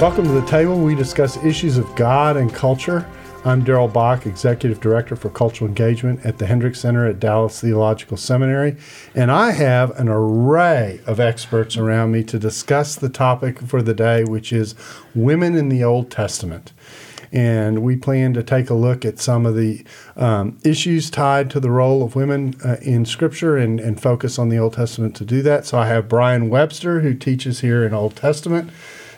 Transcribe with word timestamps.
Welcome 0.00 0.24
to 0.24 0.32
the 0.32 0.44
table. 0.46 0.80
We 0.80 0.96
discuss 0.96 1.42
issues 1.44 1.78
of 1.78 1.94
God 1.94 2.36
and 2.36 2.52
culture. 2.52 3.08
I'm 3.44 3.62
Darrell 3.62 3.86
Bock, 3.86 4.26
Executive 4.26 4.80
Director 4.80 5.14
for 5.14 5.30
Cultural 5.30 5.68
Engagement 5.68 6.26
at 6.26 6.38
the 6.38 6.46
Hendricks 6.46 6.80
Center 6.80 7.06
at 7.06 7.20
Dallas 7.20 7.60
Theological 7.60 8.16
Seminary, 8.16 8.76
and 9.14 9.30
I 9.30 9.52
have 9.52 9.92
an 9.98 10.08
array 10.08 11.00
of 11.06 11.20
experts 11.20 11.76
around 11.76 12.10
me 12.10 12.24
to 12.24 12.40
discuss 12.40 12.96
the 12.96 13.08
topic 13.08 13.60
for 13.60 13.82
the 13.82 13.94
day, 13.94 14.24
which 14.24 14.52
is 14.52 14.74
women 15.14 15.54
in 15.56 15.68
the 15.68 15.84
Old 15.84 16.10
Testament. 16.10 16.72
And 17.32 17.82
we 17.82 17.96
plan 17.96 18.34
to 18.34 18.42
take 18.42 18.70
a 18.70 18.74
look 18.74 19.04
at 19.04 19.20
some 19.20 19.46
of 19.46 19.54
the 19.54 19.84
um, 20.16 20.58
issues 20.64 21.08
tied 21.08 21.50
to 21.50 21.60
the 21.60 21.70
role 21.70 22.02
of 22.02 22.16
women 22.16 22.54
uh, 22.64 22.76
in 22.82 23.04
Scripture 23.04 23.56
and, 23.56 23.78
and 23.78 24.00
focus 24.00 24.40
on 24.40 24.48
the 24.48 24.58
Old 24.58 24.74
Testament 24.74 25.14
to 25.16 25.24
do 25.24 25.40
that. 25.42 25.66
So 25.66 25.78
I 25.78 25.86
have 25.86 26.08
Brian 26.08 26.48
Webster, 26.48 27.00
who 27.00 27.14
teaches 27.14 27.60
here 27.60 27.84
in 27.84 27.94
Old 27.94 28.16
Testament. 28.16 28.70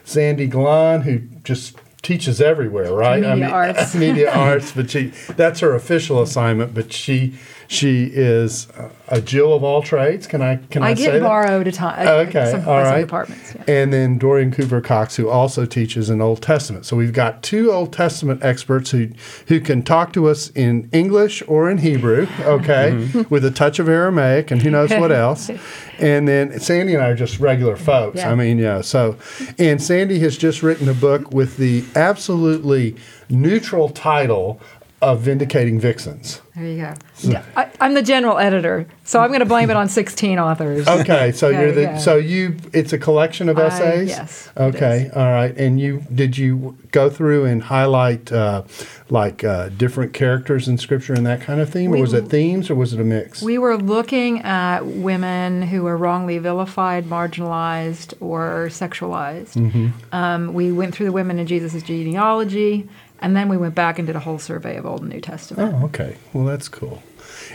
Sandy 0.06 0.48
Glahn, 0.48 1.02
who 1.02 1.18
just 1.42 1.76
teaches 2.00 2.40
everywhere, 2.40 2.92
right? 2.92 3.20
Media 3.20 3.32
I 3.32 3.34
mean, 3.34 3.44
arts. 3.76 3.94
media 3.94 4.32
arts, 4.32 4.72
but 4.72 4.88
she 4.88 5.08
that's 5.36 5.60
her 5.60 5.74
official 5.74 6.22
assignment. 6.22 6.72
But 6.72 6.92
she 6.92 7.34
she 7.69 8.11
is 8.12 8.69
a 9.09 9.20
Jill 9.20 9.53
of 9.53 9.62
all 9.62 9.83
trades. 9.83 10.27
Can 10.27 10.42
I 10.42 10.56
can 10.70 10.83
I, 10.83 10.91
I 10.91 10.95
say 10.95 11.12
get 11.12 11.22
borrowed 11.22 11.67
a 11.67 11.72
time. 11.72 12.06
Okay, 12.06 12.50
some, 12.50 12.69
all 12.69 12.83
right. 12.83 13.00
departments. 13.00 13.55
Yeah. 13.55 13.64
And 13.69 13.92
then 13.92 14.19
Dorian 14.19 14.50
Coover-Cox, 14.50 15.17
who 15.17 15.28
also 15.28 15.64
teaches 15.64 16.11
in 16.11 16.20
Old 16.20 16.42
Testament. 16.42 16.87
So 16.87 16.97
we've 16.97 17.12
got 17.12 17.42
two 17.42 17.72
Old 17.72 17.92
Testament 17.92 18.42
experts 18.42 18.91
who 18.91 19.09
who 19.48 19.61
can 19.61 19.83
talk 19.83 20.12
to 20.14 20.28
us 20.28 20.50
in 20.50 20.89
English 20.92 21.42
or 21.47 21.70
in 21.70 21.78
Hebrew. 21.78 22.27
Okay, 22.41 22.92
mm-hmm. 22.92 23.22
with 23.31 23.44
a 23.44 23.50
touch 23.50 23.78
of 23.78 23.89
Aramaic 23.89 24.50
and 24.50 24.62
who 24.62 24.70
knows 24.70 24.91
what 24.91 25.12
else. 25.12 25.50
And 25.98 26.28
then 26.28 26.59
Sandy 26.61 26.94
and 26.94 27.03
I 27.03 27.09
are 27.09 27.14
just 27.14 27.41
regular 27.41 27.77
folks. 27.77 28.19
Yeah. 28.19 28.31
I 28.31 28.34
mean, 28.34 28.59
yeah. 28.59 28.81
So, 28.81 29.17
and 29.59 29.83
Sandy 29.83 30.19
has 30.20 30.37
just 30.37 30.62
written 30.62 30.89
a 30.89 30.94
book 30.94 31.33
with 31.33 31.56
the 31.56 31.84
absolutely 31.94 32.97
neutral 33.28 33.89
title 33.89 34.61
of 35.02 35.20
Vindicating 35.20 35.78
Vixens. 35.78 36.41
There 36.55 36.66
you 36.66 36.77
go. 36.78 36.94
Yeah, 37.19 37.44
I, 37.55 37.69
am 37.80 37.92
the 37.92 38.02
general 38.02 38.39
editor, 38.39 38.86
so 39.05 39.20
I'm 39.20 39.28
going 39.28 39.41
to 39.41 39.47
blame 39.47 39.69
it 39.69 39.77
on 39.77 39.91
16 39.91 40.38
authors. 40.38 40.88
Okay, 40.88 41.33
so 41.33 41.50
you're 41.50 41.70
the 41.70 41.98
so 41.98 42.16
you 42.16 42.56
it's 42.72 42.94
a 42.94 42.98
collection 42.98 43.50
of 43.50 43.58
essays. 43.58 44.08
yes. 44.08 44.50
Okay, 44.56 45.11
all 45.14 45.30
right. 45.30 45.55
And 45.58 45.78
you 45.78 46.03
did 46.14 46.38
you 46.38 46.78
go 46.92 47.11
through 47.11 47.44
and 47.44 47.62
highlight 47.62 48.33
uh, 48.33 48.62
like 49.11 49.44
uh, 49.44 49.69
different 49.69 50.14
characters 50.14 50.66
in 50.66 50.78
Scripture 50.78 51.12
and 51.12 51.27
that 51.27 51.42
kind 51.42 51.60
of 51.60 51.69
theme, 51.69 51.91
we, 51.91 51.98
or 51.98 52.00
was 52.00 52.14
it 52.14 52.28
themes, 52.28 52.70
or 52.70 52.75
was 52.75 52.94
it 52.94 53.00
a 53.00 53.05
mix? 53.05 53.42
We 53.42 53.58
were 53.58 53.77
looking 53.77 54.41
at 54.41 54.86
women 54.86 55.60
who 55.60 55.83
were 55.83 55.98
wrongly 55.98 56.38
vilified, 56.38 57.05
marginalized, 57.05 58.14
or 58.20 58.69
sexualized. 58.70 59.55
Mm-hmm. 59.55 59.88
Um, 60.12 60.55
we 60.55 60.72
went 60.72 60.94
through 60.94 61.06
the 61.06 61.12
women 61.12 61.38
in 61.38 61.47
Jesus' 61.47 61.83
genealogy. 61.83 62.88
And 63.21 63.37
then 63.37 63.49
we 63.49 63.56
went 63.56 63.75
back 63.75 63.99
and 63.99 64.06
did 64.06 64.15
a 64.16 64.21
whole 64.21 64.38
survey 64.38 64.77
of 64.77 64.87
Old 64.87 65.00
and 65.00 65.10
New 65.10 65.21
Testament. 65.21 65.75
Oh, 65.75 65.87
okay. 65.87 66.16
Well, 66.32 66.44
that's 66.44 66.69
cool. 66.69 67.03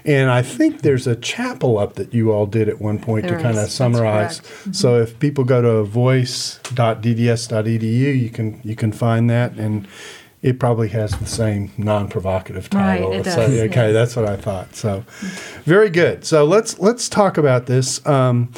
And 0.06 0.30
I 0.30 0.42
think 0.42 0.82
there's 0.82 1.08
a 1.08 1.16
chapel 1.16 1.78
up 1.78 1.96
that 1.96 2.14
you 2.14 2.32
all 2.32 2.46
did 2.46 2.70
at 2.70 2.82
one 2.82 3.00
point 3.00 3.28
there 3.28 3.38
to 3.38 3.44
kind 3.44 3.58
of 3.58 3.70
summarize. 3.70 4.40
Mm-hmm. 4.40 4.72
So 4.74 5.02
if 5.02 5.20
people 5.20 5.44
go 5.44 5.62
to 5.62 5.84
voice.dts.edu, 5.84 7.82
you 8.22 8.30
can 8.30 8.62
you 8.64 8.76
can 8.76 8.92
find 8.92 9.30
that 9.30 9.54
and 9.54 9.88
it 10.42 10.60
probably 10.60 10.90
has 10.90 11.12
the 11.20 11.28
same 11.28 11.72
non-provocative 11.78 12.68
title. 12.70 13.12
Right, 13.12 13.20
it 13.20 13.24
does. 13.24 13.36
So, 13.36 13.42
okay, 13.42 13.88
yeah. 13.88 13.92
that's 13.92 14.16
what 14.16 14.26
I 14.26 14.38
thought. 14.38 14.76
So, 14.76 15.06
very 15.66 15.92
good. 15.92 16.26
So 16.26 16.46
let's 16.46 16.80
let's 16.80 17.08
talk 17.08 17.38
about 17.38 17.68
this. 17.68 18.04
Um, 18.08 18.52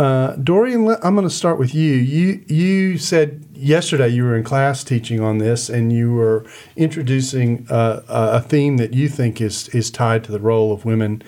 uh, 0.00 0.34
Dorian, 0.36 0.88
I'm 1.02 1.14
going 1.14 1.28
to 1.28 1.34
start 1.34 1.58
with 1.58 1.74
you. 1.74 1.92
You 1.92 2.42
you 2.46 2.96
said 2.96 3.44
yesterday 3.52 4.08
you 4.08 4.24
were 4.24 4.34
in 4.34 4.44
class 4.44 4.82
teaching 4.82 5.20
on 5.20 5.36
this, 5.36 5.68
and 5.68 5.92
you 5.92 6.14
were 6.14 6.46
introducing 6.74 7.66
uh, 7.68 8.00
a 8.08 8.40
theme 8.40 8.78
that 8.78 8.94
you 8.94 9.10
think 9.10 9.42
is 9.42 9.68
is 9.68 9.90
tied 9.90 10.24
to 10.24 10.32
the 10.32 10.40
role 10.40 10.72
of 10.72 10.86
women 10.86 11.22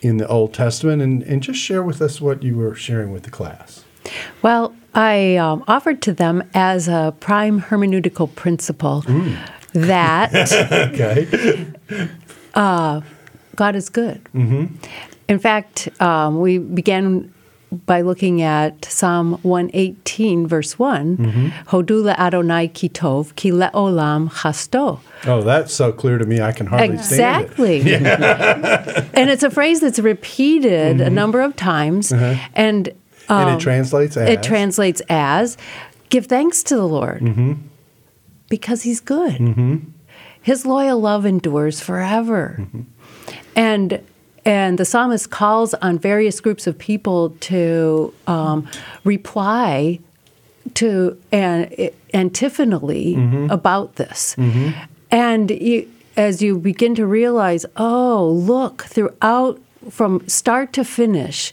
in 0.00 0.16
the 0.16 0.26
Old 0.26 0.52
Testament, 0.52 1.02
and, 1.02 1.22
and 1.22 1.40
just 1.40 1.60
share 1.60 1.84
with 1.84 2.02
us 2.02 2.20
what 2.20 2.42
you 2.42 2.56
were 2.56 2.74
sharing 2.74 3.12
with 3.12 3.22
the 3.22 3.30
class. 3.30 3.84
Well, 4.42 4.74
I 4.92 5.36
um, 5.36 5.62
offered 5.68 6.02
to 6.02 6.12
them 6.12 6.42
as 6.52 6.88
a 6.88 7.14
prime 7.20 7.60
hermeneutical 7.60 8.34
principle 8.34 9.02
Mm. 9.06 9.36
that 9.72 10.34
okay. 10.92 11.66
uh, 12.54 13.02
God 13.54 13.76
is 13.76 13.88
good. 13.88 14.24
Mm-hmm. 14.34 14.74
In 15.28 15.38
fact, 15.38 15.88
um, 16.00 16.40
we 16.40 16.58
began 16.58 17.32
by 17.84 18.00
looking 18.00 18.40
at 18.42 18.84
Psalm 18.84 19.38
118, 19.42 20.46
verse 20.46 20.78
one 20.78 21.16
Mm-hmm. 21.16 21.46
Hodula 21.70 22.16
Adonai 22.16 22.68
Kitov, 22.68 23.34
Ki 23.36 23.50
Leolam 23.50 24.30
Chasto. 24.30 25.00
Oh, 25.26 25.42
that's 25.42 25.72
so 25.74 25.92
clear 25.92 26.18
to 26.18 26.24
me. 26.26 26.40
I 26.40 26.52
can 26.52 26.66
hardly 26.66 26.94
exactly. 26.94 27.80
stand 27.80 28.06
it. 28.06 28.10
Exactly. 28.16 29.10
and 29.20 29.30
it's 29.30 29.42
a 29.42 29.50
phrase 29.50 29.80
that's 29.80 29.98
repeated 29.98 31.00
a 31.00 31.10
number 31.10 31.40
of 31.40 31.56
times, 31.56 32.12
Uh-huh. 32.12 32.34
and 32.54 32.88
and 33.28 33.48
um, 33.48 33.56
it 33.56 33.60
translates 33.60 34.16
as 34.16 34.28
It 34.28 34.42
translates 34.44 35.02
as 35.08 35.56
give 36.10 36.26
thanks 36.26 36.62
to 36.62 36.76
the 36.76 36.86
Lord 36.86 37.20
because 38.48 38.82
he's 38.82 39.00
good. 39.00 39.82
His 40.40 40.64
loyal 40.64 41.00
love 41.00 41.26
endures 41.26 41.80
forever. 41.80 42.64
And 43.56 44.00
and 44.46 44.78
the 44.78 44.84
psalmist 44.84 45.30
calls 45.30 45.74
on 45.74 45.98
various 45.98 46.40
groups 46.40 46.66
of 46.66 46.78
people 46.78 47.30
to 47.40 48.14
um, 48.26 48.66
reply 49.04 49.98
to 50.74 51.20
an 51.32 51.70
antiphonally 52.14 53.14
about 53.50 53.96
this. 53.96 54.36
And 55.10 55.50
you, 55.50 55.90
as 56.16 56.42
you 56.42 56.58
begin 56.58 56.94
to 56.94 57.06
realize, 57.06 57.66
oh, 57.76 58.30
look, 58.30 58.84
throughout 58.84 59.60
from 59.90 60.26
start 60.28 60.72
to 60.72 60.84
finish, 60.84 61.52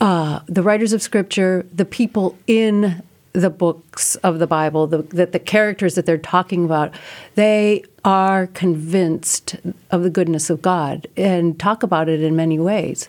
uh, 0.00 0.40
the 0.46 0.62
writers 0.62 0.92
of 0.92 1.02
Scripture, 1.02 1.66
the 1.74 1.84
people 1.84 2.36
in 2.46 3.02
the 3.32 3.50
books 3.50 4.16
of 4.16 4.38
the 4.38 4.46
Bible, 4.46 4.86
the, 4.86 5.02
that 5.02 5.32
the 5.32 5.38
characters 5.38 5.94
that 5.94 6.06
they're 6.06 6.18
talking 6.18 6.64
about, 6.64 6.94
they 7.34 7.84
are 8.04 8.46
convinced 8.48 9.56
of 9.90 10.02
the 10.02 10.10
goodness 10.10 10.50
of 10.50 10.62
God 10.62 11.06
and 11.16 11.58
talk 11.58 11.82
about 11.82 12.08
it 12.08 12.22
in 12.22 12.34
many 12.34 12.58
ways. 12.58 13.08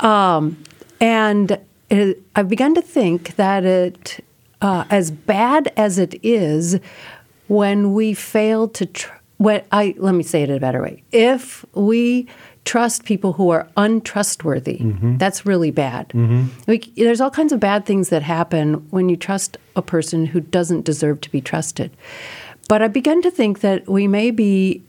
Um, 0.00 0.62
and 1.00 1.58
it, 1.90 2.22
I've 2.36 2.48
begun 2.48 2.74
to 2.74 2.82
think 2.82 3.36
that 3.36 3.64
it, 3.64 4.24
uh, 4.60 4.84
as 4.90 5.10
bad 5.10 5.72
as 5.76 5.98
it 5.98 6.14
is, 6.22 6.78
when 7.48 7.92
we 7.94 8.14
fail 8.14 8.68
to, 8.68 8.86
tr- 8.86 9.12
when 9.38 9.62
I 9.72 9.94
let 9.98 10.14
me 10.14 10.22
say 10.22 10.42
it 10.42 10.50
in 10.50 10.56
a 10.56 10.60
better 10.60 10.80
way, 10.80 11.02
if 11.10 11.64
we 11.74 12.28
trust 12.64 13.04
people 13.04 13.32
who 13.34 13.50
are 13.50 13.68
untrustworthy. 13.76 14.78
Mm-hmm. 14.78 15.16
That's 15.16 15.44
really 15.44 15.70
bad. 15.70 16.08
Mm-hmm. 16.10 16.46
Like, 16.66 16.94
there's 16.94 17.20
all 17.20 17.30
kinds 17.30 17.52
of 17.52 17.60
bad 17.60 17.84
things 17.84 18.08
that 18.10 18.22
happen 18.22 18.74
when 18.90 19.08
you 19.08 19.16
trust 19.16 19.56
a 19.74 19.82
person 19.82 20.26
who 20.26 20.40
doesn't 20.40 20.84
deserve 20.84 21.20
to 21.22 21.30
be 21.30 21.40
trusted. 21.40 21.90
But 22.68 22.82
I 22.82 22.88
begun 22.88 23.22
to 23.22 23.30
think 23.30 23.60
that 23.60 23.88
we 23.88 24.06
may 24.06 24.30
be 24.30 24.82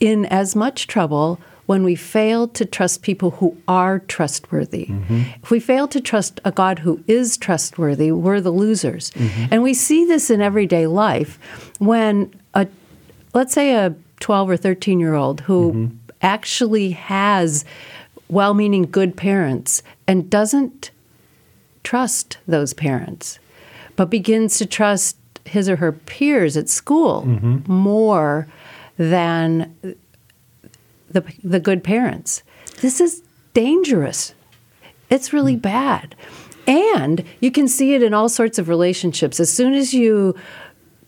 in 0.00 0.24
as 0.26 0.56
much 0.56 0.86
trouble 0.86 1.38
when 1.66 1.84
we 1.84 1.94
fail 1.94 2.48
to 2.48 2.64
trust 2.64 3.02
people 3.02 3.30
who 3.32 3.56
are 3.68 4.00
trustworthy. 4.00 4.86
Mm-hmm. 4.86 5.22
If 5.40 5.52
we 5.52 5.60
fail 5.60 5.86
to 5.88 6.00
trust 6.00 6.40
a 6.44 6.50
God 6.50 6.80
who 6.80 7.04
is 7.06 7.36
trustworthy, 7.36 8.10
we're 8.10 8.40
the 8.40 8.50
losers. 8.50 9.12
And 9.52 9.62
we 9.62 9.74
see 9.74 10.04
this 10.04 10.30
in 10.30 10.40
everyday 10.40 10.88
life 10.88 11.38
when 11.78 12.34
a 12.54 12.66
let's 13.34 13.52
say 13.52 13.74
a 13.74 13.94
12 14.18 14.50
or 14.50 14.56
13 14.56 14.98
year 14.98 15.14
old 15.14 15.42
who 15.42 15.90
actually 16.22 16.90
has 16.92 17.64
well 18.28 18.54
meaning 18.54 18.82
good 18.82 19.16
parents 19.16 19.82
and 20.06 20.30
doesn't 20.30 20.90
trust 21.82 22.38
those 22.46 22.72
parents, 22.72 23.38
but 23.96 24.10
begins 24.10 24.58
to 24.58 24.66
trust 24.66 25.16
his 25.44 25.68
or 25.68 25.76
her 25.76 25.92
peers 25.92 26.56
at 26.56 26.68
school 26.68 27.22
mm-hmm. 27.22 27.72
more 27.72 28.46
than 28.98 29.74
the, 31.10 31.24
the 31.42 31.60
good 31.60 31.82
parents. 31.82 32.42
This 32.80 33.00
is 33.00 33.22
dangerous. 33.54 34.34
It's 35.08 35.32
really 35.32 35.56
mm. 35.56 35.62
bad. 35.62 36.14
And 36.66 37.24
you 37.40 37.50
can 37.50 37.66
see 37.66 37.94
it 37.94 38.02
in 38.02 38.14
all 38.14 38.28
sorts 38.28 38.58
of 38.58 38.68
relationships. 38.68 39.40
As 39.40 39.50
soon 39.50 39.74
as 39.74 39.92
you 39.92 40.36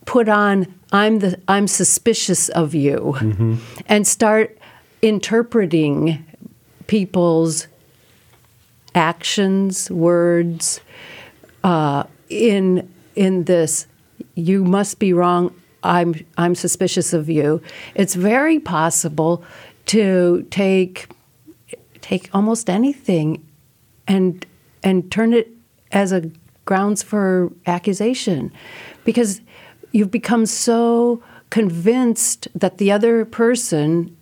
put 0.06 0.28
on 0.28 0.74
I'm 0.92 1.20
the 1.20 1.40
I'm 1.48 1.66
suspicious 1.66 2.48
of 2.50 2.74
you 2.74 3.14
mm-hmm. 3.18 3.56
and 3.86 4.06
start 4.06 4.58
interpreting 5.02 6.24
people's 6.86 7.66
actions, 8.94 9.90
words 9.90 10.80
uh, 11.64 12.04
in 12.28 12.88
in 13.14 13.44
this 13.44 13.86
you 14.34 14.64
must 14.64 14.98
be 14.98 15.12
wrong 15.12 15.54
I'm 15.82 16.14
I'm 16.38 16.54
suspicious 16.54 17.12
of 17.12 17.28
you. 17.28 17.60
It's 17.94 18.14
very 18.14 18.58
possible 18.58 19.44
to 19.86 20.46
take 20.50 21.10
take 22.00 22.30
almost 22.32 22.70
anything 22.70 23.46
and 24.06 24.46
and 24.82 25.10
turn 25.10 25.32
it 25.32 25.48
as 25.90 26.12
a 26.12 26.30
grounds 26.64 27.02
for 27.02 27.52
accusation 27.66 28.52
because 29.04 29.40
you've 29.90 30.10
become 30.10 30.46
so 30.46 31.22
convinced 31.50 32.48
that 32.54 32.78
the 32.78 32.90
other 32.92 33.24
person 33.24 34.16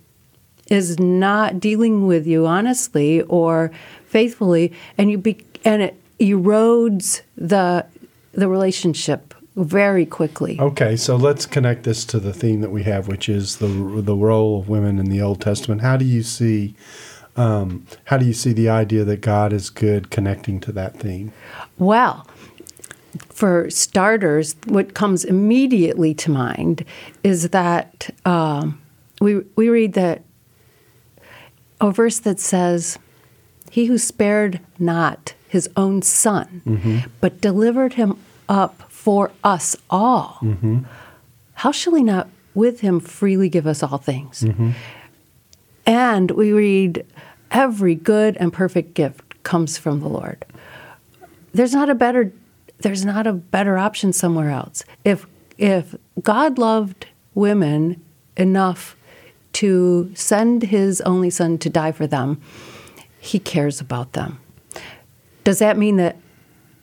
is 0.71 0.97
not 0.97 1.59
dealing 1.59 2.07
with 2.07 2.25
you 2.25 2.47
honestly 2.47 3.21
or 3.23 3.71
faithfully 4.05 4.71
and 4.97 5.11
you 5.11 5.17
be, 5.17 5.45
and 5.65 5.81
it 5.83 6.01
erodes 6.19 7.21
the 7.35 7.85
the 8.31 8.47
relationship 8.47 9.33
very 9.57 10.05
quickly. 10.05 10.57
Okay, 10.57 10.95
so 10.95 11.17
let's 11.17 11.45
connect 11.45 11.83
this 11.83 12.05
to 12.05 12.19
the 12.21 12.31
theme 12.31 12.61
that 12.61 12.71
we 12.71 12.83
have, 12.83 13.09
which 13.09 13.27
is 13.27 13.57
the 13.57 13.67
the 13.67 14.15
role 14.15 14.59
of 14.59 14.69
women 14.69 14.97
in 14.97 15.09
the 15.09 15.21
Old 15.21 15.41
Testament. 15.41 15.81
How 15.81 15.97
do 15.97 16.05
you 16.05 16.23
see 16.23 16.73
um, 17.35 17.85
how 18.05 18.17
do 18.17 18.25
you 18.25 18.33
see 18.33 18.53
the 18.53 18.69
idea 18.69 19.03
that 19.03 19.21
God 19.21 19.51
is 19.51 19.69
good 19.69 20.09
connecting 20.09 20.61
to 20.61 20.71
that 20.71 20.97
theme? 20.97 21.33
Well, 21.77 22.25
for 23.29 23.69
starters, 23.69 24.55
what 24.67 24.93
comes 24.93 25.25
immediately 25.25 26.13
to 26.13 26.31
mind 26.31 26.85
is 27.23 27.49
that 27.49 28.09
um, 28.25 28.81
we 29.19 29.39
we 29.57 29.67
read 29.67 29.93
that 29.93 30.23
a 31.81 31.91
verse 31.91 32.19
that 32.19 32.39
says, 32.39 32.97
"He 33.69 33.85
who 33.85 33.97
spared 33.97 34.59
not 34.79 35.33
his 35.47 35.69
own 35.75 36.01
son, 36.01 36.61
mm-hmm. 36.65 36.97
but 37.19 37.41
delivered 37.41 37.93
him 37.93 38.17
up 38.47 38.83
for 38.89 39.31
us 39.43 39.75
all, 39.89 40.37
mm-hmm. 40.41 40.79
how 41.55 41.71
shall 41.71 41.95
he 41.95 42.03
not 42.03 42.29
with 42.53 42.81
him 42.81 42.99
freely 42.99 43.49
give 43.49 43.67
us 43.67 43.83
all 43.83 43.97
things?" 43.97 44.41
Mm-hmm. 44.41 44.71
And 45.85 46.31
we 46.31 46.53
read, 46.53 47.05
"Every 47.49 47.95
good 47.95 48.37
and 48.37 48.53
perfect 48.53 48.93
gift 48.93 49.43
comes 49.43 49.77
from 49.77 49.99
the 49.99 50.09
Lord." 50.09 50.45
there's 51.53 51.73
not 51.73 51.89
a 51.89 51.95
better 51.95 52.31
there's 52.79 53.05
not 53.05 53.27
a 53.27 53.33
better 53.33 53.77
option 53.77 54.11
somewhere 54.11 54.49
else. 54.49 54.83
If 55.05 55.27
if 55.57 55.95
God 56.21 56.57
loved 56.57 57.07
women 57.35 58.01
enough 58.35 58.95
to 59.53 60.11
send 60.15 60.63
his 60.63 61.01
only 61.01 61.29
son 61.29 61.57
to 61.59 61.69
die 61.69 61.91
for 61.91 62.07
them, 62.07 62.41
he 63.19 63.39
cares 63.39 63.79
about 63.81 64.13
them. 64.13 64.39
Does 65.43 65.59
that 65.59 65.77
mean 65.77 65.97
that 65.97 66.17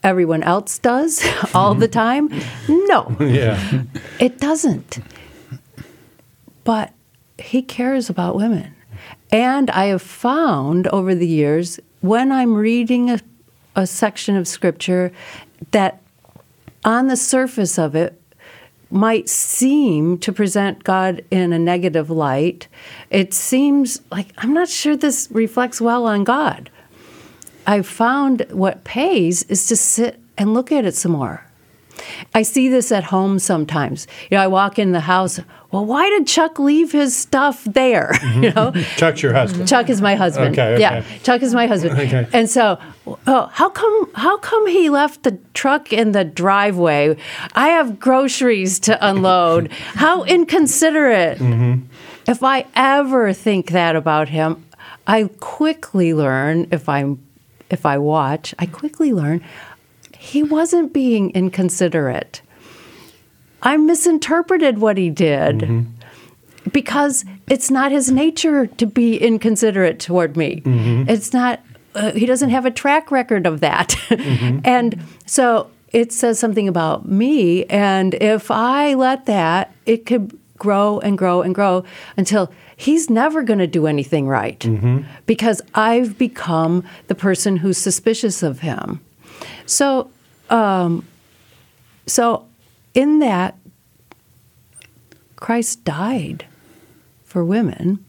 everyone 0.03 0.43
else 0.43 0.77
does 0.79 1.25
all 1.53 1.75
the 1.75 1.87
time? 1.87 2.29
No. 2.67 3.15
Yeah. 3.19 3.83
It 4.19 4.39
doesn't. 4.39 4.99
But 6.63 6.93
he 7.37 7.61
cares 7.61 8.09
about 8.09 8.35
women. 8.35 8.75
And 9.31 9.69
I 9.71 9.85
have 9.85 10.01
found 10.01 10.87
over 10.87 11.15
the 11.15 11.27
years 11.27 11.79
when 12.01 12.31
I'm 12.31 12.55
reading 12.55 13.09
a, 13.09 13.19
a 13.75 13.85
section 13.85 14.35
of 14.35 14.47
scripture 14.47 15.11
that 15.71 16.01
on 16.83 17.07
the 17.07 17.15
surface 17.15 17.77
of 17.77 17.95
it 17.95 18.18
might 18.91 19.29
seem 19.29 20.17
to 20.19 20.33
present 20.33 20.83
God 20.83 21.23
in 21.29 21.53
a 21.53 21.59
negative 21.59 22.09
light, 22.09 22.67
it 23.09 23.33
seems 23.33 24.01
like 24.11 24.27
I'm 24.37 24.53
not 24.53 24.69
sure 24.69 24.95
this 24.95 25.27
reflects 25.31 25.79
well 25.79 26.05
on 26.05 26.23
God. 26.23 26.69
I 27.67 27.81
found 27.81 28.45
what 28.51 28.83
pays 28.83 29.43
is 29.43 29.67
to 29.67 29.75
sit 29.75 30.19
and 30.37 30.53
look 30.53 30.71
at 30.71 30.85
it 30.85 30.95
some 30.95 31.11
more. 31.11 31.45
I 32.33 32.41
see 32.43 32.69
this 32.69 32.91
at 32.91 33.03
home 33.05 33.39
sometimes. 33.39 34.07
You 34.29 34.37
know, 34.37 34.43
I 34.43 34.47
walk 34.47 34.79
in 34.79 34.91
the 34.91 35.01
house. 35.01 35.39
Well, 35.71 35.85
why 35.85 36.09
did 36.09 36.25
Chuck 36.27 36.57
leave 36.57 36.91
his 36.91 37.15
stuff 37.15 37.63
there? 37.65 38.11
You 38.39 38.51
know, 38.53 38.71
Chuck's 38.97 39.21
your 39.21 39.33
husband. 39.33 39.67
Chuck 39.67 39.89
is 39.89 40.01
my 40.01 40.15
husband. 40.15 40.53
Okay, 40.57 40.73
okay. 40.75 40.81
Yeah, 40.81 41.03
Chuck 41.23 41.41
is 41.41 41.53
my 41.53 41.67
husband. 41.67 41.97
Okay. 41.99 42.27
And 42.31 42.49
so, 42.49 42.79
oh, 43.27 43.49
how 43.51 43.69
come? 43.69 44.09
How 44.13 44.37
come 44.37 44.65
he 44.67 44.89
left 44.89 45.23
the 45.23 45.37
truck 45.53 45.91
in 45.91 46.11
the 46.13 46.23
driveway? 46.23 47.17
I 47.53 47.69
have 47.69 47.99
groceries 47.99 48.79
to 48.81 48.97
unload. 49.05 49.71
how 49.71 50.23
inconsiderate! 50.23 51.39
Mm-hmm. 51.39 51.85
If 52.27 52.43
I 52.43 52.65
ever 52.75 53.33
think 53.33 53.71
that 53.71 53.95
about 53.95 54.29
him, 54.29 54.65
I 55.07 55.29
quickly 55.39 56.13
learn. 56.13 56.67
If 56.71 56.87
I'm, 56.87 57.19
if 57.69 57.85
I 57.85 57.97
watch, 57.97 58.53
I 58.59 58.65
quickly 58.67 59.11
learn 59.13 59.43
he 60.21 60.43
wasn't 60.43 60.91
being 60.93 61.31
inconsiderate. 61.31 62.41
I 63.63 63.77
misinterpreted 63.77 64.77
what 64.77 64.97
he 64.97 65.09
did 65.09 65.59
Mm-hmm. 65.59 66.69
because 66.71 67.25
it's 67.49 67.71
not 67.71 67.91
his 67.91 68.11
nature 68.11 68.67
to 68.67 68.85
be 68.85 69.17
inconsiderate 69.17 69.99
toward 69.99 70.35
me. 70.37 70.61
Mm-hmm. 70.65 71.09
It's 71.09 71.33
not, 71.33 71.61
uh, 71.95 72.11
he 72.11 72.25
doesn't 72.25 72.49
have 72.51 72.65
a 72.65 72.71
track 72.71 73.11
record 73.11 73.47
of 73.47 73.61
that. 73.61 73.89
Mm-hmm. 74.09 74.59
and 74.65 75.01
so 75.25 75.69
it 75.93 76.11
says 76.11 76.37
something 76.37 76.67
about 76.67 77.07
me. 77.07 77.65
And 77.65 78.13
if 78.15 78.51
I 78.51 78.93
let 78.95 79.25
that, 79.25 79.73
it 79.85 80.05
could 80.05 80.37
grow 80.57 80.99
and 80.99 81.17
grow 81.17 81.41
and 81.41 81.55
grow 81.55 81.85
until 82.17 82.51
he's 82.75 83.09
never 83.09 83.41
going 83.43 83.59
to 83.59 83.67
do 83.67 83.87
anything 83.87 84.27
right 84.27 84.59
Mm-hmm. 84.59 84.99
because 85.25 85.61
I've 85.73 86.17
become 86.17 86.83
the 87.07 87.15
person 87.15 87.57
who's 87.57 87.77
suspicious 87.77 88.43
of 88.43 88.59
him. 88.59 88.99
So, 89.69 90.09
um, 90.49 91.05
so 92.07 92.47
in 92.95 93.19
that, 93.19 93.55
Christ 95.35 95.83
died 95.83 96.47
for 97.23 97.45
women, 97.45 98.03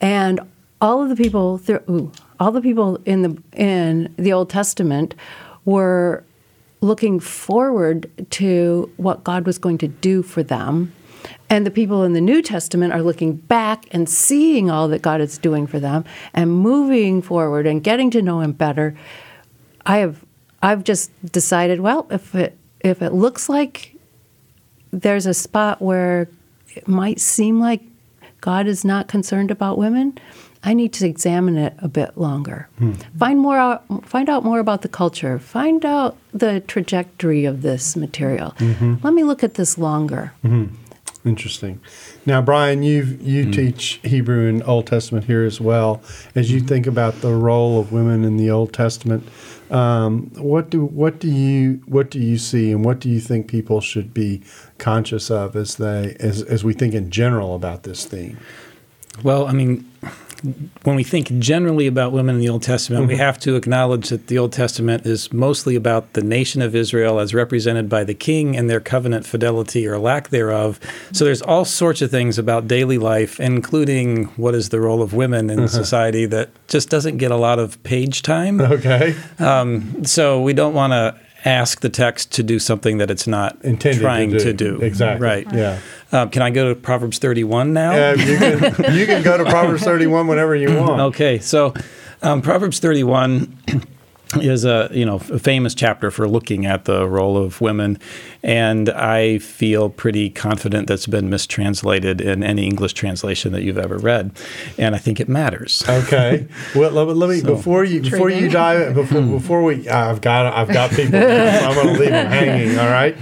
and 0.00 0.40
all 0.80 1.00
of 1.00 1.08
the 1.10 1.16
people, 1.16 1.60
ooh, 1.88 2.10
all 2.40 2.50
the 2.50 2.60
people 2.60 2.98
in 3.04 3.22
the 3.22 3.42
in 3.56 4.12
the 4.16 4.32
Old 4.32 4.50
Testament 4.50 5.14
were 5.64 6.24
looking 6.80 7.20
forward 7.20 8.10
to 8.30 8.90
what 8.96 9.22
God 9.22 9.46
was 9.46 9.58
going 9.58 9.78
to 9.78 9.88
do 9.88 10.24
for 10.24 10.42
them. 10.42 10.92
And 11.48 11.64
the 11.64 11.70
people 11.70 12.02
in 12.02 12.14
the 12.14 12.20
New 12.20 12.42
Testament 12.42 12.92
are 12.92 13.02
looking 13.02 13.34
back 13.36 13.86
and 13.92 14.08
seeing 14.08 14.72
all 14.72 14.88
that 14.88 15.02
God 15.02 15.20
is 15.20 15.38
doing 15.38 15.68
for 15.68 15.78
them 15.78 16.04
and 16.34 16.50
moving 16.50 17.22
forward 17.22 17.64
and 17.64 17.84
getting 17.84 18.10
to 18.10 18.20
know 18.20 18.40
Him 18.40 18.50
better. 18.50 18.96
I 19.86 19.98
have 19.98 20.24
I've 20.62 20.84
just 20.84 21.10
decided, 21.32 21.80
well, 21.80 22.06
if 22.10 22.34
it 22.34 22.56
if 22.80 23.02
it 23.02 23.12
looks 23.12 23.48
like 23.48 23.94
there's 24.92 25.26
a 25.26 25.34
spot 25.34 25.80
where 25.80 26.28
it 26.74 26.86
might 26.88 27.20
seem 27.20 27.60
like 27.60 27.82
God 28.40 28.66
is 28.66 28.84
not 28.84 29.08
concerned 29.08 29.50
about 29.50 29.78
women, 29.78 30.18
I 30.64 30.74
need 30.74 30.92
to 30.94 31.06
examine 31.06 31.56
it 31.56 31.74
a 31.78 31.88
bit 31.88 32.16
longer. 32.16 32.68
Hmm. 32.78 32.92
Find 33.18 33.38
more 33.40 33.56
out, 33.56 33.84
find 34.06 34.28
out 34.28 34.44
more 34.44 34.60
about 34.60 34.82
the 34.82 34.88
culture. 34.88 35.38
Find 35.38 35.84
out 35.84 36.16
the 36.32 36.60
trajectory 36.60 37.44
of 37.44 37.62
this 37.62 37.96
material. 37.96 38.52
Mm-hmm. 38.58 38.96
Let 39.02 39.14
me 39.14 39.24
look 39.24 39.42
at 39.42 39.54
this 39.54 39.76
longer. 39.76 40.32
Mm-hmm. 40.44 40.74
Interesting. 41.24 41.80
Now, 42.26 42.42
Brian, 42.42 42.82
you 42.82 43.16
you 43.20 43.52
teach 43.52 44.00
Hebrew 44.02 44.48
and 44.48 44.60
Old 44.64 44.88
Testament 44.88 45.26
here 45.26 45.44
as 45.44 45.60
well. 45.60 46.02
As 46.34 46.50
you 46.50 46.58
think 46.58 46.84
about 46.84 47.20
the 47.20 47.32
role 47.32 47.78
of 47.78 47.92
women 47.92 48.24
in 48.24 48.38
the 48.38 48.50
Old 48.50 48.72
Testament, 48.72 49.28
um, 49.70 50.32
what 50.34 50.68
do 50.68 50.84
what 50.84 51.20
do 51.20 51.28
you 51.30 51.80
what 51.86 52.10
do 52.10 52.18
you 52.18 52.38
see, 52.38 52.72
and 52.72 52.84
what 52.84 52.98
do 52.98 53.08
you 53.08 53.20
think 53.20 53.46
people 53.46 53.80
should 53.80 54.12
be 54.12 54.42
conscious 54.78 55.30
of 55.30 55.54
as 55.54 55.76
they 55.76 56.16
as 56.18 56.42
as 56.42 56.64
we 56.64 56.72
think 56.72 56.92
in 56.92 57.08
general 57.08 57.54
about 57.54 57.84
this 57.84 58.04
theme? 58.04 58.38
Well, 59.22 59.46
I 59.46 59.52
mean, 59.52 59.88
when 60.82 60.96
we 60.96 61.04
think 61.04 61.38
generally 61.38 61.86
about 61.86 62.12
women 62.12 62.36
in 62.36 62.40
the 62.40 62.48
Old 62.48 62.62
Testament, 62.62 63.06
we 63.06 63.14
mm-hmm. 63.14 63.22
have 63.22 63.38
to 63.40 63.54
acknowledge 63.54 64.08
that 64.08 64.26
the 64.26 64.38
Old 64.38 64.52
Testament 64.52 65.06
is 65.06 65.32
mostly 65.32 65.76
about 65.76 66.12
the 66.14 66.22
nation 66.22 66.62
of 66.62 66.74
Israel 66.74 67.20
as 67.20 67.32
represented 67.32 67.88
by 67.88 68.02
the 68.04 68.14
king 68.14 68.56
and 68.56 68.68
their 68.68 68.80
covenant 68.80 69.24
fidelity 69.24 69.86
or 69.86 69.98
lack 69.98 70.30
thereof. 70.30 70.80
So 70.82 70.88
mm-hmm. 70.88 71.24
there's 71.26 71.42
all 71.42 71.64
sorts 71.64 72.02
of 72.02 72.10
things 72.10 72.38
about 72.38 72.66
daily 72.66 72.98
life, 72.98 73.38
including 73.38 74.24
what 74.36 74.54
is 74.54 74.70
the 74.70 74.80
role 74.80 75.02
of 75.02 75.12
women 75.12 75.48
in 75.50 75.58
mm-hmm. 75.58 75.66
society 75.66 76.26
that 76.26 76.50
just 76.68 76.90
doesn't 76.90 77.18
get 77.18 77.30
a 77.30 77.36
lot 77.36 77.58
of 77.58 77.82
page 77.82 78.22
time. 78.22 78.60
Okay. 78.60 79.14
Um, 79.38 80.04
so 80.04 80.40
we 80.40 80.54
don't 80.54 80.74
want 80.74 80.92
to 80.92 81.16
ask 81.44 81.80
the 81.80 81.88
text 81.88 82.32
to 82.32 82.42
do 82.42 82.58
something 82.58 82.98
that 82.98 83.10
it's 83.10 83.26
not 83.26 83.56
Intended 83.64 83.98
to 83.98 84.00
trying 84.04 84.30
do. 84.30 84.38
to 84.38 84.52
do. 84.52 84.80
Exactly. 84.80 85.26
Right. 85.26 85.46
Yeah. 85.52 85.78
Um, 86.12 86.30
can 86.30 86.42
I 86.42 86.50
go 86.50 86.68
to 86.68 86.74
Proverbs 86.78 87.18
31 87.18 87.72
now? 87.72 87.92
Uh, 87.92 88.14
you 88.14 88.36
can 88.38 88.94
you 88.94 89.06
can 89.06 89.22
go 89.22 89.36
to 89.38 89.44
Proverbs 89.44 89.82
thirty 89.82 90.06
one 90.06 90.26
whenever 90.26 90.54
you 90.54 90.68
want. 90.78 91.00
Okay, 91.12 91.38
so 91.38 91.74
Um, 92.22 92.42
Proverbs 92.42 92.78
31 92.78 93.56
is 94.40 94.64
a 94.64 94.88
you 94.92 95.04
know 95.04 95.16
a 95.16 95.38
famous 95.38 95.74
chapter 95.74 96.10
for 96.10 96.28
looking 96.28 96.66
at 96.66 96.84
the 96.84 97.06
role 97.08 97.36
of 97.36 97.60
women, 97.60 97.98
and 98.42 98.88
I 98.90 99.38
feel 99.38 99.90
pretty 99.90 100.30
confident 100.30 100.86
that's 100.88 101.06
been 101.06 101.28
mistranslated 101.30 102.20
in 102.20 102.42
any 102.42 102.64
English 102.66 102.92
translation 102.94 103.52
that 103.52 103.62
you've 103.62 103.78
ever 103.78 103.98
read, 103.98 104.30
and 104.78 104.94
I 104.94 104.98
think 104.98 105.20
it 105.20 105.28
matters. 105.28 105.82
Okay. 105.88 106.46
Well, 106.74 106.90
let, 106.92 107.06
me- 107.08 107.12
let 107.14 107.28
me 107.30 107.40
So- 107.40 107.56
before 107.56 107.84
you 107.84 108.00
before 108.00 108.30
you 108.30 108.36
Intriguing. 108.46 108.50
dive 108.52 108.94
before 108.94 109.22
before 109.22 109.62
we 109.62 109.88
I've 109.88 110.20
got 110.20 110.46
I've 110.54 110.68
got 110.72 110.90
people. 110.90 111.20
so 111.20 111.28
I'm 111.28 111.74
going 111.74 111.86
to 111.94 112.00
leave 112.00 112.10
them 112.10 112.26
hanging. 112.30 112.78
All 112.78 112.88
right. 112.88 113.14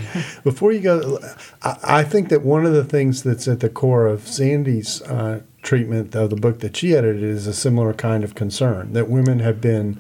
Before 0.45 0.73
you 0.73 0.81
go, 0.81 1.19
I, 1.63 1.77
I 1.83 2.03
think 2.05 2.29
that 2.29 2.43
one 2.43 2.65
of 2.65 2.73
the 2.73 2.85
things 2.85 3.23
that's 3.23 3.49
at 3.49 3.61
the 3.61 3.69
core 3.69 4.07
of 4.07 4.27
Sandy's 4.29 5.03
uh, 5.03 5.41
treatment 5.63 6.15
of 6.15 6.31
the 6.31 6.37
book 6.37 6.61
that 6.61 6.77
she 6.77 6.95
edited 6.95 7.23
is 7.23 7.47
a 7.47 7.53
similar 7.55 7.93
kind 7.93 8.23
of 8.25 8.35
concern 8.35 8.93
that 8.93 9.09
women 9.09 9.41
have 9.41 9.61
been 9.61 9.99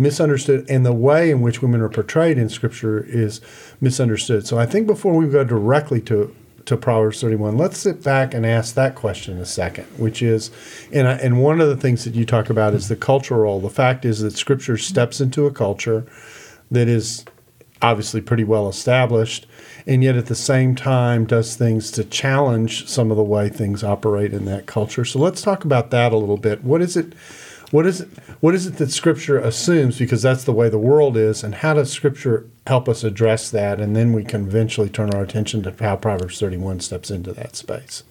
misunderstood 0.00 0.64
and 0.68 0.84
the 0.84 0.92
way 0.92 1.30
in 1.30 1.42
which 1.42 1.62
women 1.62 1.80
are 1.80 1.88
portrayed 1.88 2.38
in 2.38 2.48
scripture 2.48 3.04
is 3.04 3.40
misunderstood. 3.80 4.46
So 4.46 4.58
I 4.58 4.66
think 4.66 4.86
before 4.86 5.14
we 5.14 5.28
go 5.28 5.44
directly 5.44 6.00
to 6.02 6.34
to 6.66 6.76
Proverbs 6.76 7.20
31, 7.22 7.56
let's 7.56 7.78
sit 7.78 8.02
back 8.02 8.34
and 8.34 8.44
ask 8.44 8.74
that 8.74 8.94
question 8.94 9.38
a 9.38 9.46
second, 9.46 9.84
which 9.96 10.20
is, 10.22 10.50
and, 10.92 11.08
I, 11.08 11.12
and 11.14 11.42
one 11.42 11.58
of 11.58 11.68
the 11.68 11.76
things 11.76 12.04
that 12.04 12.14
you 12.14 12.26
talk 12.26 12.50
about 12.50 12.74
is 12.74 12.88
the 12.88 12.96
cultural 12.96 13.40
role. 13.40 13.60
The 13.60 13.70
fact 13.70 14.04
is 14.04 14.20
that 14.20 14.32
Scripture 14.32 14.76
steps 14.76 15.22
into 15.22 15.46
a 15.46 15.50
culture 15.50 16.04
that 16.70 16.86
is 16.86 17.24
obviously 17.82 18.20
pretty 18.20 18.44
well 18.44 18.68
established, 18.68 19.46
and 19.86 20.04
yet 20.04 20.16
at 20.16 20.26
the 20.26 20.34
same 20.34 20.74
time 20.74 21.24
does 21.24 21.56
things 21.56 21.90
to 21.92 22.04
challenge 22.04 22.86
some 22.86 23.10
of 23.10 23.16
the 23.16 23.22
way 23.22 23.48
things 23.48 23.82
operate 23.82 24.32
in 24.32 24.44
that 24.44 24.66
culture. 24.66 25.04
So 25.04 25.18
let's 25.18 25.42
talk 25.42 25.64
about 25.64 25.90
that 25.90 26.12
a 26.12 26.16
little 26.16 26.36
bit. 26.36 26.62
What 26.62 26.82
is 26.82 26.96
it? 26.96 27.14
What 27.70 27.86
is 27.86 28.00
it? 28.00 28.08
What 28.40 28.54
is 28.54 28.66
it 28.66 28.76
that 28.78 28.90
Scripture 28.90 29.38
assumes? 29.38 29.98
Because 29.98 30.22
that's 30.22 30.44
the 30.44 30.52
way 30.52 30.68
the 30.68 30.78
world 30.78 31.16
is, 31.16 31.44
and 31.44 31.54
how 31.54 31.74
does 31.74 31.92
Scripture 31.92 32.46
help 32.66 32.88
us 32.88 33.04
address 33.04 33.50
that? 33.50 33.80
And 33.80 33.94
then 33.94 34.12
we 34.12 34.24
can 34.24 34.48
eventually 34.48 34.88
turn 34.88 35.14
our 35.14 35.22
attention 35.22 35.62
to 35.62 35.74
how 35.78 35.96
Proverbs 35.96 36.40
thirty-one 36.40 36.80
steps 36.80 37.10
into 37.10 37.32
that 37.32 37.54
space. 37.54 38.02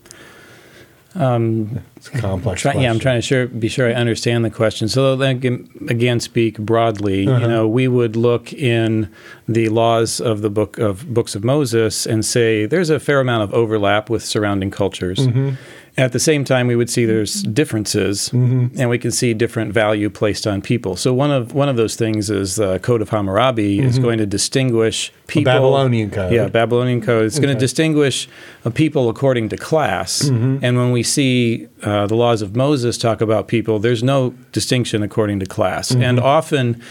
Um, 1.16 1.80
it's 1.96 2.08
a 2.10 2.20
complex. 2.20 2.62
Try, 2.62 2.75
yeah, 2.75 2.92
I'm 2.92 3.00
trying 3.00 3.18
to 3.18 3.22
sure, 3.24 3.48
be 3.48 3.68
sure 3.68 3.89
I 3.89 3.94
understand 3.94 4.46
the 4.46 4.51
question. 4.51 4.88
So 4.88 5.20
again, 5.20 5.68
again 5.89 6.20
speak 6.20 6.60
broadly. 6.60 7.24
You 7.24 7.32
uh-huh. 7.32 7.48
know, 7.48 7.68
we 7.68 7.88
would 7.88 8.16
look 8.16 8.54
in 8.54 9.12
the 9.48 9.70
laws 9.70 10.22
of 10.22 10.42
the 10.42 10.51
book 10.51 10.78
of 10.78 11.12
books 11.12 11.34
of 11.34 11.44
Moses 11.44 12.06
and 12.06 12.24
say 12.24 12.68
there's 12.68 12.92
a 12.92 13.00
fair 13.00 13.20
amount 13.20 13.42
of 13.42 13.54
overlap 13.56 14.10
with 14.12 14.24
surrounding 14.24 14.70
cultures. 14.70 15.18
Mm-hmm. 15.18 15.56
At 15.98 16.12
the 16.12 16.19
same 16.19 16.43
time, 16.43 16.67
we 16.67 16.75
would 16.75 16.89
see 16.89 17.05
there's 17.05 17.43
differences, 17.43 18.29
and 18.31 18.89
we 18.89 18.98
can 18.98 19.12
see 19.12 19.34
different 19.34 19.74
value 19.74 20.10
placed 20.10 20.48
on 20.48 20.62
people. 20.62 20.96
So 20.96 21.13
one 21.13 21.31
of 21.31 21.53
one 21.53 21.69
of 21.69 21.75
those 21.75 21.96
things 21.96 22.29
is 22.29 22.55
the 22.55 22.79
Code 22.79 23.01
of 23.01 23.10
Hammurabi 23.10 23.79
is 23.79 24.00
going 24.00 24.17
to 24.19 24.25
distinguish 24.25 25.12
people. 25.27 25.51
Babylonian 25.51 26.10
code. 26.12 26.31
Yeah, 26.31 26.48
Babylonian 26.48 27.01
code. 27.01 27.25
It's 27.25 27.39
going 27.39 27.53
to 27.53 27.60
distinguish 27.60 28.27
a 28.65 28.72
people 28.72 29.10
according 29.10 29.50
to 29.50 29.58
class. 29.58 30.24
Mm-hmm. 30.24 30.63
And 30.63 30.77
when 30.77 30.91
we 30.91 31.03
see 31.03 31.67
uh, 31.84 32.08
the 32.08 32.15
laws 32.15 32.41
of 32.41 32.55
Moses 32.55 32.98
talk 32.98 33.22
about 33.22 33.48
people, 33.48 33.79
there's 33.79 34.03
no 34.03 34.31
distinction 34.51 35.03
according 35.03 35.39
to 35.39 35.46
class. 35.46 35.91
Mm-hmm. 35.91 36.03
And 36.03 36.19
often 36.19 36.81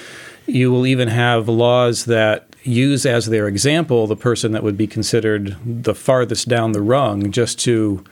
you 0.47 0.71
will 0.73 0.87
even 0.87 1.09
have 1.09 1.49
laws 1.49 2.07
that 2.07 2.45
use 2.63 3.07
as 3.07 3.27
their 3.27 3.47
example 3.49 4.07
the 4.07 4.17
person 4.17 4.53
that 4.53 4.63
would 4.63 4.77
be 4.77 4.87
considered 4.87 5.57
the 5.65 5.95
farthest 5.95 6.49
down 6.49 6.73
the 6.73 6.83
rung 6.83 7.31
just 7.31 7.59
to 7.61 8.05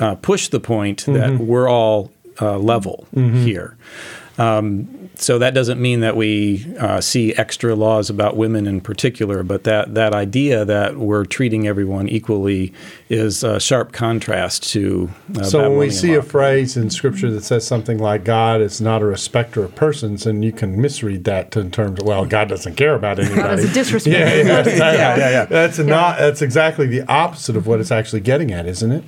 uh, 0.00 0.14
push 0.16 0.48
the 0.48 0.60
point 0.60 1.04
that 1.06 1.30
Mm-hmm. 1.30 1.46
we're 1.46 1.68
all 1.68 2.10
uh, 2.40 2.58
level 2.58 3.06
here. 3.14 3.76
Um, 4.38 5.10
so 5.16 5.38
that 5.38 5.52
doesn't 5.52 5.78
mean 5.78 6.00
that 6.00 6.16
we 6.16 6.64
uh, 6.78 7.02
see 7.02 7.34
extra 7.34 7.74
laws 7.74 8.08
about 8.08 8.38
women 8.38 8.66
in 8.66 8.80
particular, 8.80 9.42
but 9.42 9.64
that, 9.64 9.94
that 9.94 10.14
idea 10.14 10.64
that 10.64 10.96
we're 10.96 11.26
treating 11.26 11.66
everyone 11.68 12.08
equally 12.08 12.72
is 13.10 13.44
a 13.44 13.60
sharp 13.60 13.92
contrast 13.92 14.62
to. 14.72 15.10
Uh, 15.38 15.42
So 15.42 15.68
when 15.68 15.76
we 15.78 15.90
see 15.90 16.12
law. 16.14 16.20
a 16.20 16.22
phrase 16.22 16.74
in 16.78 16.88
Scripture 16.88 17.30
that 17.32 17.44
says 17.44 17.66
something 17.66 17.98
like 17.98 18.24
"God 18.24 18.62
is 18.62 18.80
not 18.80 19.02
a 19.02 19.04
respecter 19.04 19.62
of 19.62 19.74
persons," 19.74 20.24
and 20.24 20.42
you 20.42 20.52
can 20.52 20.80
misread 20.80 21.24
that 21.24 21.50
to, 21.50 21.60
in 21.60 21.70
terms 21.70 22.00
of 22.00 22.06
well, 22.06 22.24
God 22.24 22.48
doesn't 22.48 22.76
care 22.76 22.94
about 22.94 23.18
anybody. 23.18 23.42
That 23.42 23.58
is 23.58 23.70
a 23.70 23.74
disrespect. 23.74 24.16
yeah, 24.46 24.64
yeah, 24.64 24.66
yeah, 24.66 25.16
yeah, 25.16 25.30
yeah. 25.30 25.44
That's 25.44 25.78
not. 25.78 26.18
That's 26.18 26.40
exactly 26.40 26.86
the 26.86 27.02
opposite 27.12 27.56
of 27.56 27.66
what 27.66 27.78
it's 27.80 27.90
actually 27.90 28.20
getting 28.20 28.52
at, 28.52 28.64
isn't 28.66 28.90
it? 28.90 29.04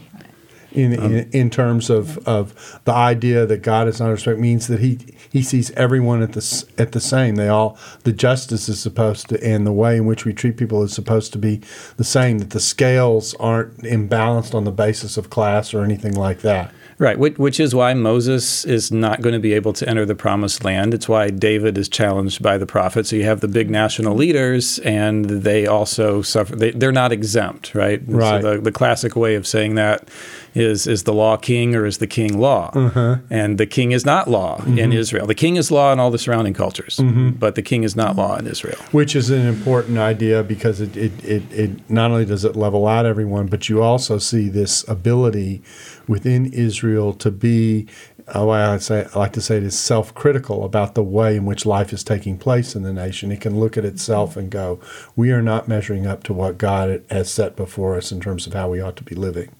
In, 0.74 0.98
Um, 0.98 1.14
in, 1.14 1.30
in 1.32 1.50
terms 1.50 1.90
of, 1.90 2.18
of 2.26 2.80
the 2.84 2.92
idea 2.92 3.46
that 3.46 3.62
God 3.62 3.88
is 3.88 4.00
not 4.00 4.08
a 4.08 4.12
respect 4.12 4.38
means 4.38 4.66
that 4.68 4.80
he 4.80 4.98
he 5.30 5.42
sees 5.42 5.70
everyone 5.72 6.22
at 6.22 6.32
the 6.32 6.64
at 6.78 6.92
the 6.92 7.00
same. 7.00 7.36
They 7.36 7.48
all 7.48 7.78
the 8.04 8.12
justice 8.12 8.68
is 8.68 8.80
supposed 8.80 9.28
to 9.28 9.42
and 9.44 9.66
the 9.66 9.72
way 9.72 9.96
in 9.96 10.06
which 10.06 10.24
we 10.24 10.32
treat 10.32 10.56
people 10.56 10.82
is 10.82 10.92
supposed 10.92 11.32
to 11.32 11.38
be 11.38 11.60
the 11.96 12.04
same. 12.04 12.38
That 12.38 12.50
the 12.50 12.60
scales 12.60 13.34
aren't 13.34 13.78
imbalanced 13.78 14.54
on 14.54 14.64
the 14.64 14.72
basis 14.72 15.16
of 15.16 15.28
class 15.28 15.74
or 15.74 15.84
anything 15.84 16.14
like 16.14 16.40
that. 16.40 16.72
Right, 16.98 17.18
which, 17.18 17.36
which 17.36 17.58
is 17.58 17.74
why 17.74 17.94
Moses 17.94 18.64
is 18.64 18.92
not 18.92 19.22
going 19.22 19.32
to 19.32 19.40
be 19.40 19.54
able 19.54 19.72
to 19.72 19.88
enter 19.88 20.06
the 20.06 20.14
promised 20.14 20.62
land. 20.62 20.94
It's 20.94 21.08
why 21.08 21.30
David 21.30 21.76
is 21.76 21.88
challenged 21.88 22.42
by 22.42 22.58
the 22.58 22.66
prophet. 22.66 23.06
So 23.08 23.16
you 23.16 23.24
have 23.24 23.40
the 23.40 23.48
big 23.48 23.70
national 23.70 24.14
leaders, 24.14 24.78
and 24.80 25.24
they 25.24 25.66
also 25.66 26.22
suffer. 26.22 26.54
They, 26.54 26.70
they're 26.70 26.92
not 26.92 27.10
exempt, 27.10 27.74
right? 27.74 28.00
Right. 28.06 28.40
So 28.42 28.54
the, 28.54 28.60
the 28.60 28.72
classic 28.72 29.16
way 29.16 29.34
of 29.34 29.48
saying 29.48 29.74
that 29.74 30.08
is 30.54 30.86
is 30.86 31.04
the 31.04 31.12
law 31.12 31.36
king 31.36 31.74
or 31.74 31.86
is 31.86 31.98
the 31.98 32.06
king 32.06 32.38
law? 32.38 32.70
Uh-huh. 32.74 33.16
And 33.30 33.58
the 33.58 33.66
king 33.66 33.92
is 33.92 34.04
not 34.04 34.28
law 34.28 34.56
in 34.64 34.74
mm-hmm. 34.74 34.92
Israel. 34.92 35.26
The 35.26 35.34
king 35.34 35.56
is 35.56 35.70
law 35.70 35.92
in 35.92 36.00
all 36.00 36.10
the 36.10 36.18
surrounding 36.18 36.54
cultures, 36.54 36.96
mm-hmm. 36.96 37.30
but 37.30 37.54
the 37.54 37.62
king 37.62 37.82
is 37.84 37.96
not 37.96 38.16
law 38.16 38.36
in 38.36 38.46
Israel. 38.46 38.78
Which 38.90 39.16
is 39.16 39.30
an 39.30 39.46
important 39.46 39.98
idea 39.98 40.42
because 40.42 40.80
it, 40.80 40.96
it, 40.96 41.12
it, 41.24 41.52
it 41.52 41.90
not 41.90 42.10
only 42.10 42.24
does 42.24 42.44
it 42.44 42.56
level 42.56 42.86
out 42.86 43.06
everyone, 43.06 43.46
but 43.46 43.68
you 43.68 43.82
also 43.82 44.18
see 44.18 44.48
this 44.48 44.86
ability 44.88 45.62
within 46.06 46.46
Israel 46.52 47.14
to 47.14 47.30
be, 47.30 47.86
uh, 48.28 48.44
well, 48.44 48.72
I 48.72 48.78
say 48.78 49.06
I 49.14 49.18
like 49.18 49.32
to 49.34 49.40
say 49.40 49.56
it 49.56 49.62
is 49.62 49.78
self-critical 49.78 50.64
about 50.64 50.94
the 50.94 51.02
way 51.02 51.36
in 51.36 51.44
which 51.44 51.64
life 51.64 51.92
is 51.92 52.04
taking 52.04 52.38
place 52.38 52.74
in 52.76 52.82
the 52.82 52.92
nation. 52.92 53.32
It 53.32 53.40
can 53.40 53.58
look 53.58 53.76
at 53.76 53.84
itself 53.84 54.36
and 54.36 54.50
go, 54.50 54.80
"We 55.16 55.32
are 55.32 55.42
not 55.42 55.68
measuring 55.68 56.06
up 56.06 56.22
to 56.24 56.32
what 56.32 56.58
God 56.58 57.02
has 57.10 57.30
set 57.30 57.56
before 57.56 57.96
us 57.96 58.12
in 58.12 58.20
terms 58.20 58.46
of 58.46 58.52
how 58.52 58.68
we 58.68 58.80
ought 58.80 58.96
to 58.96 59.04
be 59.04 59.14
living." 59.14 59.50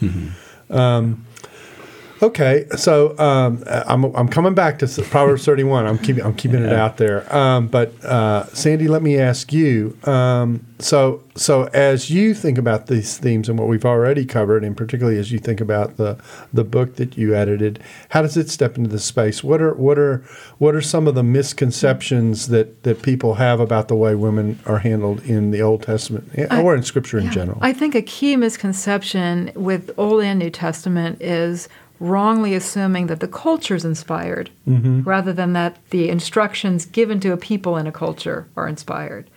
Mm-hmm. 0.00 0.76
Um, 0.76 1.25
Okay, 2.22 2.66
so 2.76 3.16
um, 3.18 3.62
I'm, 3.66 4.04
I'm 4.04 4.28
coming 4.28 4.54
back 4.54 4.78
to 4.78 4.86
Proverbs 5.02 5.44
31. 5.44 5.86
I'm 5.86 5.98
keeping 5.98 6.24
I'm 6.24 6.34
keeping 6.34 6.62
it 6.62 6.72
out 6.72 6.96
there. 6.96 7.32
Um, 7.34 7.68
but 7.68 8.02
uh, 8.04 8.46
Sandy, 8.46 8.88
let 8.88 9.02
me 9.02 9.18
ask 9.18 9.52
you. 9.52 9.96
Um, 10.04 10.66
so 10.78 11.22
so 11.34 11.64
as 11.74 12.10
you 12.10 12.34
think 12.34 12.56
about 12.56 12.86
these 12.86 13.18
themes 13.18 13.48
and 13.48 13.58
what 13.58 13.68
we've 13.68 13.84
already 13.84 14.24
covered, 14.24 14.64
and 14.64 14.76
particularly 14.76 15.18
as 15.18 15.30
you 15.30 15.38
think 15.38 15.60
about 15.60 15.98
the 15.98 16.18
the 16.52 16.64
book 16.64 16.96
that 16.96 17.18
you 17.18 17.34
edited, 17.34 17.82
how 18.10 18.22
does 18.22 18.36
it 18.36 18.48
step 18.48 18.78
into 18.78 18.88
the 18.88 18.98
space? 18.98 19.44
What 19.44 19.60
are 19.60 19.74
what 19.74 19.98
are 19.98 20.24
what 20.58 20.74
are 20.74 20.80
some 20.80 21.06
of 21.06 21.14
the 21.14 21.22
misconceptions 21.22 22.48
that 22.48 22.82
that 22.84 23.02
people 23.02 23.34
have 23.34 23.60
about 23.60 23.88
the 23.88 23.96
way 23.96 24.14
women 24.14 24.58
are 24.64 24.78
handled 24.78 25.22
in 25.24 25.50
the 25.50 25.60
Old 25.60 25.82
Testament 25.82 26.30
or 26.50 26.74
in 26.74 26.82
Scripture 26.82 27.18
in 27.18 27.30
general? 27.30 27.58
I 27.60 27.74
think 27.74 27.94
a 27.94 28.02
key 28.02 28.36
misconception 28.36 29.52
with 29.54 29.90
Old 29.98 30.22
and 30.22 30.38
New 30.38 30.50
Testament 30.50 31.20
is 31.20 31.68
wrongly 31.98 32.54
assuming 32.54 33.06
that 33.06 33.20
the 33.20 33.28
culture 33.28 33.74
is 33.74 33.84
inspired 33.84 34.50
mm-hmm. 34.68 35.02
rather 35.02 35.32
than 35.32 35.52
that 35.54 35.78
the 35.90 36.08
instructions 36.08 36.84
given 36.84 37.20
to 37.20 37.32
a 37.32 37.36
people 37.36 37.76
in 37.76 37.86
a 37.86 37.92
culture 37.92 38.48
are 38.56 38.68
inspired. 38.68 39.30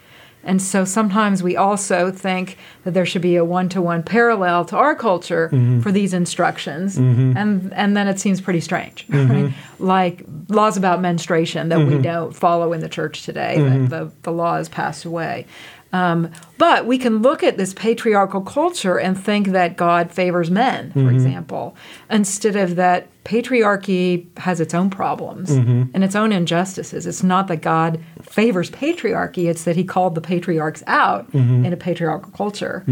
And 0.43 0.61
so 0.61 0.85
sometimes 0.85 1.43
we 1.43 1.57
also 1.57 2.11
think 2.11 2.57
that 2.83 2.93
there 2.93 3.05
should 3.05 3.21
be 3.21 3.35
a 3.35 3.43
one 3.43 3.67
to 3.69 3.81
one 3.81 4.03
parallel 4.03 4.63
to 4.65 4.77
our 4.77 4.95
culture 4.95 5.49
mm-hmm. 5.51 5.81
for 5.81 5.91
these 5.91 6.13
instructions. 6.13 6.97
Mm-hmm. 6.97 7.37
And, 7.37 7.73
and 7.73 7.97
then 7.97 8.07
it 8.07 8.19
seems 8.19 8.39
pretty 8.39 8.61
strange, 8.61 9.05
right? 9.09 9.53
Like 9.79 10.23
laws 10.47 10.77
about 10.77 11.01
menstruation 11.01 11.69
that 11.69 11.85
we 11.85 11.97
don't 11.97 12.33
follow 12.33 12.71
in 12.71 12.79
the 12.79 12.89
church 12.89 13.23
today, 13.23 13.59
that 13.61 13.89
the, 13.89 14.11
the 14.23 14.31
law 14.31 14.55
has 14.55 14.69
passed 14.69 15.03
away. 15.03 15.45
Um, 15.91 16.29
but 16.59 16.85
we 16.85 16.97
can 16.99 17.23
look 17.23 17.41
at 17.43 17.57
this 17.57 17.73
patriarchal 17.73 18.41
culture 18.41 18.99
and 18.99 19.19
think 19.19 19.47
that 19.47 19.75
God 19.75 20.11
favors 20.11 20.51
men, 20.51 20.91
for 20.91 21.09
example, 21.11 21.75
instead 22.11 22.55
of 22.55 22.75
that 22.75 23.07
patriarchy 23.23 24.25
has 24.37 24.59
its 24.61 24.73
own 24.73 24.89
problems 24.89 25.49
and 25.93 26.03
its 26.03 26.15
own 26.15 26.31
injustices. 26.31 27.07
It's 27.07 27.23
not 27.23 27.47
that 27.47 27.61
God 27.61 27.99
favors 28.21 28.69
patriarchy; 28.69 29.49
it's 29.49 29.63
that 29.63 29.75
He 29.75 29.83
called 29.83 30.13
the 30.15 30.21
patriarchs 30.21 30.83
out 30.85 31.27
in 31.65 31.73
a 31.73 31.77
patriarchal 31.77 32.31
culture. 32.33 32.83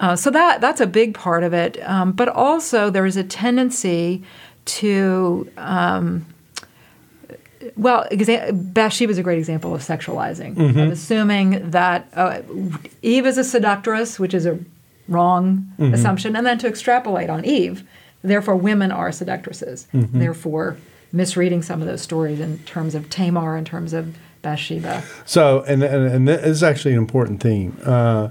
Uh, 0.00 0.14
so 0.14 0.30
that 0.30 0.60
that's 0.60 0.80
a 0.80 0.86
big 0.86 1.14
part 1.14 1.42
of 1.42 1.52
it. 1.52 1.76
Um, 1.88 2.12
but 2.12 2.28
also, 2.28 2.88
there 2.88 3.04
is 3.06 3.16
a 3.16 3.24
tendency 3.24 4.22
to 4.66 5.48
well, 7.76 8.06
exa- 8.10 8.72
Bathsheba 8.72 9.10
is 9.10 9.18
a 9.18 9.22
great 9.22 9.38
example 9.38 9.74
of 9.74 9.80
sexualizing, 9.82 10.58
of 10.58 10.92
assuming 10.92 11.70
that 11.70 12.08
uh, 12.14 12.42
Eve 13.02 13.26
is 13.26 13.38
a 13.38 13.44
seductress, 13.44 14.18
which 14.18 14.34
is 14.34 14.46
a 14.46 14.58
wrong 15.08 15.66
assumption, 15.78 16.36
and 16.36 16.46
then 16.46 16.58
to 16.58 16.66
extrapolate 16.68 17.30
on 17.30 17.44
Eve. 17.44 17.82
Therefore, 18.22 18.56
women 18.56 18.92
are 18.92 19.10
seductresses. 19.12 19.86
Therefore, 19.92 20.76
misreading 21.12 21.62
some 21.62 21.80
of 21.80 21.88
those 21.88 22.02
stories 22.02 22.40
in 22.40 22.58
terms 22.60 22.94
of 22.94 23.08
Tamar, 23.08 23.56
in 23.56 23.64
terms 23.64 23.92
of 23.92 24.16
Bathsheba. 24.42 25.02
So, 25.24 25.62
and, 25.66 25.82
and, 25.82 26.06
and 26.06 26.28
this 26.28 26.44
is 26.44 26.62
actually 26.62 26.92
an 26.92 26.98
important 26.98 27.42
theme. 27.42 27.76
Uh, 27.84 28.30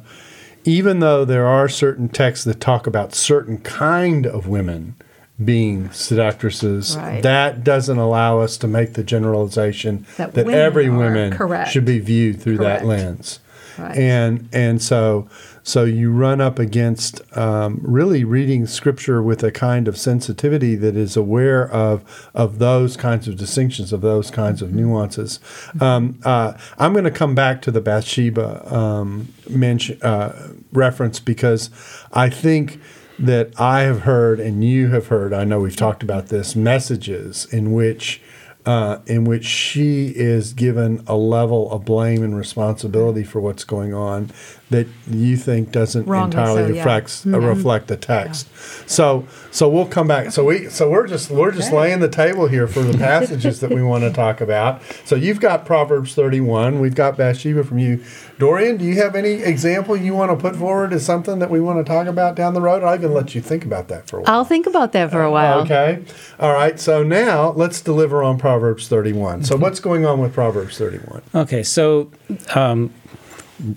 even 0.63 0.99
though 0.99 1.25
there 1.25 1.47
are 1.47 1.69
certain 1.69 2.09
texts 2.09 2.45
that 2.45 2.59
talk 2.59 2.87
about 2.87 3.13
certain 3.15 3.57
kind 3.59 4.25
of 4.25 4.47
women 4.47 4.95
being 5.43 5.89
seductresses, 5.91 6.97
Right. 6.97 7.21
that 7.21 7.63
doesn't 7.63 7.97
allow 7.97 8.39
us 8.39 8.57
to 8.57 8.67
make 8.67 8.93
the 8.93 9.03
generalization 9.03 10.05
That 10.17 10.33
that, 10.33 10.45
women 10.45 10.59
every 10.59 10.89
woman 10.89 11.31
Correct. 11.31 11.71
should 11.71 11.85
be 11.85 11.99
viewed 11.99 12.41
through 12.41 12.57
Correct. 12.57 12.81
that 12.81 12.87
lens. 12.87 13.39
Right. 13.77 13.95
And 13.95 14.49
and 14.51 14.81
so 14.81 15.27
so 15.61 15.83
you 15.83 16.11
run 16.11 16.41
up 16.41 16.57
against 16.57 17.21
um, 17.37 17.79
really 17.83 18.23
reading 18.23 18.65
scripture 18.65 19.21
with 19.21 19.43
a 19.43 19.51
kind 19.51 19.87
of 19.87 19.97
sensitivity 19.97 20.73
that 20.75 20.95
is 20.95 21.15
aware 21.15 21.69
of 21.69 22.29
of 22.33 22.57
those 22.57 22.97
kinds 22.97 23.27
of 23.27 23.37
distinctions, 23.37 23.93
of 23.93 24.01
those 24.01 24.31
kinds 24.31 24.63
of 24.63 24.73
nuances. 24.73 25.39
Um, 25.79 26.17
uh, 26.23 26.53
I'm 26.79 26.93
going 26.93 27.03
to 27.05 27.11
come 27.11 27.35
back 27.35 27.61
to 27.63 27.71
the 27.71 27.81
Bathsheba 27.81 28.73
um, 28.73 29.27
mention 29.47 30.01
uh, 30.01 30.53
reference 30.73 31.19
because 31.19 31.69
I 32.13 32.29
think 32.31 32.79
that 33.19 33.59
I 33.59 33.81
have 33.81 34.01
heard 34.01 34.39
and 34.39 34.63
you 34.63 34.89
have 34.89 35.07
heard. 35.07 35.33
I 35.33 35.43
know 35.43 35.59
we've 35.59 35.75
talked 35.75 36.03
about 36.03 36.27
this 36.27 36.55
messages 36.55 37.45
in 37.51 37.73
which 37.73 38.21
uh, 38.65 38.99
in 39.05 39.23
which 39.23 39.45
she 39.45 40.07
is 40.09 40.51
given 40.51 41.01
a 41.07 41.15
level 41.15 41.71
of 41.71 41.85
blame 41.85 42.21
and 42.21 42.37
responsibility 42.37 43.23
for 43.23 43.39
what's 43.39 43.63
going 43.63 43.93
on 43.93 44.29
that 44.69 44.87
you 45.09 45.37
think 45.37 45.71
doesn't 45.71 46.05
Wrongly 46.05 46.25
entirely 46.25 46.61
so, 46.63 46.73
yeah. 46.73 46.79
reflects, 46.79 47.25
uh, 47.25 47.39
reflect 47.39 47.87
the 47.87 47.95
text. 47.95 48.47
So 48.89 49.27
so 49.51 49.69
we'll 49.69 49.87
come 49.87 50.07
back. 50.07 50.31
So 50.31 50.43
we 50.43 50.69
so 50.69 50.89
we're 50.89 51.07
just 51.07 51.31
we're 51.31 51.51
just 51.51 51.71
laying 51.71 51.99
the 51.99 52.09
table 52.09 52.47
here 52.47 52.67
for 52.67 52.81
the 52.81 52.97
passages 52.97 53.61
that 53.61 53.69
we 53.69 53.81
want 53.81 54.03
to 54.03 54.11
talk 54.11 54.41
about. 54.41 54.81
So 55.05 55.15
you've 55.15 55.39
got 55.39 55.65
Proverbs 55.65 56.13
31. 56.15 56.79
We've 56.79 56.95
got 56.95 57.17
Bathsheba 57.17 57.63
from 57.63 57.79
you. 57.79 58.03
Dorian, 58.37 58.77
do 58.77 58.85
you 58.85 58.95
have 58.95 59.15
any 59.15 59.41
example 59.41 59.95
you 59.95 60.13
want 60.13 60.31
to 60.31 60.37
put 60.37 60.55
forward 60.55 60.93
as 60.93 61.05
something 61.05 61.39
that 61.39 61.49
we 61.49 61.59
want 61.59 61.83
to 61.83 61.89
talk 61.89 62.07
about 62.07 62.35
down 62.35 62.53
the 62.53 62.61
road? 62.61 62.83
I 62.83 62.97
can 62.97 63.13
let 63.13 63.33
you 63.33 63.41
think 63.41 63.65
about 63.65 63.87
that 63.87 64.07
for 64.07 64.19
a 64.19 64.21
while. 64.21 64.31
I'll 64.31 64.45
think 64.45 64.67
about 64.67 64.91
that 64.91 65.11
for 65.11 65.23
a 65.23 65.31
while. 65.31 65.61
Okay. 65.61 66.03
All 66.39 66.53
right. 66.53 66.79
So 66.79 67.03
now 67.03 67.51
let's 67.51 67.81
deliver 67.81 68.21
on 68.21 68.37
Proverbs 68.37 68.87
31. 68.87 69.45
So 69.45 69.55
what's 69.55 69.79
going 69.79 70.05
on 70.05 70.19
with 70.19 70.33
Proverbs 70.33 70.77
31? 70.77 71.21
Okay, 71.33 71.63
so 71.63 72.11
um, 72.53 72.93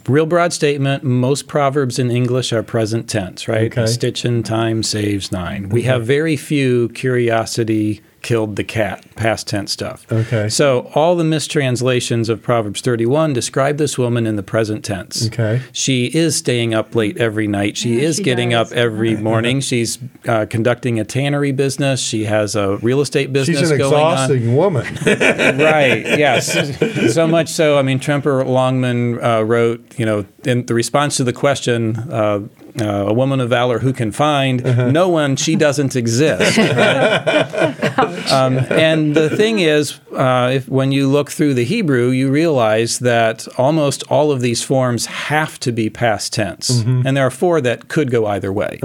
real 0.09 0.27
broad 0.27 0.53
statement. 0.53 1.05
Most 1.05 1.49
proverbs 1.49 1.99
in 1.99 2.11
English 2.11 2.53
are 2.53 2.63
present 2.63 3.09
tense, 3.09 3.49
right? 3.49 3.73
Okay. 3.73 3.83
A 3.83 3.89
stitch 3.89 4.25
in 4.25 4.43
time 4.43 4.83
saves 4.83 5.33
nine. 5.33 5.69
We 5.69 5.83
have 5.83 6.07
very 6.07 6.37
few 6.37 6.89
curiosity 6.91 8.03
killed 8.23 8.57
the 8.57 8.65
cat 8.65 9.05
past 9.17 9.49
tense 9.49 9.73
stuff. 9.73 10.07
Okay. 10.13 10.49
So 10.49 10.91
all 10.95 11.17
the 11.17 11.25
mistranslations 11.25 12.29
of 12.29 12.43
Proverbs 12.43 12.81
31 12.81 13.33
describe 13.33 13.79
this 13.79 13.97
woman 13.97 14.27
in 14.27 14.37
the 14.37 14.43
present 14.43 14.85
tense. 14.85 15.27
Okay. 15.27 15.63
She 15.73 16.07
is 16.07 16.37
staying 16.37 16.75
up 16.75 16.95
late 16.95 17.17
every 17.19 17.47
night. 17.47 17.77
She 17.77 17.97
Yeah, 17.97 18.09
is 18.09 18.17
she 18.17 18.23
getting 18.23 18.51
does. 18.51 18.71
up 18.73 18.77
every 18.77 19.17
morning. 19.17 19.61
She's 19.61 19.99
uh, 20.29 20.47
conducting 20.49 21.01
a 21.01 21.05
tannery 21.05 21.53
business. 21.53 22.01
She 22.01 22.25
has 22.25 22.57
a 22.57 22.77
real 22.79 23.01
estate 23.01 23.33
business 23.33 23.59
She's 23.59 23.71
an 23.71 23.79
going 23.79 23.95
on 23.95 24.13
exhausting 24.31 24.57
woman. 24.57 24.85
right. 25.07 26.05
Yes. 26.19 27.15
so 27.15 27.27
much 27.27 27.49
so. 27.49 27.79
I 27.79 27.83
mean, 27.83 27.99
Tremper 28.01 28.45
Longman 28.45 29.23
uh, 29.23 29.43
wrote, 29.43 29.99
you 29.99 30.07
know, 30.07 30.25
in 30.45 30.67
the 30.67 30.75
response 30.75 31.17
to 31.19 31.25
the 31.25 31.33
question, 31.33 31.97
uh, 32.11 32.41
uh, 32.81 33.07
"A 33.09 33.13
woman 33.13 33.41
of 33.41 33.49
valor 33.49 33.79
who 33.81 33.93
can 33.93 34.13
find 34.13 34.63
no 34.93 35.09
one? 35.09 35.37
She 35.37 35.57
doesn't 35.57 35.97
exist." 35.97 36.57
right? 36.59 38.33
um, 38.33 38.59
and 38.71 39.15
the 39.15 39.31
thing 39.37 39.59
is, 39.61 39.99
uh, 40.15 40.51
if 40.55 40.69
when 40.69 40.93
you 40.93 41.09
look 41.09 41.31
through 41.31 41.55
the 41.55 41.65
Hebrew, 41.65 42.09
you 42.11 42.31
realize 42.31 42.99
that 43.01 43.47
almost 43.59 44.03
all 44.11 44.31
of 44.31 44.41
these 44.41 44.63
forms 44.63 45.07
have 45.07 45.59
to 45.61 45.73
be 45.73 45.91
past 45.91 46.33
tense, 46.33 46.69
and 47.07 47.17
there 47.17 47.27
are 47.27 47.31
four 47.31 47.61
that 47.61 47.89
could 47.89 48.11
go 48.11 48.27
either 48.27 48.53
way. 48.53 48.79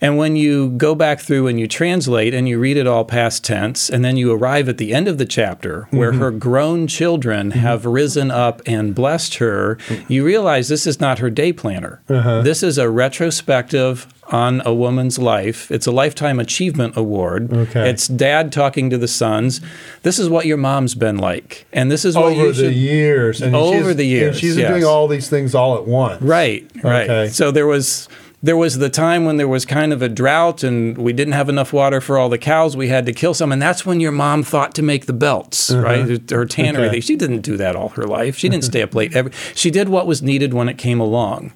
And 0.00 0.16
when 0.16 0.36
you 0.36 0.70
go 0.70 0.94
back 0.94 1.20
through 1.20 1.46
and 1.46 1.58
you 1.58 1.66
translate 1.66 2.34
and 2.34 2.48
you 2.48 2.58
read 2.58 2.76
it 2.76 2.86
all 2.86 3.04
past 3.04 3.44
tense, 3.44 3.88
and 3.88 4.04
then 4.04 4.16
you 4.16 4.32
arrive 4.32 4.68
at 4.68 4.78
the 4.78 4.94
end 4.94 5.08
of 5.08 5.18
the 5.18 5.26
chapter 5.26 5.88
where 5.90 6.10
mm-hmm. 6.10 6.20
her 6.20 6.30
grown 6.30 6.86
children 6.86 7.50
mm-hmm. 7.50 7.60
have 7.60 7.86
risen 7.86 8.30
up 8.30 8.62
and 8.66 8.94
blessed 8.94 9.36
her, 9.36 9.78
you 10.08 10.24
realize 10.24 10.68
this 10.68 10.86
is 10.86 11.00
not 11.00 11.18
her 11.18 11.30
day 11.30 11.52
planner. 11.52 12.02
Uh-huh. 12.08 12.42
This 12.42 12.62
is 12.62 12.78
a 12.78 12.90
retrospective 12.90 14.12
on 14.28 14.60
a 14.66 14.74
woman's 14.74 15.18
life. 15.18 15.70
It's 15.70 15.86
a 15.86 15.92
lifetime 15.92 16.40
achievement 16.40 16.96
award. 16.96 17.52
Okay. 17.52 17.88
It's 17.88 18.08
dad 18.08 18.52
talking 18.52 18.90
to 18.90 18.98
the 18.98 19.08
sons. 19.08 19.60
This 20.02 20.18
is 20.18 20.28
what 20.28 20.46
your 20.46 20.56
mom's 20.56 20.94
been 20.94 21.18
like, 21.18 21.66
and 21.72 21.90
this 21.90 22.04
is 22.04 22.16
what 22.16 22.24
over 22.24 22.46
you 22.46 22.52
the 22.52 22.72
years. 22.72 23.40
And 23.40 23.54
Over 23.54 23.82
she's- 23.84 23.96
the 23.96 24.04
years, 24.04 24.28
And 24.28 24.40
she's 24.40 24.56
yes. 24.56 24.70
doing 24.70 24.84
all 24.84 25.08
these 25.08 25.28
things 25.28 25.54
all 25.54 25.76
at 25.76 25.86
once. 25.86 26.20
Right, 26.22 26.68
right. 26.82 27.08
Okay. 27.08 27.28
So 27.28 27.50
there 27.50 27.66
was 27.66 28.08
there 28.42 28.56
was 28.56 28.78
the 28.78 28.90
time 28.90 29.24
when 29.24 29.38
there 29.38 29.48
was 29.48 29.64
kind 29.64 29.92
of 29.92 30.02
a 30.02 30.08
drought 30.08 30.62
and 30.62 30.96
we 30.98 31.12
didn't 31.12 31.32
have 31.32 31.48
enough 31.48 31.72
water 31.72 32.00
for 32.00 32.18
all 32.18 32.28
the 32.28 32.38
cows. 32.38 32.76
We 32.76 32.88
had 32.88 33.06
to 33.06 33.12
kill 33.12 33.34
some, 33.34 33.50
and 33.50 33.60
that's 33.60 33.86
when 33.86 33.98
your 33.98 34.12
mom 34.12 34.42
thought 34.42 34.74
to 34.74 34.82
make 34.82 35.06
the 35.06 35.12
belts, 35.12 35.70
right? 35.70 36.30
Her 36.30 36.44
tannery. 36.44 36.84
Uh-huh. 36.84 36.90
Okay. 36.90 37.00
She 37.00 37.16
didn't 37.16 37.40
do 37.40 37.56
that 37.56 37.74
all 37.74 37.88
her 37.90 38.04
life. 38.04 38.36
She 38.36 38.48
didn't 38.48 38.64
stay 38.64 38.82
up 38.82 38.94
late. 38.94 39.16
Every, 39.16 39.32
she 39.54 39.70
did 39.70 39.88
what 39.88 40.06
was 40.06 40.22
needed 40.22 40.52
when 40.54 40.68
it 40.68 40.76
came 40.78 41.00
along, 41.00 41.52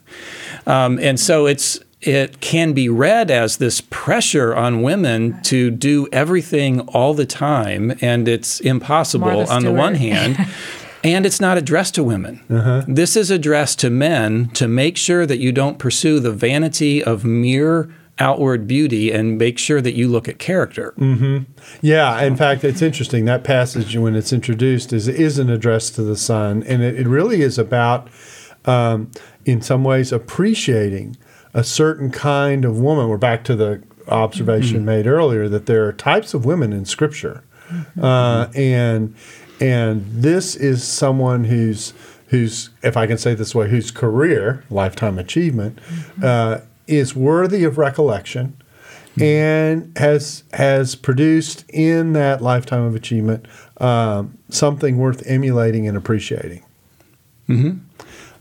um, 0.67 0.99
and 0.99 1.19
so 1.21 1.47
it's. 1.47 1.79
It 2.03 2.41
can 2.41 2.73
be 2.73 2.89
read 2.89 3.31
as 3.31 3.59
this 3.59 3.83
pressure 3.83 4.57
on 4.57 4.81
women 4.81 5.39
to 5.43 5.71
do 5.71 6.09
everything 6.13 6.81
all 6.81 7.13
the 7.13 7.27
time, 7.27 7.93
and 8.01 8.27
it's 8.27 8.59
impossible 8.61 9.27
Martha 9.27 9.53
on 9.53 9.65
the 9.65 9.71
one 9.71 9.97
hand. 9.97 10.39
And 11.03 11.25
it's 11.25 11.41
not 11.41 11.57
addressed 11.57 11.95
to 11.95 12.05
women. 12.05 12.43
Uh-huh. 12.51 12.85
This 12.87 13.17
is 13.17 13.31
addressed 13.31 13.79
to 13.81 13.91
men 13.91 14.51
to 14.51 14.69
make 14.69 14.97
sure 14.97 15.27
that 15.27 15.39
you 15.39 15.53
don't 15.53 15.79
pursue 15.79 16.21
the 16.21 16.33
vanity 16.33 17.03
of 17.03 17.25
mere 17.25 17.95
outward 18.19 18.67
beauty 18.67 19.11
and 19.11 19.39
make 19.39 19.59
sure 19.59 19.81
that 19.81 19.95
you 19.95 20.07
look 20.07 20.29
at 20.29 20.39
character. 20.39 20.93
Yeah, 21.81 22.21
in 22.23 22.37
fact, 22.37 22.65
it's 22.65 22.83
interesting. 22.83 23.25
That 23.25 23.45
passage, 23.45 23.97
when 23.97 24.15
it's 24.15 24.33
introduced, 24.33 24.93
is 24.93 25.09
is 25.09 25.39
an 25.39 25.49
address 25.49 25.89
to 25.93 26.03
the 26.03 26.17
son, 26.17 26.63
and 26.65 26.83
it, 26.83 27.01
it 27.01 27.09
really 27.09 27.41
is 27.41 27.59
about, 27.59 28.09
um, 28.67 29.11
in 29.47 29.63
some 29.63 29.85
ways, 29.85 30.13
appreciating 30.13 31.17
a 31.55 31.65
certain 31.65 32.11
kind 32.11 32.67
of 32.67 32.79
woman. 32.79 33.09
We're 33.09 33.17
back 33.17 33.43
to 33.45 33.57
the 33.57 33.83
observation 34.07 34.85
made 34.85 35.07
earlier 35.07 35.49
that 35.49 35.65
there 35.65 35.87
are 35.87 35.93
types 35.93 36.35
of 36.35 36.45
women 36.45 36.75
in 36.75 36.85
Scripture, 36.85 37.43
uh, 38.01 38.49
and 38.55 39.15
and 39.61 40.07
this 40.11 40.57
is 40.57 40.83
someone 40.83 41.45
who's 41.45 41.93
who's, 42.29 42.71
if 42.83 42.97
I 42.97 43.07
can 43.09 43.19
say 43.19 43.33
it 43.33 43.39
this 43.39 43.55
way, 43.55 43.69
whose 43.69 43.91
career, 43.91 44.65
lifetime 44.71 45.19
achievement, 45.19 45.81
uh, 46.23 46.61
is 46.87 47.15
worthy 47.15 47.65
of 47.65 47.77
recollection 47.77 48.57
and 49.21 49.93
has 49.99 50.45
has 50.53 50.95
produced 50.95 51.65
in 51.69 52.13
that 52.13 52.41
lifetime 52.41 52.83
of 52.83 52.95
achievement 52.95 53.47
um, 53.79 54.39
something 54.49 54.97
worth 54.99 55.23
emulating 55.27 55.89
and 55.89 55.97
appreciating. 55.97 56.65
Mm-hmm. 57.49 57.79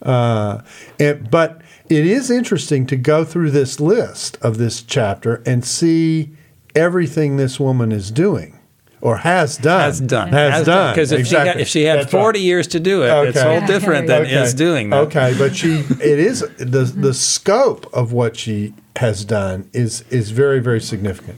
Uh, 0.02 0.62
and, 1.00 1.30
but 1.30 1.62
it 1.90 2.06
is 2.06 2.30
interesting 2.30 2.86
to 2.86 2.96
go 2.96 3.26
through 3.26 3.50
this 3.52 3.80
list 3.80 4.38
of 4.42 4.58
this 4.60 4.84
chapter 4.84 5.42
and 5.46 5.66
see 5.66 6.32
everything 6.76 7.38
this 7.38 7.60
woman 7.60 7.92
is 7.92 8.12
doing 8.12 8.59
or 9.02 9.18
has 9.18 9.58
done. 9.58 9.82
Has 9.82 10.00
done. 10.00 10.30
Has, 10.30 10.66
done. 10.66 10.94
Because 10.94 11.12
if, 11.12 11.28
she 11.28 11.36
had, 11.36 11.42
Exactly. 11.42 11.62
if 11.62 11.68
she 11.68 11.84
had 11.84 12.00
That's 12.00 12.14
right. 12.14 12.22
40 12.22 12.40
years 12.42 12.68
to 12.68 12.80
do 12.80 13.04
it, 13.04 13.28
it's 13.28 13.38
Okay. 13.38 13.48
all 13.48 13.66
different 13.66 14.08
yeah, 14.08 14.20
than 14.20 14.26
is 14.28 14.54
doing 14.54 14.90
that. 14.90 15.00
Okay, 15.08 15.36
but 15.38 15.56
she 15.56 15.80
it 16.02 16.20
is 16.20 16.42
the 16.58 16.84
the 16.84 17.14
scope 17.14 17.92
of 17.94 18.12
what 18.12 18.36
she 18.36 18.74
has 18.98 19.24
done 19.26 19.70
is 19.74 20.04
is 20.10 20.32
very 20.32 20.60
very 20.60 20.82
significant. 20.82 21.38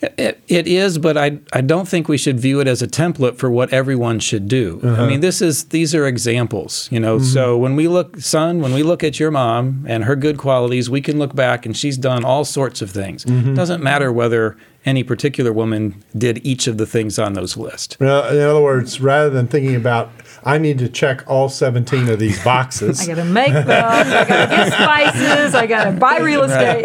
It, 0.00 0.40
it 0.48 0.66
is, 0.66 0.98
but 0.98 1.16
I, 1.16 1.38
I 1.52 1.60
don't 1.60 1.88
think 1.88 2.08
we 2.08 2.18
should 2.18 2.38
view 2.38 2.60
it 2.60 2.68
as 2.68 2.82
a 2.82 2.88
template 2.88 3.36
for 3.36 3.50
what 3.50 3.72
everyone 3.72 4.20
should 4.20 4.48
do. 4.48 4.80
I 4.82 4.86
uh-huh. 4.86 5.06
mean, 5.06 5.20
this 5.20 5.42
is 5.42 5.64
these 5.64 5.94
are 5.94 6.06
examples, 6.06 6.88
you 6.90 7.00
know. 7.00 7.16
Mm-hmm. 7.16 7.26
So 7.26 7.56
when 7.56 7.76
we 7.76 7.88
look, 7.88 8.18
son, 8.18 8.60
when 8.60 8.72
we 8.72 8.82
look 8.82 9.02
at 9.02 9.18
your 9.18 9.30
mom 9.30 9.84
and 9.88 10.04
her 10.04 10.16
good 10.16 10.38
qualities, 10.38 10.88
we 10.88 11.00
can 11.00 11.18
look 11.18 11.34
back 11.34 11.66
and 11.66 11.76
she's 11.76 11.98
done 11.98 12.24
all 12.24 12.44
sorts 12.44 12.80
of 12.82 12.90
things. 12.90 13.24
Mm-hmm. 13.24 13.54
Doesn't 13.54 13.82
matter 13.82 14.12
whether 14.12 14.56
any 14.88 15.04
particular 15.04 15.52
woman 15.52 16.02
did 16.16 16.44
each 16.44 16.66
of 16.66 16.78
the 16.78 16.86
things 16.86 17.18
on 17.18 17.34
those 17.34 17.56
lists. 17.56 17.96
Well, 18.00 18.28
in 18.28 18.40
other 18.40 18.62
words, 18.62 19.00
rather 19.00 19.30
than 19.30 19.46
thinking 19.46 19.76
about 19.76 20.10
I 20.44 20.56
need 20.58 20.78
to 20.78 20.88
check 20.88 21.24
all 21.28 21.48
seventeen 21.48 22.08
of 22.08 22.18
these 22.18 22.42
boxes, 22.42 23.00
I 23.02 23.14
got 23.14 23.22
to 23.22 23.24
make 23.24 23.52
them. 23.52 23.68
I 23.68 24.04
got 24.04 24.22
to 24.22 24.56
get 24.56 24.72
spices. 24.72 25.54
I 25.54 25.66
got 25.66 25.84
to 25.84 25.92
buy 25.92 26.18
real 26.18 26.44
estate. 26.44 26.84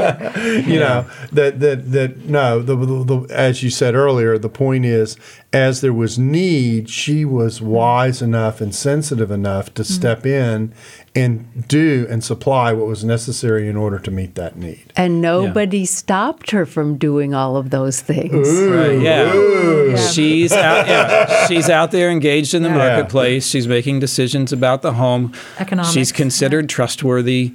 you 0.67 0.79
know 0.79 1.09
that 1.31 1.59
that 1.59 1.91
that 1.91 2.17
no 2.25 2.61
the, 2.61 2.75
the, 2.75 3.03
the 3.03 3.33
as 3.33 3.63
you 3.63 3.69
said 3.69 3.95
earlier 3.95 4.37
the 4.37 4.49
point 4.49 4.85
is 4.85 5.17
as 5.51 5.81
there 5.81 5.93
was 5.93 6.17
need 6.19 6.89
she 6.89 7.23
was 7.23 7.61
wise 7.61 8.21
enough 8.21 8.59
and 8.59 8.73
sensitive 8.73 9.31
enough 9.31 9.73
to 9.73 9.83
mm-hmm. 9.83 9.93
step 9.93 10.25
in 10.25 10.73
and 11.15 11.67
do 11.67 12.07
and 12.09 12.23
supply 12.23 12.73
what 12.73 12.87
was 12.87 13.03
necessary 13.03 13.67
in 13.69 13.77
order 13.77 13.99
to 13.99 14.09
meet 14.09 14.33
that 14.33 14.55
need 14.55 14.83
And 14.95 15.21
nobody 15.21 15.85
stopped 15.85 16.49
her 16.51 16.65
from 16.65 16.97
doing 16.97 17.35
all 17.35 17.55
of 17.55 17.69
those 17.69 17.83
those 17.83 17.99
things. 17.99 18.47
Right, 18.49 18.99
yeah. 19.01 19.33
Yeah. 19.33 19.97
She's 20.07 20.53
out, 20.53 20.87
yeah, 20.87 21.47
she's 21.47 21.69
out 21.69 21.91
there 21.91 22.09
engaged 22.09 22.53
in 22.53 22.63
the 22.63 22.69
Yeah. 22.69 22.77
marketplace. 22.77 23.45
She's 23.45 23.67
making 23.67 23.99
decisions 23.99 24.53
about 24.53 24.81
the 24.83 24.93
home. 24.93 25.33
Economics, 25.59 25.93
She's 25.93 26.11
considered 26.13 26.69
trustworthy, 26.69 27.51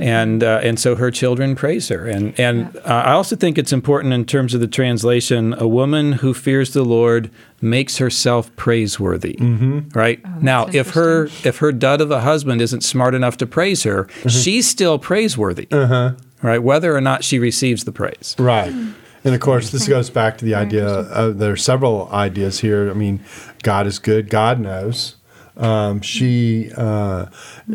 and 0.00 0.42
uh, 0.42 0.60
and 0.62 0.78
so 0.78 0.96
her 0.96 1.10
children 1.10 1.54
praise 1.54 1.88
her. 1.88 2.06
And 2.06 2.38
and 2.38 2.76
uh, 2.78 3.02
I 3.06 3.12
also 3.12 3.36
think 3.36 3.58
it's 3.58 3.72
important 3.72 4.12
in 4.14 4.24
terms 4.24 4.54
of 4.54 4.60
the 4.60 4.68
translation. 4.68 5.54
A 5.58 5.68
woman 5.68 6.12
who 6.12 6.34
fears 6.34 6.72
the 6.72 6.84
Lord 6.84 7.30
makes 7.60 7.98
herself 7.98 8.54
praiseworthy. 8.56 9.36
Right 9.94 10.20
now, 10.42 10.66
if 10.66 10.90
her 10.90 11.26
if 11.44 11.58
her 11.58 11.72
dud 11.72 12.00
of 12.00 12.10
a 12.10 12.20
husband 12.20 12.60
isn't 12.60 12.82
smart 12.82 13.14
enough 13.14 13.36
to 13.38 13.46
praise 13.46 13.82
her, 13.82 14.08
she's 14.28 14.68
still 14.68 14.98
praiseworthy. 14.98 15.68
Right, 16.40 16.62
whether 16.62 16.94
or 16.94 17.00
not 17.00 17.24
she 17.24 17.40
receives 17.40 17.84
the 17.84 17.90
praise. 17.90 18.36
Right. 18.38 18.72
And 19.24 19.34
of 19.34 19.40
course, 19.40 19.70
this 19.70 19.88
goes 19.88 20.08
back 20.08 20.38
to 20.38 20.44
the 20.44 20.54
idea. 20.54 20.86
Uh, 20.86 21.30
there 21.30 21.50
are 21.50 21.56
several 21.56 22.08
ideas 22.12 22.60
here. 22.60 22.88
I 22.88 22.94
mean, 22.94 23.24
God 23.64 23.88
is 23.88 23.98
good. 23.98 24.30
God 24.30 24.60
knows. 24.60 25.16
Um, 25.56 26.00
she, 26.00 26.70
uh, 26.76 27.26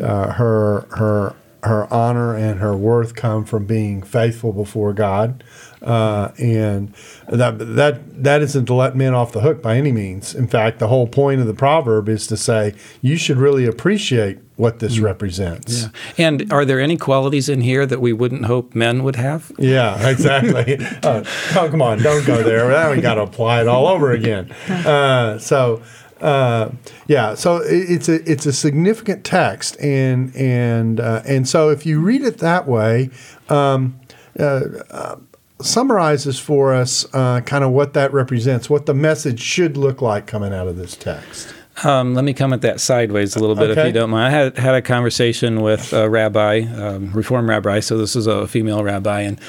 uh, 0.02 0.32
her, 0.32 0.88
her, 0.92 1.36
her 1.64 1.92
honor 1.94 2.36
and 2.36 2.60
her 2.60 2.76
worth 2.76 3.16
come 3.16 3.46
from 3.46 3.66
being 3.66 4.04
faithful 4.04 4.52
before 4.52 4.94
God, 4.94 5.44
uh, 5.82 6.32
and 6.38 6.94
that 7.30 7.58
that 7.76 8.24
that 8.24 8.42
isn't 8.42 8.66
to 8.66 8.74
let 8.74 8.96
men 8.96 9.14
off 9.14 9.32
the 9.32 9.42
hook 9.42 9.62
by 9.62 9.78
any 9.78 9.92
means. 9.92 10.36
In 10.36 10.48
fact, 10.48 10.80
the 10.80 10.88
whole 10.88 11.08
point 11.08 11.42
of 11.42 11.48
the 11.48 11.54
proverb 11.54 12.10
is 12.10 12.28
to 12.28 12.38
say 12.38 12.74
you 13.02 13.18
should 13.18 13.38
really 13.38 13.66
appreciate 13.66 14.40
what 14.56 14.80
this 14.80 15.00
represents. 15.00 15.84
Yeah. 15.84 16.26
And 16.26 16.52
are 16.54 16.64
there 16.64 16.80
any 16.80 16.96
qualities 16.96 17.50
in 17.50 17.62
here 17.62 17.86
that 17.86 18.00
we 18.00 18.14
wouldn't 18.14 18.46
hope 18.46 18.76
men 18.76 19.04
would 19.04 19.16
have? 19.16 19.52
Yeah, 19.58 20.08
exactly. 20.08 20.78
uh, 21.04 21.24
oh, 21.56 21.68
come 21.70 21.82
on, 21.82 22.00
don't 22.00 22.26
go 22.26 22.44
there. 22.44 22.70
Now 22.70 22.92
we 22.92 23.02
got 23.02 23.16
to 23.16 23.24
apply 23.24 23.62
it 23.62 23.68
all 23.68 23.88
over 23.88 24.12
again. 24.12 24.52
Uh, 24.70 25.40
so, 25.40 25.82
uh, 26.24 26.72
yeah, 27.08 27.36
so 27.36 27.58
it, 27.58 27.90
it's 27.90 28.10
a 28.10 28.32
it's 28.32 28.46
a 28.46 28.54
significant 28.54 29.24
text, 29.24 29.80
and 29.80 30.36
and 30.36 31.00
uh, 31.00 31.22
and 31.26 31.48
so 31.48 31.70
if 31.70 31.86
you 31.86 32.00
read 32.00 32.24
it 32.24 32.40
that 32.40 32.68
way. 32.68 33.10
Um, 33.50 34.00
uh, 34.40 34.62
uh, 34.90 35.16
summarizes 35.62 36.40
for 36.40 36.74
us 36.74 37.06
uh, 37.14 37.40
kind 37.42 37.64
of 37.64 37.70
what 37.70 37.94
that 37.94 38.12
represents, 38.12 38.70
what 38.70 38.88
the 38.88 38.94
message 38.94 39.40
should 39.40 39.78
look 39.78 40.02
like 40.02 40.26
coming 40.26 40.52
out 40.52 40.68
of 40.68 40.76
this 40.76 40.98
text. 40.98 41.54
Um, 41.84 42.14
let 42.16 42.26
me 42.26 42.34
come 42.34 42.52
at 42.52 42.62
that 42.62 42.82
sideways 42.82 43.36
a 43.36 43.40
little 43.40 43.56
bit, 43.56 43.78
if 43.78 43.86
you 43.86 43.92
don't 43.92 44.10
mind. 44.10 44.36
I 44.36 44.38
had 44.38 44.58
had 44.58 44.76
a 44.76 44.82
conversation 44.82 45.62
with 45.62 45.94
a 45.94 46.10
rabbi, 46.10 46.62
um, 46.62 47.12
Reform 47.14 47.50
rabbi, 47.50 47.80
so 47.80 47.98
this 47.98 48.16
is 48.16 48.28
a 48.28 48.48
female 48.48 48.84
rabbi, 48.84 49.22
and 49.22 49.40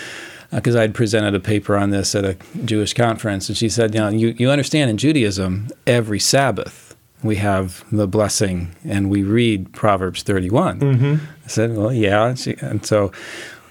because 0.54 0.76
I'd 0.76 0.94
presented 0.94 1.34
a 1.34 1.40
paper 1.40 1.76
on 1.76 1.90
this 1.90 2.14
at 2.14 2.24
a 2.24 2.36
Jewish 2.64 2.94
conference, 2.94 3.48
and 3.48 3.56
she 3.56 3.68
said, 3.68 3.94
"You 3.94 4.00
know, 4.00 4.08
you, 4.08 4.28
you 4.38 4.50
understand 4.50 4.90
in 4.90 4.96
Judaism, 4.96 5.68
every 5.86 6.20
Sabbath 6.20 6.96
we 7.22 7.36
have 7.36 7.84
the 7.90 8.06
blessing, 8.06 8.74
and 8.84 9.10
we 9.10 9.22
read 9.22 9.72
Proverbs 9.72 10.22
31." 10.22 10.80
Mm-hmm. 10.80 11.14
I 11.44 11.48
said, 11.48 11.76
"Well, 11.76 11.92
yeah," 11.92 12.28
and, 12.28 12.38
she, 12.38 12.56
and 12.60 12.84
so 12.84 13.12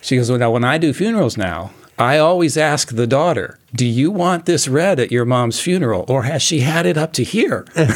she 0.02 0.18
goes, 0.18 0.30
"Well, 0.30 0.40
now 0.40 0.52
when 0.52 0.64
I 0.64 0.78
do 0.78 0.94
funerals 0.94 1.38
now." 1.38 1.72
I 1.98 2.18
always 2.18 2.58
ask 2.58 2.96
the 2.96 3.06
daughter, 3.06 3.60
Do 3.76 3.86
you 3.86 4.10
want 4.12 4.46
this 4.46 4.68
read 4.68 5.00
at 5.00 5.12
your 5.12 5.26
mom's 5.26 5.60
funeral, 5.60 6.06
or 6.08 6.24
has 6.24 6.42
she 6.42 6.62
had 6.62 6.86
it 6.86 6.98
up 6.98 7.14
to 7.14 7.24
here? 7.24 7.66
with 7.76 7.88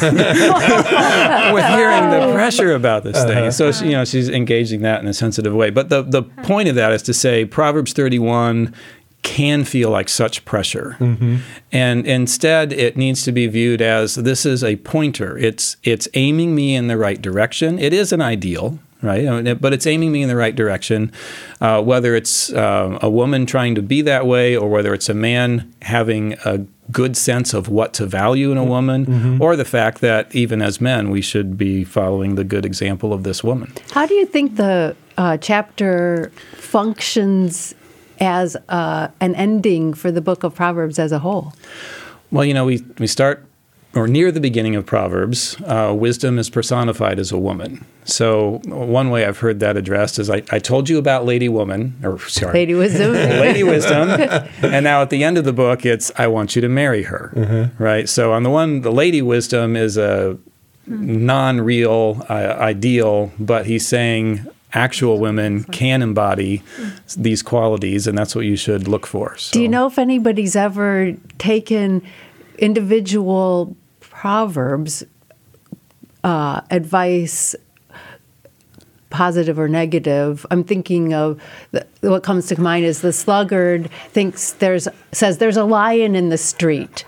hearing 1.64 2.10
the 2.10 2.30
pressure 2.34 2.72
about 2.74 3.04
this 3.04 3.22
thing. 3.24 3.38
Uh-huh. 3.38 3.50
So 3.50 3.72
she, 3.72 3.86
you 3.86 3.92
know 3.92 4.04
she's 4.04 4.28
engaging 4.28 4.82
that 4.82 5.00
in 5.00 5.08
a 5.08 5.14
sensitive 5.14 5.54
way. 5.54 5.70
But 5.70 5.88
the 5.88 6.02
the 6.02 6.22
point 6.22 6.68
of 6.68 6.74
that 6.76 6.92
is 6.92 7.02
to 7.02 7.14
say 7.14 7.44
Proverbs 7.44 7.92
31 7.92 8.74
can 9.22 9.64
feel 9.64 9.90
like 9.90 10.08
such 10.08 10.44
pressure. 10.44 10.96
Mm-hmm. 11.00 11.38
And 11.72 12.06
instead 12.06 12.72
it 12.72 12.96
needs 12.96 13.24
to 13.24 13.32
be 13.32 13.46
viewed 13.46 13.82
as 13.82 14.14
this 14.14 14.46
is 14.46 14.62
a 14.62 14.76
pointer. 14.76 15.36
It's 15.36 15.76
it's 15.82 16.08
aiming 16.14 16.54
me 16.54 16.74
in 16.74 16.86
the 16.86 16.96
right 16.96 17.20
direction. 17.20 17.78
It 17.78 17.92
is 17.92 18.12
an 18.12 18.22
ideal, 18.22 18.78
right? 19.02 19.26
I 19.26 19.40
mean, 19.40 19.58
But 19.58 19.72
it's 19.72 19.86
aiming 19.86 20.12
me 20.12 20.22
in 20.22 20.28
the 20.28 20.36
right 20.36 20.54
direction. 20.54 21.12
Uh, 21.60 21.82
whether 21.82 22.14
it's 22.14 22.52
uh, 22.52 22.98
a 23.00 23.10
woman 23.10 23.46
trying 23.46 23.74
to 23.74 23.82
be 23.82 24.02
that 24.02 24.26
way 24.26 24.56
or 24.56 24.68
whether 24.68 24.94
it's 24.94 25.08
a 25.08 25.14
man 25.14 25.72
having 25.82 26.34
a 26.44 26.64
good 26.90 27.16
sense 27.16 27.52
of 27.52 27.68
what 27.68 27.92
to 27.94 28.06
value 28.06 28.50
in 28.50 28.56
a 28.56 28.64
woman, 28.64 29.38
or 29.42 29.56
the 29.56 29.64
fact 29.64 30.00
that 30.00 30.34
even 30.34 30.62
as 30.62 30.80
men, 30.80 31.10
we 31.10 31.20
should 31.20 31.58
be 31.58 31.84
following 31.84 32.34
the 32.34 32.44
good 32.44 32.64
example 32.64 33.12
of 33.12 33.24
this 33.24 33.44
woman. 33.44 33.70
How 33.90 34.06
do 34.06 34.14
you 34.14 34.24
think 34.24 34.56
the 34.56 34.96
uh, 35.18 35.36
chapter 35.36 36.32
functions 36.54 37.74
as 38.20 38.56
uh, 38.68 39.08
an 39.20 39.34
ending 39.34 39.92
for 39.92 40.10
the 40.10 40.20
book 40.22 40.44
of 40.44 40.54
Proverbs 40.54 40.98
as 40.98 41.12
a 41.12 41.18
whole? 41.18 41.52
Well, 42.30 42.44
you 42.44 42.54
know, 42.54 42.64
we, 42.64 42.82
we 42.98 43.06
start 43.06 43.44
or 43.94 44.06
near 44.06 44.30
the 44.30 44.40
beginning 44.40 44.76
of 44.76 44.84
Proverbs, 44.84 45.56
uh, 45.62 45.94
wisdom 45.96 46.38
is 46.38 46.50
personified 46.50 47.18
as 47.18 47.32
a 47.32 47.38
woman. 47.38 47.84
So 48.04 48.60
one 48.66 49.10
way 49.10 49.24
I've 49.24 49.38
heard 49.38 49.60
that 49.60 49.76
addressed 49.76 50.18
is 50.18 50.30
I, 50.30 50.42
I 50.50 50.58
told 50.58 50.88
you 50.88 50.98
about 50.98 51.24
Lady 51.24 51.48
Woman, 51.48 51.98
or 52.02 52.18
sorry, 52.20 52.52
Lady 52.52 52.74
Wisdom. 52.74 53.12
Lady 53.12 53.62
Wisdom. 53.62 54.08
and 54.62 54.84
now 54.84 55.02
at 55.02 55.10
the 55.10 55.24
end 55.24 55.38
of 55.38 55.44
the 55.44 55.52
book, 55.52 55.84
it's 55.86 56.12
I 56.16 56.26
want 56.26 56.54
you 56.54 56.62
to 56.62 56.68
marry 56.68 57.02
her. 57.04 57.72
Right. 57.78 58.08
So 58.08 58.32
on 58.32 58.42
the 58.42 58.50
one, 58.50 58.82
the 58.82 58.92
Lady 58.92 59.22
Wisdom 59.22 59.76
is 59.76 59.96
a 59.96 60.38
non-real 60.86 62.26
uh, 62.28 62.32
ideal, 62.32 63.32
but 63.38 63.66
he's 63.66 63.86
saying 63.86 64.46
actual 64.72 65.18
women 65.18 65.64
can 65.64 66.02
embody 66.02 66.62
these 67.16 67.42
qualities, 67.42 68.06
and 68.06 68.16
that's 68.16 68.34
what 68.34 68.44
you 68.44 68.56
should 68.56 68.86
look 68.88 69.06
for. 69.06 69.36
So. 69.36 69.52
Do 69.52 69.62
you 69.62 69.68
know 69.68 69.86
if 69.86 69.98
anybody's 69.98 70.56
ever 70.56 71.12
taken 71.38 72.02
individual 72.58 73.76
proverbs 74.00 75.04
uh, 76.24 76.60
advice, 76.70 77.54
positive 79.10 79.58
or 79.58 79.68
negative? 79.68 80.44
I'm 80.50 80.64
thinking 80.64 81.14
of 81.14 81.40
the, 81.70 81.86
what 82.00 82.22
comes 82.22 82.46
to 82.48 82.60
mind 82.60 82.84
is 82.84 83.00
the 83.00 83.12
sluggard 83.12 83.90
thinks 84.10 84.52
there's 84.52 84.88
says 85.12 85.38
there's 85.38 85.56
a 85.56 85.64
lion 85.64 86.14
in 86.14 86.28
the 86.28 86.38
street, 86.38 87.04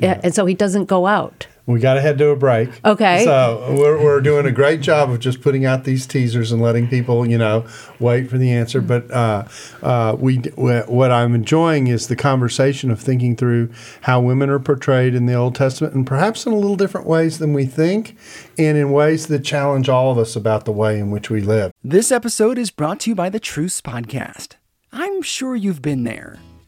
and 0.00 0.34
so 0.34 0.46
he 0.46 0.54
doesn't 0.54 0.86
go 0.86 1.06
out. 1.06 1.46
We 1.64 1.78
got 1.78 1.94
to 1.94 2.00
head 2.00 2.18
to 2.18 2.28
a 2.28 2.36
break. 2.36 2.70
Okay. 2.84 3.24
So 3.24 3.76
we're, 3.78 4.02
we're 4.02 4.20
doing 4.20 4.46
a 4.46 4.52
great 4.52 4.80
job 4.80 5.10
of 5.10 5.20
just 5.20 5.40
putting 5.40 5.64
out 5.64 5.84
these 5.84 6.06
teasers 6.06 6.50
and 6.50 6.60
letting 6.60 6.88
people, 6.88 7.24
you 7.24 7.38
know, 7.38 7.64
wait 8.00 8.28
for 8.28 8.36
the 8.36 8.50
answer. 8.50 8.80
But 8.80 9.08
uh, 9.12 9.44
uh, 9.80 10.16
we, 10.18 10.38
what 10.56 11.12
I'm 11.12 11.36
enjoying 11.36 11.86
is 11.86 12.08
the 12.08 12.16
conversation 12.16 12.90
of 12.90 13.00
thinking 13.00 13.36
through 13.36 13.70
how 14.02 14.20
women 14.20 14.50
are 14.50 14.58
portrayed 14.58 15.14
in 15.14 15.26
the 15.26 15.34
Old 15.34 15.54
Testament, 15.54 15.94
and 15.94 16.06
perhaps 16.06 16.46
in 16.46 16.52
a 16.52 16.56
little 16.56 16.76
different 16.76 17.06
ways 17.06 17.38
than 17.38 17.52
we 17.52 17.66
think, 17.66 18.16
and 18.58 18.76
in 18.76 18.90
ways 18.90 19.28
that 19.28 19.44
challenge 19.44 19.88
all 19.88 20.10
of 20.10 20.18
us 20.18 20.34
about 20.34 20.64
the 20.64 20.72
way 20.72 20.98
in 20.98 21.10
which 21.10 21.30
we 21.30 21.40
live. 21.40 21.72
This 21.84 22.10
episode 22.10 22.58
is 22.58 22.70
brought 22.72 23.00
to 23.00 23.10
you 23.10 23.14
by 23.14 23.28
the 23.28 23.40
Truce 23.40 23.80
Podcast. 23.80 24.56
I'm 24.90 25.22
sure 25.22 25.54
you've 25.54 25.80
been 25.80 26.04
there. 26.04 26.38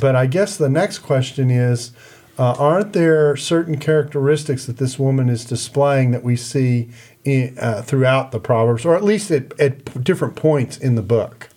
But 0.00 0.16
I 0.16 0.26
guess 0.26 0.56
the 0.56 0.68
next 0.68 0.98
question 0.98 1.50
is 1.50 1.92
uh, 2.36 2.54
aren't 2.58 2.92
there 2.94 3.36
certain 3.36 3.78
characteristics 3.78 4.66
that 4.66 4.78
this 4.78 4.98
woman 4.98 5.28
is 5.28 5.44
displaying 5.44 6.10
that 6.10 6.24
we 6.24 6.34
see 6.34 6.90
in, 7.24 7.56
uh, 7.60 7.82
throughout 7.82 8.32
the 8.32 8.40
Proverbs, 8.40 8.84
or 8.84 8.96
at 8.96 9.04
least 9.04 9.30
at, 9.30 9.58
at 9.60 10.02
different 10.02 10.34
points 10.34 10.76
in 10.76 10.96
the 10.96 11.02
book? 11.02 11.48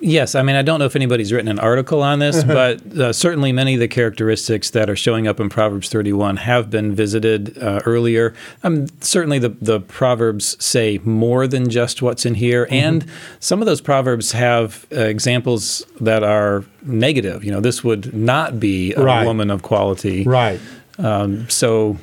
Yes, 0.00 0.34
I 0.34 0.42
mean 0.42 0.56
I 0.56 0.62
don't 0.62 0.78
know 0.78 0.84
if 0.86 0.96
anybody's 0.96 1.32
written 1.32 1.48
an 1.48 1.58
article 1.58 2.02
on 2.02 2.18
this, 2.18 2.44
but 2.44 2.80
uh, 2.98 3.12
certainly 3.12 3.52
many 3.52 3.74
of 3.74 3.80
the 3.80 3.88
characteristics 3.88 4.70
that 4.70 4.88
are 4.88 4.96
showing 4.96 5.26
up 5.26 5.40
in 5.40 5.48
Proverbs 5.48 5.88
31 5.88 6.36
have 6.38 6.70
been 6.70 6.94
visited 6.94 7.58
uh, 7.62 7.80
earlier. 7.84 8.34
Um, 8.62 8.86
certainly, 9.00 9.38
the 9.38 9.50
the 9.60 9.80
proverbs 9.80 10.56
say 10.64 10.98
more 11.04 11.46
than 11.46 11.68
just 11.70 12.02
what's 12.02 12.24
in 12.26 12.34
here, 12.34 12.66
and 12.70 13.04
some 13.40 13.60
of 13.60 13.66
those 13.66 13.80
proverbs 13.80 14.32
have 14.32 14.86
uh, 14.92 15.00
examples 15.00 15.84
that 16.00 16.22
are 16.22 16.64
negative. 16.82 17.44
You 17.44 17.50
know, 17.52 17.60
this 17.60 17.82
would 17.84 18.14
not 18.14 18.58
be 18.60 18.94
a 18.94 19.02
Right. 19.02 19.26
woman 19.26 19.50
of 19.50 19.62
quality, 19.62 20.24
Right. 20.24 20.60
Um, 20.98 21.48
so 21.48 21.96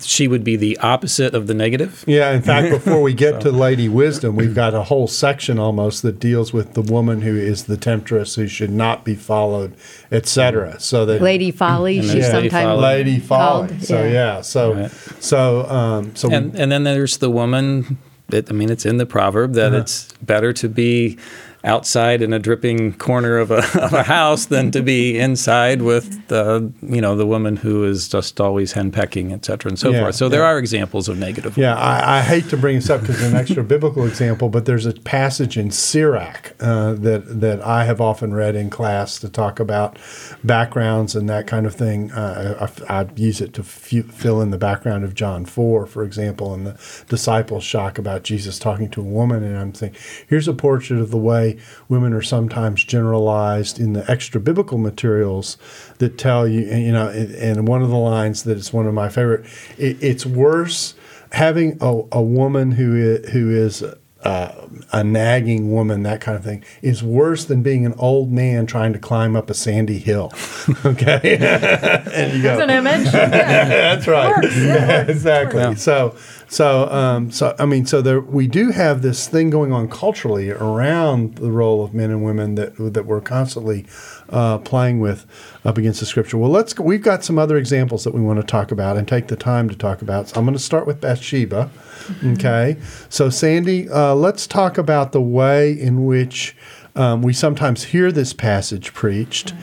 she 0.00 0.28
would 0.28 0.44
be 0.44 0.56
the 0.56 0.78
opposite 0.78 1.34
of 1.34 1.46
the 1.48 1.54
negative. 1.54 2.04
Yeah, 2.06 2.32
in 2.32 2.42
fact, 2.42 2.70
before 2.70 3.02
we 3.02 3.12
get 3.14 3.40
to 3.42 3.50
Lady 3.50 3.88
Wisdom, 3.88 4.36
we've 4.36 4.54
got 4.54 4.74
a 4.74 4.84
whole 4.84 5.06
section 5.08 5.58
almost 5.58 6.02
that 6.02 6.20
deals 6.20 6.52
with 6.52 6.74
the 6.74 6.82
woman 6.82 7.22
who 7.22 7.36
is 7.36 7.64
the 7.64 7.76
temptress, 7.76 8.36
who 8.36 8.46
should 8.46 8.70
not 8.70 9.04
be 9.04 9.14
followed, 9.14 9.74
etc. 10.12 10.78
So 10.80 11.04
that 11.06 11.20
Lady 11.22 11.50
Folly, 11.50 12.00
she's 12.00 12.12
then 12.12 12.34
Lady 12.34 12.48
sometimes 12.50 12.66
Folly. 12.68 12.82
Lady 12.82 13.18
Folly. 13.18 13.68
called, 13.68 13.82
so 13.82 14.04
yeah. 14.04 14.12
yeah, 14.12 14.40
so 14.42 14.74
Right. 14.74 14.90
so 15.20 15.66
um, 15.68 16.14
so 16.16 16.30
and 16.30 16.54
and 16.54 16.70
then 16.70 16.84
there's 16.84 17.18
the 17.18 17.30
woman. 17.30 17.98
That, 18.28 18.50
I 18.50 18.54
mean, 18.54 18.70
it's 18.70 18.84
in 18.84 18.96
the 18.96 19.06
proverb 19.06 19.52
that 19.52 19.68
Uh-huh. 19.68 19.82
it's 19.82 20.12
better 20.20 20.52
to 20.54 20.68
be 20.68 21.16
outside 21.66 22.22
in 22.22 22.32
a 22.32 22.38
dripping 22.38 22.94
corner 22.94 23.38
of 23.38 23.50
a, 23.50 23.58
of 23.82 23.92
a 23.92 24.02
house 24.04 24.46
than 24.46 24.70
to 24.70 24.82
be 24.82 25.18
inside 25.18 25.82
with 25.82 26.26
the 26.28 26.72
you 26.82 27.00
know 27.00 27.16
the 27.16 27.26
woman 27.26 27.56
who 27.56 27.84
is 27.84 28.08
just 28.08 28.40
always 28.40 28.72
henpecking, 28.72 29.32
et 29.32 29.44
cetera, 29.44 29.68
and 29.70 29.78
so 29.78 29.90
Yeah, 29.90 30.02
forth. 30.02 30.14
So 30.14 30.28
there 30.28 30.44
are 30.44 30.58
examples 30.58 31.08
of 31.08 31.18
negative. 31.18 31.58
Yeah, 31.58 31.76
I, 31.76 32.18
I 32.18 32.22
hate 32.22 32.48
to 32.50 32.56
bring 32.56 32.76
this 32.76 32.88
up 32.88 33.00
because 33.02 33.16
it's 33.20 33.30
an 33.30 33.36
extra 33.36 33.64
biblical 33.64 34.06
example, 34.06 34.48
but 34.48 34.64
there's 34.64 34.86
a 34.86 34.92
passage 34.92 35.58
in 35.58 35.70
Sirach 35.70 36.54
uh, 36.60 36.94
that 36.94 37.40
that 37.40 37.60
I 37.62 37.84
have 37.84 38.00
often 38.00 38.32
read 38.32 38.54
in 38.54 38.70
class 38.70 39.18
to 39.20 39.28
talk 39.28 39.60
about 39.60 39.98
backgrounds 40.44 41.14
and 41.16 41.28
that 41.28 41.46
kind 41.46 41.66
of 41.66 41.74
thing. 41.74 42.12
Uh, 42.12 42.68
I, 42.88 43.00
I 43.00 43.06
use 43.16 43.40
it 43.40 43.52
to 43.54 43.62
f- 43.62 44.06
fill 44.12 44.40
in 44.40 44.50
the 44.50 44.58
background 44.58 45.04
of 45.04 45.14
John 45.14 45.44
four, 45.44 45.86
for 45.86 46.04
example, 46.04 46.54
and 46.54 46.66
the 46.66 47.04
disciples' 47.08 47.64
shock 47.64 47.98
about 47.98 48.22
Jesus 48.22 48.58
talking 48.58 48.88
to 48.90 49.00
a 49.00 49.04
woman, 49.04 49.42
and 49.42 49.58
I'm 49.58 49.72
thinking, 49.72 50.00
here's 50.28 50.48
a 50.48 50.54
portrait 50.54 51.00
of 51.00 51.10
the 51.10 51.18
way 51.18 51.55
women 51.88 52.12
are 52.12 52.22
sometimes 52.22 52.84
generalized 52.84 53.78
in 53.78 53.92
the 53.92 54.08
extra 54.10 54.40
biblical 54.40 54.78
materials 54.78 55.56
that 55.98 56.18
tell 56.18 56.46
you, 56.46 56.60
you 56.60 56.92
know, 56.92 57.08
and, 57.08 57.66
one 57.66 57.82
of 57.82 57.90
the 57.90 57.96
lines 57.96 58.44
that 58.44 58.56
is 58.56 58.72
one 58.72 58.86
of 58.86 58.94
my 58.94 59.08
favorite, 59.08 59.46
it, 59.78 60.02
it's 60.02 60.24
worse 60.24 60.94
having 61.32 61.76
a, 61.80 62.02
a 62.12 62.22
woman 62.22 62.72
who 62.72 62.94
is, 62.94 63.30
who 63.30 63.50
is 63.50 63.84
uh, 64.26 64.68
a 64.92 65.04
nagging 65.04 65.70
woman, 65.70 66.02
that 66.02 66.20
kind 66.20 66.36
of 66.36 66.42
thing, 66.42 66.64
is 66.82 67.00
worse 67.02 67.44
than 67.44 67.62
being 67.62 67.86
an 67.86 67.94
old 67.96 68.32
man 68.32 68.66
trying 68.66 68.92
to 68.92 68.98
climb 68.98 69.36
up 69.36 69.48
a 69.48 69.54
sandy 69.54 69.98
hill. 69.98 70.32
okay, 70.84 71.36
and 72.12 72.32
you 72.32 72.42
go, 72.42 72.56
That's 72.56 72.62
an 72.62 72.70
image. 72.70 73.06
Yeah. 73.06 73.28
that's 73.68 74.06
right. 74.08 74.36
Works, 74.36 74.56
yeah, 74.56 75.02
exactly. 75.02 75.60
works. 75.60 75.82
So, 75.82 76.16
so, 76.48 76.90
um, 76.90 77.30
so 77.30 77.54
I 77.58 77.66
mean, 77.66 77.86
so 77.86 78.02
there 78.02 78.20
we 78.20 78.48
do 78.48 78.70
have 78.70 79.02
this 79.02 79.28
thing 79.28 79.48
going 79.48 79.72
on 79.72 79.88
culturally 79.88 80.50
around 80.50 81.36
the 81.36 81.52
role 81.52 81.84
of 81.84 81.94
men 81.94 82.10
and 82.10 82.24
women 82.24 82.56
that 82.56 82.74
that 82.94 83.06
we're 83.06 83.20
constantly 83.20 83.86
uh, 84.30 84.58
playing 84.58 85.00
with 85.00 85.26
up 85.64 85.78
against 85.78 86.00
the 86.00 86.06
scripture. 86.06 86.38
Well, 86.38 86.50
let's. 86.50 86.78
We've 86.78 87.02
got 87.02 87.24
some 87.24 87.38
other 87.38 87.56
examples 87.56 88.04
that 88.04 88.14
we 88.14 88.20
want 88.20 88.40
to 88.40 88.46
talk 88.46 88.70
about 88.70 88.96
and 88.96 89.06
take 89.06 89.28
the 89.28 89.36
time 89.36 89.68
to 89.68 89.76
talk 89.76 90.02
about. 90.02 90.28
So 90.28 90.38
I'm 90.38 90.44
going 90.44 90.56
to 90.56 90.62
start 90.62 90.86
with 90.86 91.00
Bathsheba. 91.00 91.70
Okay. 92.24 92.76
So, 93.08 93.30
Sandy, 93.30 93.88
uh, 93.88 94.14
let's 94.14 94.46
talk 94.46 94.78
about 94.78 95.12
the 95.12 95.20
way 95.20 95.72
in 95.72 96.06
which 96.06 96.56
um, 96.94 97.22
we 97.22 97.32
sometimes 97.32 97.84
hear 97.84 98.10
this 98.10 98.32
passage 98.32 98.94
preached. 98.94 99.54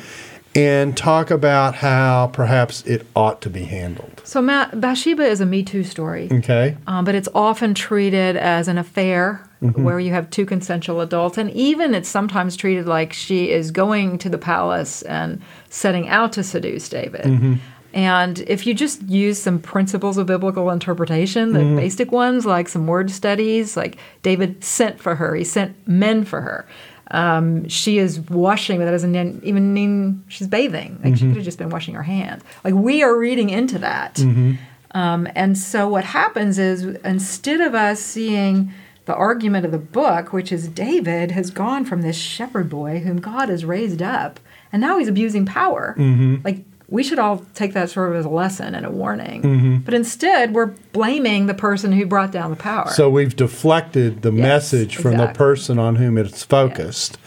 And 0.55 0.95
talk 0.95 1.31
about 1.31 1.73
how 1.75 2.27
perhaps 2.31 2.85
it 2.85 3.07
ought 3.15 3.41
to 3.41 3.49
be 3.49 3.63
handled. 3.63 4.21
So 4.23 4.39
Matt, 4.39 4.79
Bathsheba 4.79 5.23
is 5.25 5.41
a 5.41 5.47
Me 5.47 5.63
Too 5.63 5.83
story, 5.83 6.29
Okay. 6.31 6.77
um, 6.85 7.05
but 7.05 7.15
it's 7.15 7.29
often 7.33 7.73
treated 7.73 8.37
as 8.37 8.67
an 8.67 8.77
affair 8.77 9.47
Mm-hmm. 9.63 9.81
where 9.85 9.97
you 9.97 10.11
have 10.11 10.29
two 10.29 10.45
consensual 10.45 10.99
adults, 10.99 11.37
and 11.37 11.49
even 11.51 11.95
it's 11.95 12.09
sometimes 12.09 12.57
treated 12.57 12.85
like 12.85 13.13
she 13.13 13.49
is 13.49 13.71
going 13.71 14.17
to 14.17 14.27
the 14.27 14.37
palace 14.37 15.03
and 15.03 15.41
setting 15.69 16.09
out 16.09 16.33
to 16.33 16.43
seduce 16.43 16.89
David. 16.89 17.21
Mm-hmm. 17.21 17.53
And 17.93 18.39
if 18.41 18.67
you 18.67 18.73
just 18.73 19.01
use 19.03 19.41
some 19.41 19.59
principles 19.59 20.17
of 20.17 20.25
biblical 20.27 20.69
interpretation, 20.69 21.53
the 21.53 21.59
Mm-hmm. 21.59 21.75
basic 21.77 22.11
ones 22.11 22.45
like 22.45 22.67
some 22.67 22.87
word 22.87 23.09
studies, 23.09 23.77
like 23.77 23.95
David 24.21 24.61
sent 24.61 24.99
for 24.99 25.15
her, 25.15 25.33
he 25.33 25.45
sent 25.45 25.75
men 25.87 26.25
for 26.25 26.41
her. 26.41 26.67
Um, 27.13 27.67
she 27.69 27.99
is 27.99 28.19
washing, 28.21 28.79
but 28.79 28.85
that 28.85 28.91
doesn't 28.91 29.43
even 29.43 29.73
mean 29.73 30.23
she's 30.27 30.47
bathing. 30.47 30.99
Like 31.03 31.15
she 31.15 31.25
could 31.27 31.35
have 31.37 31.45
just 31.45 31.59
been 31.59 31.69
washing 31.69 31.93
her 31.93 32.03
hands. 32.03 32.43
Like 32.63 32.73
we 32.73 33.03
are 33.03 33.15
reading 33.17 33.49
into 33.51 33.77
that. 33.79 34.19
Um, 34.95 35.27
and 35.35 35.57
so 35.57 35.87
what 35.87 36.03
happens 36.03 36.57
is 36.59 36.83
instead 37.05 37.61
of 37.61 37.73
us 37.75 37.99
seeing 37.99 38.71
the 39.05 39.15
argument 39.15 39.65
of 39.65 39.71
the 39.71 39.77
book, 39.79 40.33
which 40.33 40.51
is 40.51 40.67
David 40.67 41.31
has 41.31 41.49
gone 41.51 41.83
from 41.85 42.01
this 42.01 42.15
shepherd 42.15 42.69
boy 42.69 42.99
whom 42.99 43.19
God 43.19 43.49
has 43.49 43.65
raised 43.65 44.01
up, 44.01 44.39
and 44.71 44.81
now 44.81 44.97
he's 44.97 45.07
abusing 45.07 45.45
power. 45.45 45.93
Like 46.43 46.63
we 46.93 47.01
should 47.03 47.17
all 47.17 47.43
take 47.55 47.73
that 47.73 47.89
sort 47.89 48.11
of 48.11 48.15
as 48.15 48.23
a 48.23 48.29
lesson 48.29 48.75
and 48.75 48.85
a 48.85 48.91
warning. 48.91 49.41
Mm-hmm. 49.41 49.77
But 49.77 49.95
instead, 49.95 50.53
we're 50.53 50.67
blaming 50.93 51.47
the 51.47 51.55
person 51.55 51.91
who 51.91 52.05
brought 52.05 52.31
down 52.31 52.51
the 52.51 52.55
power. 52.55 52.87
So 52.91 53.09
we've 53.09 53.35
deflected 53.35 54.21
the 54.21 54.31
Yes, 54.31 54.43
message 54.43 54.97
from 54.97 55.17
the 55.17 55.25
person 55.29 55.79
on 55.79 55.95
whom 55.95 56.19
it's 56.19 56.43
focused 56.43 57.17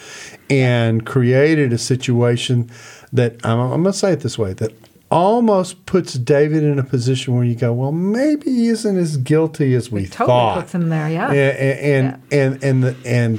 and 0.48 1.04
created 1.04 1.72
a 1.72 1.78
situation 1.78 2.70
that 3.12 3.44
I'm, 3.44 3.58
I'm 3.58 3.82
going 3.82 3.92
to 3.92 3.92
say 3.92 4.12
it 4.12 4.20
this 4.20 4.38
way 4.38 4.52
that 4.52 4.72
almost 5.10 5.84
puts 5.84 6.14
David 6.14 6.62
in 6.62 6.78
a 6.78 6.84
position 6.84 7.34
where 7.34 7.44
you 7.44 7.56
go, 7.56 7.72
well, 7.72 7.90
maybe 7.90 8.48
he 8.52 8.68
isn't 8.68 8.96
as 8.96 9.16
guilty 9.16 9.74
as 9.74 9.90
we 9.90 10.04
It 10.04 10.12
totally 10.12 10.28
thought. 10.28 10.60
puts 10.60 10.74
him 10.76 10.90
there, 10.90 11.10
yeah. 11.10 11.32
And 11.32 12.22
and 12.30 12.62
and, 12.62 12.64
and 12.64 12.84
the 12.84 12.96
and 13.04 13.38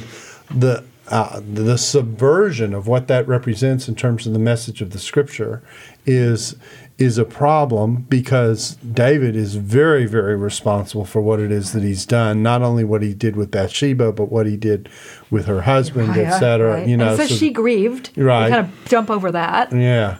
the 0.51 0.83
uh, 1.10 1.39
the 1.54 1.78
subversion 1.78 2.74
of 2.74 2.88
what 2.88 3.08
that 3.08 3.28
represents 3.28 3.88
in 3.88 3.96
terms 3.96 4.28
of 4.28 4.34
the 4.34 4.39
message 4.39 4.82
of 4.82 4.91
the 4.91 5.00
scripture 5.00 5.62
is 6.06 6.56
is 6.98 7.20
a 7.20 7.26
problem 7.26 7.98
because 8.10 8.76
David 8.78 9.36
is 9.36 9.54
very 9.56 10.06
very 10.08 10.36
responsible 10.36 11.06
for 11.06 11.22
what 11.22 11.39
it 11.39 11.52
is 11.52 11.72
that 11.74 11.84
he's 11.84 12.06
done 12.08 12.41
not 12.41 12.62
only 12.63 12.84
what 12.84 13.02
he 13.04 13.13
did 13.13 13.36
with 13.36 13.52
Bathsheba 13.52 14.12
but 14.12 14.32
what 14.32 14.48
he 14.48 14.58
did 14.58 14.89
with 15.30 15.46
her 15.46 15.62
husband 15.62 16.15
Yeah, 16.15 16.24
etc 16.34 16.74
right. 16.78 16.88
you 16.88 16.98
know 16.98 17.10
and 17.15 17.17
so, 17.17 17.28
she 17.28 17.52
grieved. 17.52 18.12
Right. 18.17 18.46
We 18.46 18.52
kind 18.52 18.65
of 18.65 18.86
jump 18.89 19.10
over 19.12 19.32
that. 19.32 19.72
yeah 19.72 20.17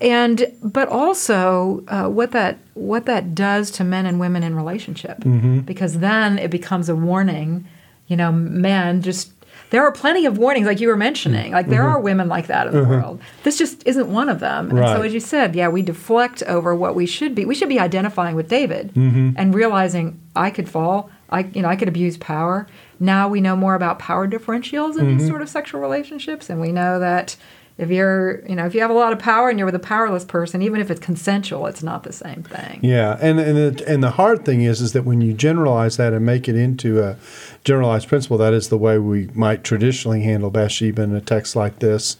and 0.00 0.46
but 0.62 0.88
also 0.88 1.82
uh, 1.88 2.08
what 2.08 2.32
that 2.32 2.58
what 2.74 3.06
that 3.06 3.34
does 3.34 3.70
to 3.72 3.84
men 3.84 4.04
and 4.06 4.20
women 4.20 4.42
in 4.42 4.54
relationship 4.54 5.18
Mm-hmm. 5.20 5.60
because 5.60 5.98
then 6.00 6.38
it 6.38 6.50
becomes 6.50 6.88
a 6.88 6.94
warning 6.96 7.66
you 8.08 8.16
know 8.18 8.30
men 8.30 9.00
just 9.00 9.33
there 9.74 9.82
are 9.82 9.90
plenty 9.92 10.24
of 10.24 10.38
warnings 10.38 10.66
like 10.66 10.78
you 10.80 10.86
were 10.88 10.96
mentioning. 10.96 11.50
Like 11.52 11.68
there 11.68 11.82
are 11.82 12.00
women 12.00 12.28
like 12.28 12.46
that 12.46 12.68
in 12.68 12.72
the 12.74 12.84
world. 12.88 13.20
This 13.42 13.58
just 13.58 13.84
isn't 13.86 14.08
one 14.20 14.28
of 14.28 14.38
them. 14.38 14.70
And 14.70 14.78
so 14.78 14.84
Mm-hmm. 14.84 15.04
As 15.06 15.12
you 15.14 15.20
said 15.20 15.54
yeah 15.56 15.68
we 15.68 15.82
deflect 15.82 16.42
over 16.44 16.74
what 16.74 16.94
we 16.94 17.06
should 17.06 17.34
be. 17.34 17.44
We 17.44 17.54
should 17.54 17.68
be 17.68 17.80
identifying 17.80 18.36
with 18.36 18.48
david 18.48 18.84
Mm-hmm. 18.94 19.30
and 19.36 19.54
realizing 19.54 20.20
i 20.36 20.48
could 20.50 20.68
fall. 20.68 21.10
I 21.30 21.40
you 21.56 21.62
know 21.62 21.68
i 21.68 21.76
could 21.76 21.88
abuse 21.88 22.16
power. 22.16 22.66
Now 23.00 23.28
we 23.28 23.40
know 23.40 23.56
more 23.56 23.74
about 23.74 23.98
power 23.98 24.24
differentials 24.28 24.92
in 24.98 25.06
Mm-hmm. 25.06 25.18
these 25.18 25.28
sort 25.28 25.42
of 25.42 25.48
sexual 25.48 25.80
relationships 25.80 26.48
and 26.50 26.60
we 26.60 26.70
know 26.80 26.98
that 27.00 27.36
if 27.76 27.90
you're 27.90 28.46
you 28.48 28.54
know 28.54 28.66
if 28.66 28.74
you 28.74 28.80
have 28.80 28.90
a 28.90 28.94
lot 28.94 29.12
of 29.12 29.18
power 29.18 29.48
and 29.48 29.58
you're 29.58 29.66
with 29.66 29.74
a 29.74 29.80
powerless 29.80 30.24
person 30.24 30.62
even 30.62 30.80
if 30.80 30.90
it's 30.90 31.00
consensual 31.00 31.66
it's 31.66 31.82
not 31.82 32.04
the 32.04 32.12
same 32.12 32.42
thing 32.42 32.78
Yeah, 32.82 33.18
and 33.20 33.40
and 33.40 33.78
the, 33.78 33.88
and 33.88 34.02
the 34.02 34.12
hard 34.12 34.44
thing 34.44 34.62
is 34.62 34.80
is 34.80 34.92
that 34.92 35.04
when 35.04 35.20
you 35.20 35.32
generalize 35.32 35.96
that 35.96 36.12
and 36.12 36.24
make 36.24 36.48
it 36.48 36.54
into 36.54 37.02
a 37.02 37.16
generalized 37.64 38.08
principle, 38.08 38.38
that 38.38 38.52
is 38.52 38.68
the 38.68 38.78
way 38.78 38.98
we 38.98 39.28
might 39.34 39.64
traditionally 39.64 40.22
handle 40.22 40.50
Bathsheba 40.50 41.02
in 41.02 41.14
a 41.14 41.20
text 41.20 41.56
like 41.56 41.78
this. 41.80 42.16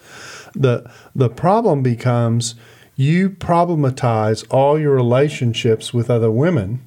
the 0.54 0.90
The 1.14 1.28
problem 1.28 1.82
becomes 1.82 2.54
you 2.96 3.30
problematize 3.30 4.44
all 4.50 4.78
your 4.78 4.94
relationships 4.94 5.92
with 5.92 6.10
other 6.10 6.30
women. 6.30 6.80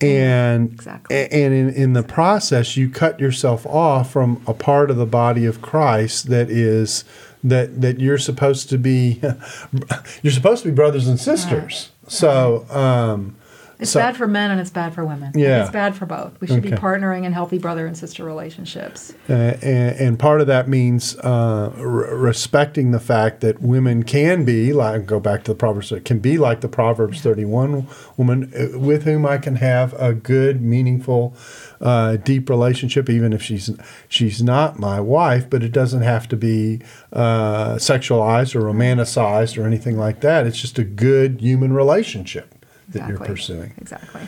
Mm-hmm. 0.00 0.06
And 0.06 0.72
Exactly. 0.72 1.16
and 1.30 1.54
in, 1.54 1.70
in 1.70 1.92
the 1.94 2.02
process, 2.02 2.76
you 2.76 2.90
cut 2.90 3.18
yourself 3.18 3.64
off 3.66 4.10
from 4.10 4.42
a 4.46 4.52
part 4.52 4.90
of 4.90 4.98
the 4.98 5.06
body 5.06 5.46
of 5.46 5.62
Christ 5.62 6.28
that 6.28 6.50
is 6.50 7.04
that 7.48 7.80
that 7.80 7.98
you're 8.00 8.18
supposed 8.18 8.68
to 8.70 8.78
be. 8.78 9.20
You're 10.22 10.32
supposed 10.32 10.62
to 10.62 10.68
be 10.70 10.74
brothers 10.74 11.06
and 11.08 11.18
sisters. 11.20 11.90
So, 12.08 12.66
um, 12.70 13.36
It's 13.78 13.90
So- 13.90 14.00
bad 14.00 14.16
for 14.16 14.26
men 14.26 14.50
and 14.50 14.58
it's 14.58 14.70
bad 14.70 14.94
for 14.94 15.04
women. 15.04 15.32
Yeah. 15.34 15.60
It's 15.60 15.70
bad 15.70 15.94
for 15.94 16.06
both. 16.06 16.40
We 16.40 16.46
should 16.46 16.62
be 16.62 16.70
partnering 16.70 17.24
in 17.24 17.32
healthy 17.34 17.58
brother 17.58 17.86
and 17.86 17.94
sister 17.94 18.24
relationships. 18.24 19.12
Uh, 19.28 19.34
and, 19.60 19.96
and 20.00 20.18
part 20.18 20.40
of 20.40 20.46
that 20.46 20.66
means 20.66 21.14
uh, 21.18 21.72
r- 21.76 21.82
respecting 21.84 22.92
the 22.92 23.00
fact 23.00 23.42
that 23.42 23.60
women 23.60 24.02
can 24.02 24.46
be 24.46 24.72
like 24.72 25.04
go 25.04 25.20
back 25.20 25.44
to 25.44 25.50
the 25.52 25.54
proverbs 25.58 25.92
can 26.06 26.20
be 26.20 26.38
like 26.38 26.62
the 26.62 26.68
proverbs 26.68 27.20
31 27.20 27.86
woman 28.16 28.50
uh, 28.58 28.78
with 28.78 29.02
whom 29.04 29.26
i 29.26 29.36
can 29.36 29.56
have 29.56 29.92
a 30.00 30.14
good 30.14 30.62
meaningful 30.62 31.34
uh, 31.80 32.16
deep 32.16 32.48
relationship 32.48 33.08
even 33.10 33.32
if 33.32 33.42
she's 33.42 33.70
she's 34.08 34.42
not 34.42 34.78
my 34.78 35.00
wife 35.00 35.48
but 35.48 35.62
it 35.62 35.72
doesn't 35.72 36.02
have 36.02 36.28
to 36.28 36.36
be 36.36 36.80
uh, 37.12 37.74
sexualized 37.74 38.54
or 38.54 38.60
romanticized 38.62 39.60
or 39.62 39.66
anything 39.66 39.98
like 39.98 40.20
that 40.20 40.46
it's 40.46 40.60
just 40.60 40.78
a 40.78 40.84
good 40.84 41.40
human 41.40 41.72
relationship 41.72 42.54
that 42.88 43.08
you're 43.08 43.18
pursuing 43.18 43.72
Exactly. 43.78 44.22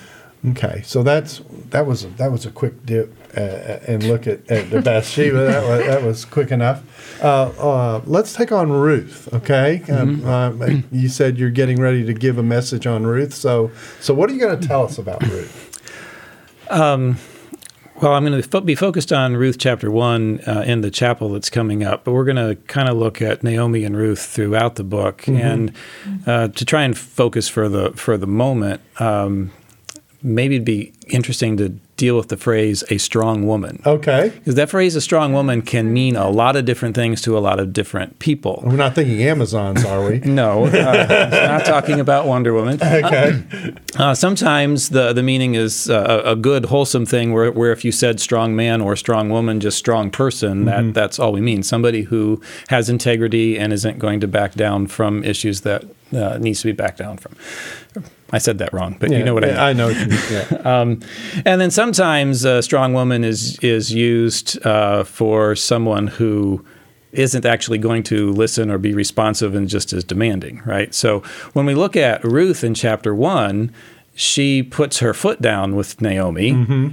Okay, 0.47 0.83
so 0.85 1.03
that's 1.03 1.41
that 1.71 1.85
was 1.85 2.05
a, 2.05 2.09
that 2.11 2.31
was 2.31 2.47
a 2.47 2.51
quick 2.53 2.87
dip 2.87 3.13
uh, 3.37 3.41
uh, 3.41 3.81
and 3.89 4.05
look 4.05 4.29
at, 4.29 4.49
at 4.49 4.71
the 4.71 4.81
Bathsheba. 4.81 5.37
that 5.37 5.69
was 5.69 5.87
that 5.87 6.03
was 6.03 6.25
quick 6.25 6.53
enough. 6.53 7.21
Uh, 7.23 7.49
uh, 7.59 8.03
let's 8.07 8.35
take 8.35 8.53
on 8.53 8.71
Ruth. 8.71 9.29
Okay, 9.35 9.83
um, 9.91 10.25
um, 10.25 10.85
you 10.93 11.09
said 11.09 11.39
you're 11.39 11.51
getting 11.51 11.81
ready 11.81 12.05
to 12.05 12.15
give 12.15 12.39
a 12.39 12.43
message 12.43 12.87
on 12.87 13.05
Ruth. 13.05 13.35
So 13.35 13.73
so 14.01 14.15
what 14.15 14.31
are 14.31 14.33
you 14.33 14.41
going 14.41 14.61
to 14.61 14.67
tell 14.67 14.85
us 14.85 14.97
about 14.99 15.23
Ruth? 15.27 15.65
Well, 18.01 18.15
I'm 18.15 18.25
going 18.25 18.41
to 18.41 18.49
fo- 18.49 18.61
be 18.61 18.77
focused 18.77 19.13
on 19.13 19.37
Ruth 19.37 19.59
chapter 19.59 19.91
one 19.91 20.41
uh, 20.47 20.63
in 20.65 20.83
the 20.83 20.91
chapel 20.91 21.31
that's 21.31 21.51
coming 21.51 21.83
up, 21.83 22.05
but 22.05 22.13
we're 22.13 22.25
going 22.25 22.37
to 22.37 22.55
kind 22.69 22.89
of 22.89 22.97
look 22.97 23.21
at 23.21 23.43
Naomi 23.43 23.83
and 23.83 23.97
Ruth 23.97 24.25
throughout 24.25 24.77
the 24.77 24.85
book, 24.85 25.27
and 25.27 25.73
uh, 26.25 26.47
to 26.49 26.65
try 26.65 26.85
and 26.85 26.97
focus 26.97 27.49
for 27.49 27.69
the 27.69 27.91
for 27.93 28.17
the 28.17 28.29
moment. 28.29 28.83
Um, 29.01 29.51
maybe 30.23 30.55
it'd 30.55 30.65
be 30.65 30.93
interesting 31.09 31.57
to 31.57 31.77
deal 31.99 32.17
with 32.17 32.29
the 32.29 32.37
phrase 32.39 32.83
"a 32.91 32.97
strong 32.99 33.47
woman." 33.47 33.83
Okay, 33.85 34.33
Because 34.37 34.55
that 34.55 34.71
phrase, 34.71 34.97
a 34.97 35.01
strong 35.03 35.33
woman, 35.35 35.61
can 35.61 35.93
mean 35.93 36.17
a 36.17 36.31
lot 36.31 36.57
of 36.57 36.65
different 36.65 36.95
things 36.95 37.21
to 37.23 37.37
a 37.37 37.41
lot 37.49 37.61
of 37.61 37.73
different 37.75 38.19
people. 38.19 38.63
we're 38.65 38.77
not 38.77 38.95
thinking 38.95 39.23
Amazons, 39.23 39.85
are 39.85 40.03
we? 40.09 40.19
No, 40.25 40.65
uh, 40.65 41.49
not 41.49 41.67
talking 41.67 42.01
about 42.01 42.27
Wonder 42.27 42.53
Woman. 42.55 42.79
Okay, 43.09 43.43
Uh, 43.99 44.15
sometimes 44.15 44.89
the, 44.91 45.13
the 45.13 45.23
meaning 45.23 45.55
is 45.55 45.91
uh, 45.91 46.23
a 46.25 46.29
a 46.33 46.37
good, 46.37 46.67
wholesome 46.67 47.07
thing 47.07 47.33
where, 47.33 47.51
where 47.51 47.73
if 47.73 47.85
you 47.85 47.91
said 47.93 48.21
strong 48.21 48.55
man 48.55 48.81
or 48.81 48.95
strong 48.97 49.29
woman, 49.31 49.59
just 49.61 49.77
strong 49.79 50.11
person, 50.11 50.67
that, 50.67 50.95
that's 50.95 51.19
all 51.19 51.33
we 51.33 51.41
mean. 51.41 51.63
Somebody 51.63 52.03
who 52.03 52.41
has 52.69 52.89
integrity 52.89 53.59
and 53.59 53.73
isn't 53.73 53.99
going 53.99 54.21
to 54.21 54.29
back 54.29 54.55
down 54.55 54.87
from 54.87 55.25
issues 55.25 55.63
that 55.63 55.83
uh, 56.15 56.39
needs 56.39 56.61
to 56.63 56.67
be 56.69 56.73
backed 56.73 56.99
down 56.99 57.17
from. 57.19 57.35
I 58.31 58.39
said 58.39 58.59
that 58.59 58.73
wrong, 58.73 58.97
but 59.01 59.11
you 59.11 59.25
know 59.25 59.33
what 59.35 59.45
I 59.45 59.49
mean. 59.49 59.57
I 59.57 59.73
know. 59.73 59.87
What 59.89 59.97
you 59.97 60.07
mean. 60.07 60.21
Yeah. 60.31 60.63
Um, 60.69 61.01
and 61.47 61.61
then 61.61 61.71
sometimes 61.71 62.45
a 62.45 62.63
strong 62.63 62.93
woman 62.93 63.25
is 63.25 63.59
is 63.61 63.93
used 63.93 64.65
uh, 64.67 65.05
for 65.05 65.57
someone 65.57 66.09
who 66.09 66.65
isn't 67.13 67.47
actually 67.47 67.79
going 67.79 68.03
to 68.03 68.31
listen 68.33 68.71
or 68.71 68.77
be 68.77 68.93
responsive 68.93 69.55
and 69.55 69.67
just 69.69 69.93
is 69.95 70.05
demanding, 70.05 70.61
right? 70.67 70.95
So 70.95 71.21
when 71.55 71.65
we 71.65 71.75
look 71.75 71.97
at 71.97 72.23
Ruth 72.23 72.63
in 72.63 72.75
chapter 72.75 73.15
one, 73.15 73.73
she 74.15 74.63
puts 74.63 74.99
her 74.99 75.15
foot 75.15 75.41
down 75.41 75.75
with 75.77 76.03
Naomi, 76.03 76.51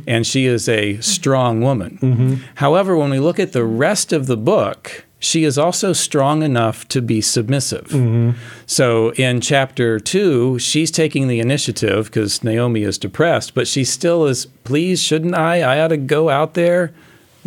and 0.07 0.25
she 0.27 0.45
is 0.45 0.69
a 0.69 0.99
strong 1.01 1.59
woman. 1.61 2.43
However, 2.55 2.95
when 2.95 3.09
we 3.09 3.19
look 3.19 3.39
at 3.39 3.51
the 3.51 3.65
rest 3.65 4.13
of 4.13 4.27
the 4.27 4.37
book, 4.37 5.04
she 5.25 5.43
is 5.43 5.57
also 5.57 5.91
strong 5.91 6.43
enough 6.43 6.87
to 6.89 7.01
be 7.01 7.19
submissive. 7.19 7.87
Mm-hmm. 7.87 8.37
So 8.67 9.11
in 9.13 9.41
chapter 9.41 9.99
two, 9.99 10.59
she's 10.59 10.91
taking 10.91 11.27
the 11.27 11.39
initiative 11.39 12.05
because 12.05 12.43
Naomi 12.43 12.83
is 12.83 12.99
depressed, 12.99 13.55
but 13.55 13.67
she 13.67 13.83
still 13.83 14.27
is, 14.27 14.45
please, 14.63 15.01
shouldn't 15.01 15.33
I? 15.33 15.61
I 15.61 15.81
ought 15.81 15.87
to 15.87 15.97
go 15.97 16.29
out 16.29 16.53
there. 16.53 16.93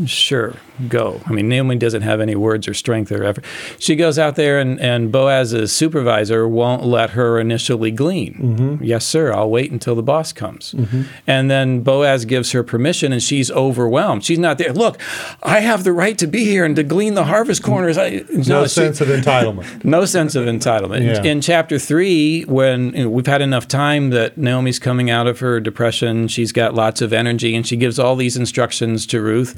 Sure, 0.07 0.57
go. 0.89 1.21
I 1.27 1.33
mean, 1.33 1.49
Naomi 1.49 1.77
doesn't 1.77 2.03
have 2.03 2.21
any 2.21 2.35
words 2.37 2.69
or 2.69 2.75
strength 2.75 3.11
or 3.11 3.25
effort. 3.25 3.45
She 3.79 3.97
goes 3.97 4.19
out 4.19 4.37
there, 4.37 4.59
and, 4.61 4.81
and 4.81 5.11
Boaz's 5.11 5.73
supervisor 5.73 6.47
won't 6.47 6.85
let 6.85 7.11
her 7.11 7.39
initially 7.41 7.91
glean. 7.91 8.35
Mm-hmm. 8.35 8.85
Yes, 8.85 9.05
sir, 9.07 9.33
I'll 9.33 9.51
wait 9.51 9.71
until 9.73 9.95
the 9.95 10.03
boss 10.03 10.33
comes. 10.33 10.73
Mm-hmm. 10.73 11.03
And 11.27 11.51
then 11.51 11.81
Boaz 11.83 12.25
gives 12.25 12.53
her 12.53 12.63
permission, 12.63 13.13
and 13.13 13.23
she's 13.23 13.51
overwhelmed. 13.51 14.25
She's 14.25 14.39
not 14.39 14.59
there. 14.59 14.73
Look, 14.73 15.01
I 15.43 15.61
have 15.61 15.85
the 15.85 15.93
right 15.93 16.17
to 16.19 16.27
be 16.27 16.45
here 16.45 16.65
and 16.65 16.77
to 16.77 16.83
glean 16.83 17.15
the 17.15 17.25
harvest 17.25 17.63
corners. 17.63 17.99
I, 17.99 18.25
No 18.31 18.65
she- 18.65 18.69
sense 18.69 19.01
of 19.01 19.09
entitlement. 19.09 19.85
no 19.85 20.05
sense 20.05 20.35
of 20.35 20.47
entitlement. 20.47 21.05
Yeah. 21.05 21.23
In 21.23 21.41
chapter 21.41 21.79
three, 21.79 22.43
when 22.43 22.95
you 22.95 23.05
know, 23.05 23.11
we've 23.11 23.27
had 23.27 23.43
enough 23.43 23.67
time 23.67 24.11
that 24.11 24.37
Naomi's 24.39 24.79
coming 24.79 25.11
out 25.11 25.27
of 25.27 25.41
her 25.41 25.61
depression, 25.61 26.29
she's 26.29 26.53
got 26.53 26.75
lots 26.75 27.01
of 27.01 27.13
energy, 27.13 27.55
and 27.55 27.67
she 27.67 27.77
gives 27.77 27.99
all 27.99 28.17
these 28.17 28.37
instructions 28.37 29.07
to 29.07 29.21
Ruth. 29.21 29.55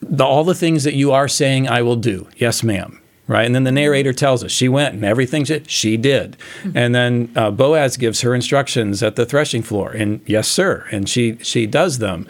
The, 0.00 0.24
all 0.24 0.44
the 0.44 0.54
things 0.54 0.84
that 0.84 0.94
you 0.94 1.12
are 1.12 1.28
saying, 1.28 1.68
I 1.68 1.82
will 1.82 1.96
do. 1.96 2.28
Yes, 2.36 2.62
ma'am. 2.62 3.00
Right, 3.26 3.44
and 3.44 3.54
then 3.54 3.64
the 3.64 3.72
narrator 3.72 4.14
tells 4.14 4.42
us 4.42 4.50
she 4.50 4.70
went 4.70 4.94
and 4.94 5.04
everything 5.04 5.44
she, 5.44 5.62
she 5.66 5.98
did, 5.98 6.38
and 6.74 6.94
then 6.94 7.30
uh, 7.36 7.50
Boaz 7.50 7.98
gives 7.98 8.22
her 8.22 8.34
instructions 8.34 9.02
at 9.02 9.16
the 9.16 9.26
threshing 9.26 9.60
floor, 9.60 9.90
and 9.90 10.22
yes, 10.24 10.48
sir, 10.48 10.86
and 10.90 11.06
she 11.06 11.36
she 11.42 11.66
does 11.66 11.98
them, 11.98 12.26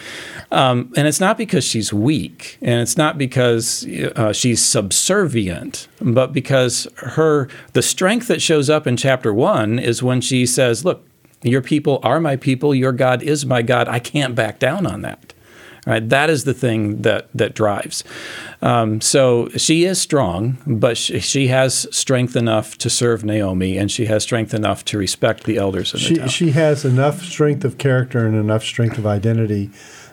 um, 0.50 0.92
and 0.96 1.06
it's 1.06 1.20
not 1.20 1.38
because 1.38 1.62
she's 1.62 1.92
weak, 1.92 2.58
and 2.60 2.80
it's 2.80 2.96
not 2.96 3.16
because 3.16 3.86
uh, 4.16 4.32
she's 4.32 4.60
subservient, 4.60 5.86
but 6.00 6.32
because 6.32 6.88
her 6.96 7.48
the 7.74 7.82
strength 7.82 8.26
that 8.26 8.42
shows 8.42 8.68
up 8.68 8.84
in 8.84 8.96
chapter 8.96 9.32
one 9.32 9.78
is 9.78 10.02
when 10.02 10.20
she 10.20 10.46
says, 10.46 10.84
"Look, 10.84 11.06
your 11.42 11.62
people 11.62 12.00
are 12.02 12.18
my 12.18 12.34
people, 12.34 12.74
your 12.74 12.90
God 12.90 13.22
is 13.22 13.46
my 13.46 13.62
God. 13.62 13.86
I 13.86 14.00
can't 14.00 14.34
back 14.34 14.58
down 14.58 14.84
on 14.84 15.02
that." 15.02 15.32
Right, 15.88 16.06
that 16.10 16.28
is 16.28 16.44
the 16.44 16.52
thing 16.52 17.00
that 17.00 17.28
that 17.34 17.54
drives. 17.54 18.04
Um, 18.60 19.00
so 19.00 19.48
she 19.56 19.86
is 19.86 19.98
strong, 19.98 20.58
but 20.66 20.98
she, 20.98 21.18
she 21.20 21.48
has 21.48 21.86
strength 21.96 22.36
enough 22.36 22.76
to 22.78 22.90
serve 22.90 23.24
Naomi, 23.24 23.78
and 23.78 23.90
she 23.90 24.04
has 24.04 24.22
strength 24.22 24.52
enough 24.52 24.84
to 24.84 24.98
respect 24.98 25.44
the 25.44 25.56
elders 25.56 25.94
in 25.94 26.00
the 26.00 26.04
she 26.04 26.14
town. 26.16 26.28
she 26.28 26.50
has 26.50 26.84
enough 26.84 27.22
strength 27.22 27.64
of 27.64 27.78
character 27.78 28.26
and 28.26 28.36
enough 28.36 28.64
strength 28.64 28.98
of 28.98 29.06
identity 29.06 29.70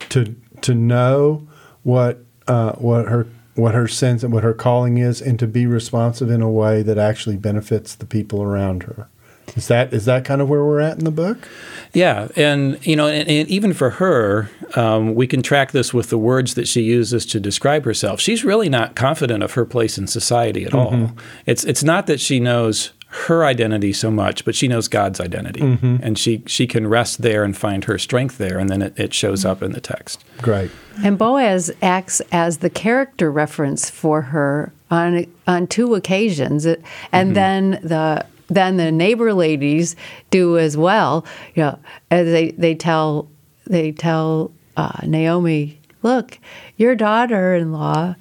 to 0.07 0.33
to 0.61 0.73
know 0.73 1.45
what 1.83 2.23
uh, 2.47 2.71
what 2.75 3.09
her 3.09 3.27
what 3.55 3.73
her 3.73 3.89
sense 3.89 4.23
and 4.23 4.31
what 4.31 4.43
her 4.43 4.53
calling 4.53 4.97
is, 4.97 5.21
and 5.21 5.37
to 5.39 5.47
be 5.47 5.65
responsive 5.65 6.29
in 6.29 6.41
a 6.41 6.49
way 6.49 6.83
that 6.83 6.97
actually 6.97 7.35
benefits 7.35 7.95
the 7.95 8.05
people 8.05 8.41
around 8.41 8.83
her. 8.83 9.09
Is 9.55 9.67
that 9.67 9.93
is 9.93 10.05
that 10.05 10.25
kind 10.25 10.41
of 10.41 10.49
where 10.49 10.63
we're 10.63 10.81
at 10.81 10.97
in 10.97 11.05
the 11.05 11.11
book? 11.11 11.47
Yeah, 11.93 12.27
and 12.35 12.85
you 12.85 12.95
know, 12.95 13.07
and, 13.07 13.27
and 13.29 13.47
even 13.47 13.73
for 13.73 13.91
her, 13.91 14.49
um, 14.75 15.15
we 15.15 15.27
can 15.27 15.41
track 15.41 15.71
this 15.71 15.93
with 15.93 16.09
the 16.09 16.17
words 16.17 16.55
that 16.55 16.67
she 16.67 16.81
uses 16.81 17.25
to 17.27 17.39
describe 17.39 17.85
herself. 17.85 18.19
She's 18.19 18.43
really 18.43 18.67
not 18.67 18.95
confident 18.95 19.43
of 19.43 19.53
her 19.53 19.65
place 19.65 19.97
in 19.97 20.07
society 20.07 20.65
at 20.65 20.73
all. 20.73 20.91
Mm-hmm. 20.91 21.19
It's 21.45 21.63
it's 21.63 21.83
not 21.83 22.07
that 22.07 22.19
she 22.19 22.39
knows 22.39 22.91
her 23.07 23.45
identity 23.45 23.93
so 23.93 24.11
much, 24.11 24.43
but 24.43 24.55
she 24.55 24.67
knows 24.67 24.89
God's 24.89 25.21
identity, 25.21 25.61
mm-hmm. 25.61 25.97
and 26.03 26.19
she 26.19 26.43
she 26.47 26.67
can 26.67 26.85
rest 26.85 27.21
there 27.21 27.45
and 27.45 27.55
find 27.55 27.85
her 27.85 27.97
strength 27.97 28.37
there, 28.37 28.59
and 28.59 28.69
then 28.69 28.81
it, 28.81 28.99
it 28.99 29.13
shows 29.13 29.45
up 29.45 29.63
in 29.63 29.71
the 29.71 29.79
text. 29.79 30.25
Great. 30.41 30.69
And 31.01 31.17
Boaz 31.17 31.71
acts 31.81 32.21
as 32.33 32.57
the 32.57 32.69
character 32.69 33.31
reference 33.31 33.89
for 33.89 34.21
her 34.21 34.73
on 34.91 35.27
on 35.47 35.67
two 35.67 35.95
occasions, 35.95 36.65
and 36.65 36.77
mm-hmm. 37.11 37.33
then 37.33 37.71
the 37.83 38.25
then 38.47 38.77
the 38.77 38.91
neighbor 38.91 39.33
ladies 39.33 39.95
do 40.29 40.57
as 40.57 40.77
well. 40.77 41.25
You 41.55 41.63
know, 41.63 41.79
as 42.11 42.27
they 42.27 42.51
they 42.51 42.75
tell 42.75 43.27
they 43.65 43.91
tell 43.91 44.51
uh, 44.77 44.99
Naomi, 45.03 45.79
look, 46.03 46.39
your 46.77 46.95
daughter-in-law 46.95 48.15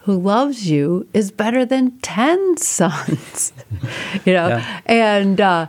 who 0.00 0.18
loves 0.18 0.70
you 0.70 1.06
is 1.12 1.30
better 1.30 1.64
than 1.66 1.98
ten 2.00 2.56
sons. 2.58 3.52
you 4.24 4.32
know, 4.32 4.48
Yeah. 4.48 4.80
and. 4.86 5.40
Uh, 5.40 5.66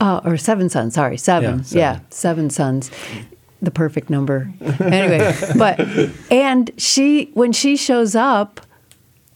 uh, 0.00 0.20
or 0.24 0.36
seven 0.36 0.68
sons, 0.68 0.92
sorry, 0.94 1.16
seven. 1.16 1.58
Yeah, 1.58 1.62
seven. 1.64 1.78
yeah, 1.78 2.00
seven 2.10 2.50
sons 2.50 2.90
the 3.62 3.70
perfect 3.70 4.10
number. 4.10 4.52
Anyway, 4.80 5.34
but 5.56 5.80
and 6.30 6.70
she 6.76 7.30
when 7.32 7.52
she 7.52 7.76
shows 7.76 8.14
up, 8.14 8.60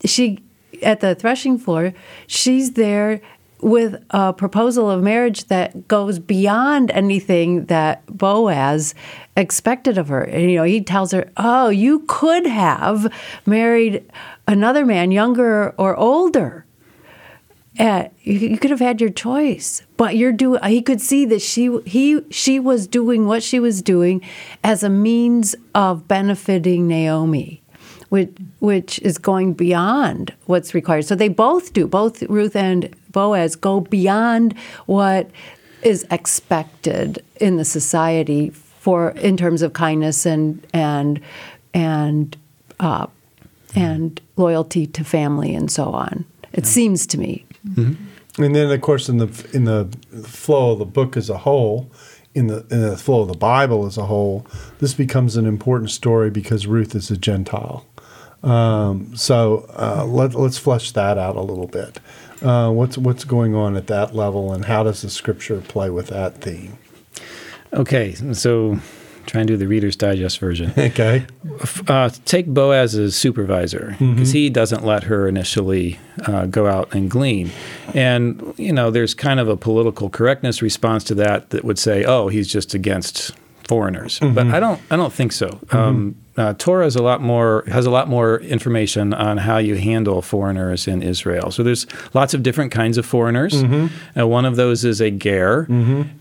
she 0.05 0.43
at 0.83 1.01
the 1.01 1.15
threshing 1.15 1.57
floor, 1.59 1.95
she's 2.27 2.73
there 2.73 3.21
with 3.61 4.03
a 4.11 4.33
proposal 4.33 4.91
of 4.91 5.03
marriage 5.03 5.47
that 5.47 5.89
goes 5.89 6.19
beyond 6.19 6.91
anything 6.91 7.67
that 7.67 8.05
Boaz 8.07 8.95
expected 9.37 9.99
of 9.99 10.09
her. 10.09 10.23
And 10.23 10.51
you 10.51 10.57
know, 10.57 10.65
he 10.65 10.81
tells 10.81 11.13
her, 11.13 11.31
"Oh, 11.37 11.69
you 11.69 12.01
could 12.07 12.47
have 12.47 13.13
married 13.47 14.05
another 14.47 14.85
man, 14.85 15.11
younger 15.11 15.75
or 15.79 15.97
older." 15.97 16.67
Uh, 17.79 18.09
you, 18.23 18.35
you 18.35 18.59
could 18.59 18.71
have 18.71 18.81
had 18.81 19.01
your 19.01 19.11
choice, 19.11 19.83
but 19.97 20.17
you're 20.17 20.33
doing. 20.33 20.63
He 20.65 20.81
could 20.81 21.01
see 21.01 21.27
that 21.27 21.43
she 21.43 21.79
he 21.85 22.23
she 22.31 22.59
was 22.59 22.87
doing 22.87 23.27
what 23.27 23.43
she 23.43 23.61
was 23.61 23.83
doing 23.83 24.23
as 24.65 24.83
a 24.83 24.89
means 24.89 25.55
of 25.75 26.09
benefiting 26.09 26.89
Naomi, 26.89 27.63
which 28.09 28.31
which 28.61 28.99
is 29.01 29.19
going 29.19 29.53
beyond 29.53 30.33
what's 30.47 30.75
required. 30.75 31.05
So 31.05 31.15
they 31.15 31.29
both 31.29 31.75
do. 31.75 31.87
Both 31.87 32.23
Ruth 32.23 32.57
and 32.57 32.95
Boaz 33.17 33.57
go 33.57 33.81
beyond 33.81 34.55
what 34.85 35.31
is 35.83 36.07
expected 36.11 37.25
in 37.41 37.57
the 37.57 37.65
society 37.65 38.51
for 38.51 39.13
in 39.13 39.39
terms 39.39 39.63
of 39.63 39.73
kindness 39.73 40.27
and 40.27 40.63
and 40.75 41.19
and 41.73 42.37
uh, 42.79 43.07
and 43.75 44.21
loyalty 44.37 44.87
to 44.87 45.03
family 45.03 45.55
and 45.55 45.71
so 45.71 45.85
on. 45.85 46.27
It 46.53 46.67
seems 46.67 47.07
to 47.07 47.19
me. 47.19 47.47
And 48.39 48.55
then, 48.55 48.71
of 48.71 48.81
course, 48.83 49.09
in 49.09 49.17
the 49.17 49.49
in 49.55 49.65
the 49.65 49.89
flow 50.23 50.73
of 50.73 50.79
the 50.79 50.85
book 50.85 51.17
as 51.17 51.31
a 51.31 51.39
whole, 51.39 51.91
in 52.35 52.49
the 52.49 52.67
in 52.71 52.83
the 52.83 52.99
flow 52.99 53.23
of 53.23 53.29
the 53.29 53.39
Bible 53.39 53.87
as 53.87 53.97
a 53.97 54.05
whole, 54.05 54.47
this 54.79 54.93
becomes 54.93 55.37
an 55.37 55.47
important 55.47 55.91
story 55.91 56.29
because 56.29 56.67
Ruth 56.67 56.95
is 56.95 57.11
a 57.11 57.17
Gentile. 57.17 57.87
Um, 58.43 59.17
so 59.17 59.67
uh, 59.77 60.05
let, 60.05 60.35
let's 60.35 60.59
flesh 60.59 60.93
that 60.93 61.19
out 61.19 61.37
a 61.37 61.41
little 61.41 61.67
bit. 61.67 61.99
Uh, 62.43 62.71
what's 62.71 62.99
what's 62.99 63.25
going 63.25 63.55
on 63.55 63.77
at 63.77 63.87
that 63.87 64.15
level, 64.15 64.53
and 64.53 64.65
how 64.67 64.83
does 64.83 65.03
the 65.03 65.11
Scripture 65.11 65.61
play 65.61 65.91
with 65.91 66.09
that 66.09 66.41
theme? 66.41 66.79
Okay, 67.73 68.15
so 68.33 68.79
try 69.27 69.41
and 69.41 69.49
do 69.49 69.57
the 69.57 69.67
Reader's 69.67 69.97
Digest 69.97 70.39
version. 70.39 70.73
Okay. 70.79 71.27
Uh, 71.89 72.11
take 72.25 72.47
Boaz 72.47 72.95
as 72.95 73.17
supervisor 73.17 73.97
because 73.99 74.31
he 74.33 74.49
doesn't 74.51 74.85
let 74.85 75.05
her 75.05 75.27
initially 75.29 75.99
uh, 76.27 76.47
go 76.47 76.67
out 76.67 76.95
and 76.95 77.11
glean. 77.11 77.51
And, 77.93 78.55
you 78.57 78.73
know, 78.73 78.91
there's 78.91 79.15
kind 79.15 79.41
of 79.41 79.49
a 79.49 79.57
political 79.57 80.09
correctness 80.09 80.63
response 80.63 81.03
to 81.05 81.15
that 81.17 81.51
that 81.51 81.65
would 81.65 81.79
say, 81.79 82.05
oh, 82.05 82.29
he's 82.29 82.47
just 82.49 82.73
against 82.75 83.33
foreigners. 83.67 84.21
But 84.21 84.47
I 84.47 84.61
don't, 84.61 84.81
I 84.91 84.97
don't 84.97 85.13
think 85.13 85.33
so. 85.33 85.59
Um, 85.71 86.15
uh, 86.37 86.55
Torah 86.59 86.87
is 86.87 86.97
a 86.97 87.03
lot 87.03 87.21
more 87.23 87.65
has 87.69 87.87
a 87.87 87.91
lot 87.91 88.09
more 88.09 88.41
information 88.41 89.15
on 89.15 89.39
how 89.39 89.59
you 89.59 89.77
handle 89.77 90.23
foreigners 90.23 90.87
in 90.87 91.03
Israel. 91.03 91.51
So 91.51 91.63
there's 91.63 91.87
lots 92.15 92.35
of 92.35 92.43
different 92.43 92.73
kinds 92.73 92.99
of 92.99 93.07
foreigners. 93.07 93.55
Uh, 94.17 94.27
one 94.27 94.45
of 94.45 94.57
those 94.57 94.85
is 94.85 95.01
a 95.01 95.11
ger, 95.11 95.67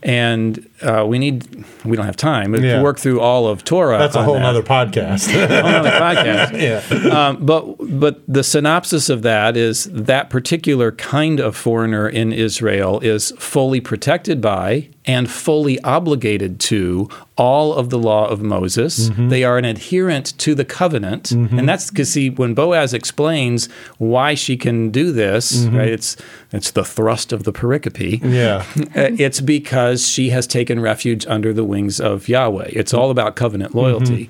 and 0.04 0.70
uh, 0.82 1.06
we 1.08 1.20
need 1.20 1.66
we 1.84 1.96
don't 1.98 2.06
have 2.06 2.18
time 2.18 2.54
to 2.54 2.62
Yeah. 2.62 2.82
work 2.82 3.00
through 3.00 3.20
all 3.20 3.48
of 3.48 3.64
Torah. 3.64 3.98
That's 3.98 4.16
a 4.16 4.24
whole 4.24 4.36
that 4.36 4.42
nother 4.42 4.64
podcast. 4.64 5.32
whole 5.62 5.72
nother 5.72 5.92
podcast. 5.92 6.60
yeah. 7.04 7.10
Um, 7.28 7.46
but 7.46 7.76
but 8.00 8.22
the 8.28 8.44
synopsis 8.44 9.10
of 9.10 9.22
that 9.24 9.58
is 9.58 9.86
that 9.92 10.30
particular 10.30 10.92
kind 10.94 11.40
of 11.40 11.56
foreigner 11.56 12.08
in 12.08 12.32
Israel 12.34 13.00
is 13.02 13.32
fully 13.38 13.82
protected 13.82 14.42
by 14.42 14.90
and 15.08 15.30
fully 15.30 15.80
obligated 15.82 16.60
to 16.60 17.08
all 17.38 17.74
of 17.74 17.90
the 17.92 18.00
law 18.00 18.28
of 18.28 18.42
Moses. 18.42 19.12
They 19.18 19.44
are 19.44 19.58
an 19.58 19.66
adherent 19.66 20.05
to 20.40 20.56
the 20.56 20.66
covenant, 20.66 21.32
and 21.32 21.68
that's 21.68 21.90
because 21.90 22.10
see 22.12 22.30
when 22.30 22.54
Boaz 22.54 22.94
explains 22.94 23.68
why 23.98 24.34
she 24.36 24.58
can 24.58 24.90
do 24.92 25.12
this, 25.12 25.66
right? 25.66 25.90
It's 25.90 26.16
it's 26.52 26.72
the 26.72 26.84
thrust 26.86 27.34
of 27.34 27.44
the 27.44 27.52
pericope. 27.54 28.22
Yeah. 28.24 28.64
Uh, 28.96 29.10
It's 29.18 29.42
because 29.42 30.08
she 30.08 30.30
has 30.30 30.48
taken 30.48 30.80
refuge 30.80 31.26
under 31.28 31.52
the 31.54 31.64
wings 31.64 32.00
of 32.00 32.28
Yahweh. 32.30 32.70
It's 32.70 32.94
all 32.94 33.10
about 33.12 33.36
covenant 33.36 33.76
loyalty. 33.76 34.30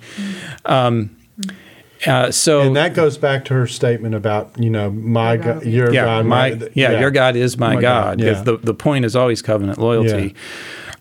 Um, 0.65 1.15
uh, 2.07 2.31
so 2.31 2.61
And 2.61 2.75
that 2.75 2.93
goes 2.93 3.17
back 3.17 3.45
to 3.45 3.53
her 3.53 3.67
statement 3.67 4.15
about 4.15 4.51
you 4.59 4.69
know 4.69 4.91
my 4.91 5.37
God, 5.37 5.65
your 5.65 5.91
yeah, 5.93 6.05
God, 6.05 6.25
my, 6.25 6.47
yeah, 6.73 6.99
your 6.99 7.11
God 7.11 7.35
is 7.35 7.57
my, 7.57 7.75
My 7.75 7.81
God. 7.81 8.19
God, 8.19 8.25
yeah. 8.25 8.41
The, 8.41 8.57
the 8.57 8.73
point 8.73 9.05
is 9.05 9.15
always 9.15 9.41
covenant 9.41 9.79
loyalty. 9.79 10.35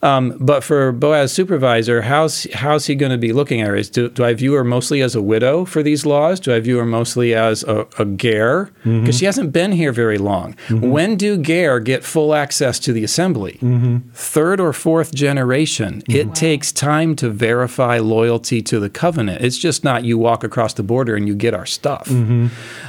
Um, 0.04 0.36
but 0.38 0.62
for 0.62 0.92
Boaz's 0.92 1.32
supervisor, 1.32 2.02
how's 2.02 2.46
how's 2.52 2.86
he 2.86 2.94
going 2.94 3.12
to 3.12 3.18
be 3.18 3.32
looking 3.32 3.60
at 3.62 3.68
her? 3.68 3.76
Is, 3.76 3.88
do, 3.90 4.08
do 4.10 4.22
I 4.24 4.34
view 4.34 4.52
her 4.54 4.62
mostly 4.64 5.00
as 5.02 5.14
a 5.14 5.22
widow 5.22 5.64
for 5.64 5.82
these 5.82 6.04
laws? 6.06 6.40
Do 6.40 6.54
I 6.54 6.60
view 6.60 6.78
her 6.78 6.84
mostly 6.84 7.34
as 7.34 7.64
a, 7.64 7.86
a? 7.98 8.04
Because 8.04 8.70
Mm-hmm. 8.84 9.10
she 9.10 9.24
hasn't 9.24 9.52
been 9.52 9.72
here 9.72 9.92
very 9.92 10.18
long. 10.18 10.54
When 10.70 11.16
do 11.16 11.38
ger 11.38 11.80
get 11.80 12.04
full 12.04 12.34
access 12.34 12.78
to 12.80 12.92
the 12.92 13.02
assembly? 13.02 13.58
Mm-hmm. 13.62 14.10
Third 14.12 14.60
or 14.60 14.72
fourth 14.72 15.14
generation. 15.14 16.02
It 16.08 16.34
takes 16.34 16.70
time 16.72 17.16
to 17.16 17.30
verify 17.30 17.98
loyalty 17.98 18.62
to 18.62 18.78
the 18.78 18.90
covenant. 18.90 19.42
It's 19.42 19.58
just 19.58 19.84
not 19.84 20.04
you 20.04 20.18
walk 20.18 20.44
across 20.44 20.74
the 20.74 20.82
border 20.82 21.16
and 21.16 21.26
you 21.26 21.34
get 21.34 21.54
our 21.54 21.66
stuff. 21.66 22.08
Mm-hmm. 22.08 22.48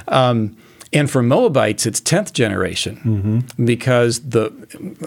Um, 0.09 0.57
and 0.95 1.11
for 1.11 1.21
Moabites, 1.21 1.85
it's 1.85 1.99
tenth 1.99 2.31
generation. 2.33 3.43
Because 3.63 4.21
the 4.21 4.51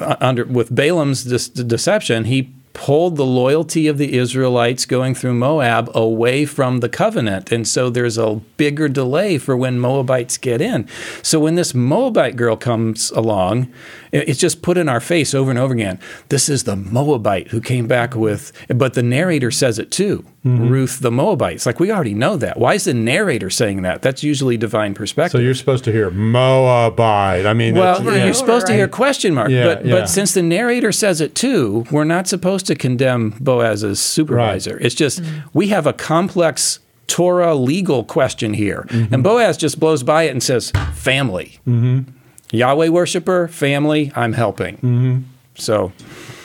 uh, 0.00 0.16
under 0.20 0.44
with 0.44 0.68
Balaam's 0.72 1.24
de- 1.24 1.64
deception, 1.64 2.24
he 2.24 2.52
pulled 2.78 3.16
the 3.16 3.26
loyalty 3.26 3.88
of 3.88 3.98
the 3.98 4.16
Israelites 4.16 4.86
going 4.86 5.12
through 5.12 5.34
Moab 5.34 5.90
away 5.96 6.44
from 6.46 6.78
the 6.78 6.88
covenant, 6.88 7.50
and 7.50 7.66
so 7.66 7.90
there's 7.90 8.16
a 8.16 8.36
bigger 8.56 8.88
delay 8.88 9.36
for 9.36 9.56
when 9.56 9.80
Moabites 9.80 10.38
get 10.38 10.60
in. 10.60 10.88
So 11.20 11.40
when 11.40 11.56
this 11.56 11.74
Moabite 11.74 12.36
girl 12.36 12.56
comes 12.56 13.10
along, 13.10 13.72
it's 14.12 14.38
just 14.38 14.62
put 14.62 14.78
in 14.78 14.88
our 14.88 15.00
face 15.00 15.34
over 15.34 15.50
and 15.50 15.58
over 15.58 15.74
again. 15.74 15.98
This 16.28 16.48
is 16.48 16.64
the 16.64 16.76
Moabite 16.76 17.48
who 17.48 17.60
came 17.60 17.88
back 17.88 18.14
with, 18.14 18.52
but 18.68 18.94
the 18.94 19.02
narrator 19.02 19.50
says 19.50 19.80
it 19.80 19.90
too. 19.90 20.24
Mm-hmm. 20.46 20.68
Ruth 20.68 21.00
the 21.00 21.10
Moabite. 21.10 21.56
It's 21.56 21.66
like 21.66 21.80
we 21.80 21.90
already 21.90 22.14
know 22.14 22.36
that. 22.36 22.58
Why 22.58 22.74
is 22.74 22.84
the 22.84 22.94
narrator 22.94 23.50
saying 23.50 23.82
that? 23.82 24.02
That's 24.02 24.22
usually 24.22 24.56
divine 24.56 24.94
perspective. 24.94 25.32
So 25.40 25.42
you're 25.42 25.52
supposed 25.52 25.82
to 25.84 25.92
hear 25.92 26.10
Moabite. 26.10 27.44
I 27.44 27.52
mean, 27.54 27.74
Well, 27.74 28.00
it's- 28.00 28.16
yeah. 28.16 28.24
you're 28.24 28.34
supposed 28.34 28.66
to 28.68 28.72
hear 28.72 28.86
question 28.88 29.34
mark, 29.34 29.50
Yeah, 29.50 29.64
but 29.64 29.84
yeah. 29.84 29.92
but 29.96 30.08
since 30.08 30.32
the 30.34 30.42
narrator 30.42 30.92
says 30.92 31.20
it 31.20 31.34
too, 31.34 31.84
we're 31.90 32.04
not 32.04 32.28
supposed 32.28 32.66
to 32.68 32.74
condemn 32.74 33.30
Boaz's 33.40 34.00
supervisor. 34.00 34.78
It's 34.80 34.94
just 34.94 35.20
we 35.52 35.68
have 35.68 35.86
a 35.86 35.92
complex 35.92 36.78
Torah 37.08 37.54
legal 37.54 38.04
question 38.04 38.54
here, 38.54 38.86
Mm-hmm. 38.88 39.14
and 39.14 39.22
Boaz 39.24 39.56
just 39.56 39.80
blows 39.80 40.02
by 40.02 40.24
it 40.24 40.30
and 40.30 40.42
says, 40.42 40.70
"Family, 40.94 41.58
Mm-hmm. 41.66 42.10
Yahweh 42.52 42.88
worshiper, 42.88 43.48
family, 43.48 44.12
I'm 44.14 44.32
helping." 44.34 44.76
Mm-hmm. 44.76 45.18
So, 45.54 45.92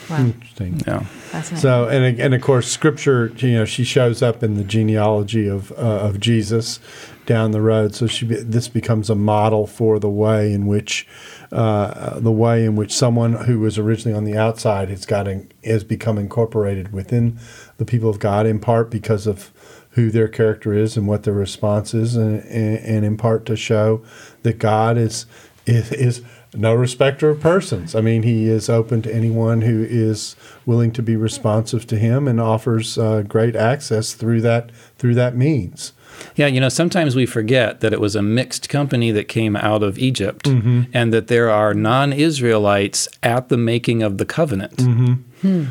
Wow. 0.10 0.18
Interesting. 0.20 0.82
yeah. 0.88 1.06
So, 1.42 1.88
and 1.88 2.20
and 2.20 2.34
of 2.34 2.42
course, 2.42 2.68
Scripture, 2.68 3.32
you 3.38 3.54
know, 3.54 3.66
she 3.66 3.84
shows 3.84 4.22
up 4.22 4.44
in 4.44 4.56
the 4.56 4.64
genealogy 4.64 5.48
of 5.48 5.72
uh, 5.72 5.76
of 6.08 6.20
Jesus 6.20 6.80
down 7.26 7.52
the 7.52 7.62
road. 7.62 7.96
So 7.96 8.06
she 8.08 8.26
this 8.28 8.68
becomes 8.68 9.10
a 9.10 9.16
model 9.16 9.66
for 9.66 9.98
the 10.00 10.10
way 10.10 10.54
in 10.54 10.68
which 10.68 11.08
uh, 11.54 12.20
the 12.20 12.32
way 12.32 12.66
in 12.66 12.76
which 12.76 12.92
someone 12.92 13.34
who 13.34 13.60
was 13.60 13.78
originally 13.78 14.18
on 14.18 14.24
the 14.24 14.36
outside 14.36 14.90
has 14.90 15.06
got 15.06 15.28
in, 15.28 15.52
has 15.64 15.84
become 15.84 16.18
incorporated 16.18 16.92
within 16.92 17.40
the 17.78 17.86
people 17.86 18.10
of 18.10 18.20
God, 18.20 18.46
in 18.46 18.60
part 18.60 18.90
because 18.90 19.28
of 19.28 19.52
who 19.92 20.10
their 20.10 20.28
character 20.28 20.74
is 20.74 20.98
and 20.98 21.08
what 21.08 21.24
their 21.24 21.34
response 21.34 21.94
is, 21.94 22.16
and, 22.16 22.44
and, 22.46 22.78
and 22.80 23.06
in 23.06 23.18
part 23.18 23.46
to 23.46 23.56
show 23.56 24.04
that 24.42 24.58
God 24.58 24.98
is 24.98 25.26
is, 25.66 25.92
is 25.94 26.22
no 26.54 26.74
respecter 26.74 27.30
of 27.30 27.40
persons. 27.40 27.96
I 27.96 28.02
mean, 28.02 28.24
he 28.24 28.48
is 28.48 28.70
open 28.70 29.02
to 29.04 29.14
anyone 29.14 29.62
who 29.62 29.84
is 29.84 30.36
willing 30.66 30.92
to 30.94 31.02
be 31.02 31.16
responsive 31.16 31.88
to 31.88 31.98
him 31.98 32.28
and 32.28 32.40
offers 32.42 32.98
uh, 32.98 33.22
great 33.22 33.56
access 33.56 34.14
through 34.14 34.42
that 34.42 34.72
through 34.98 35.16
that 35.16 35.36
means. 35.36 35.94
Yeah, 36.36 36.48
you 36.48 36.60
know, 36.60 36.70
sometimes 36.70 37.16
we 37.16 37.26
forget 37.26 37.82
that 37.82 37.94
it 37.94 38.00
was 38.02 38.16
a 38.16 38.22
mixed 38.22 38.70
company 38.70 39.12
that 39.12 39.28
came 39.28 39.56
out 39.56 39.84
of 39.84 39.98
Egypt 40.00 40.46
Mm-hmm. 40.46 40.84
and 40.94 41.14
that 41.14 41.28
there 41.28 41.50
are 41.50 41.74
non 41.74 42.12
Israelites 42.14 43.08
at 43.22 43.50
the 43.50 43.58
making 43.58 44.02
of 44.04 44.18
the 44.18 44.26
covenant. 44.26 44.78
Mm-hmm. 44.78 45.66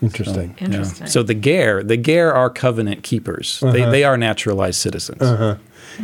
Interesting. 0.00 0.54
Yeah. 0.58 0.64
Interesting. 0.64 1.06
So 1.06 1.22
the 1.22 1.34
Ger, 1.34 1.82
the 1.82 1.96
Ger 1.96 2.32
are 2.32 2.50
covenant 2.50 3.02
keepers. 3.04 3.60
They, 3.60 3.84
they 3.84 4.02
are 4.04 4.16
naturalized 4.16 4.80
citizens. 4.80 5.22
Uh-huh. 5.22 5.56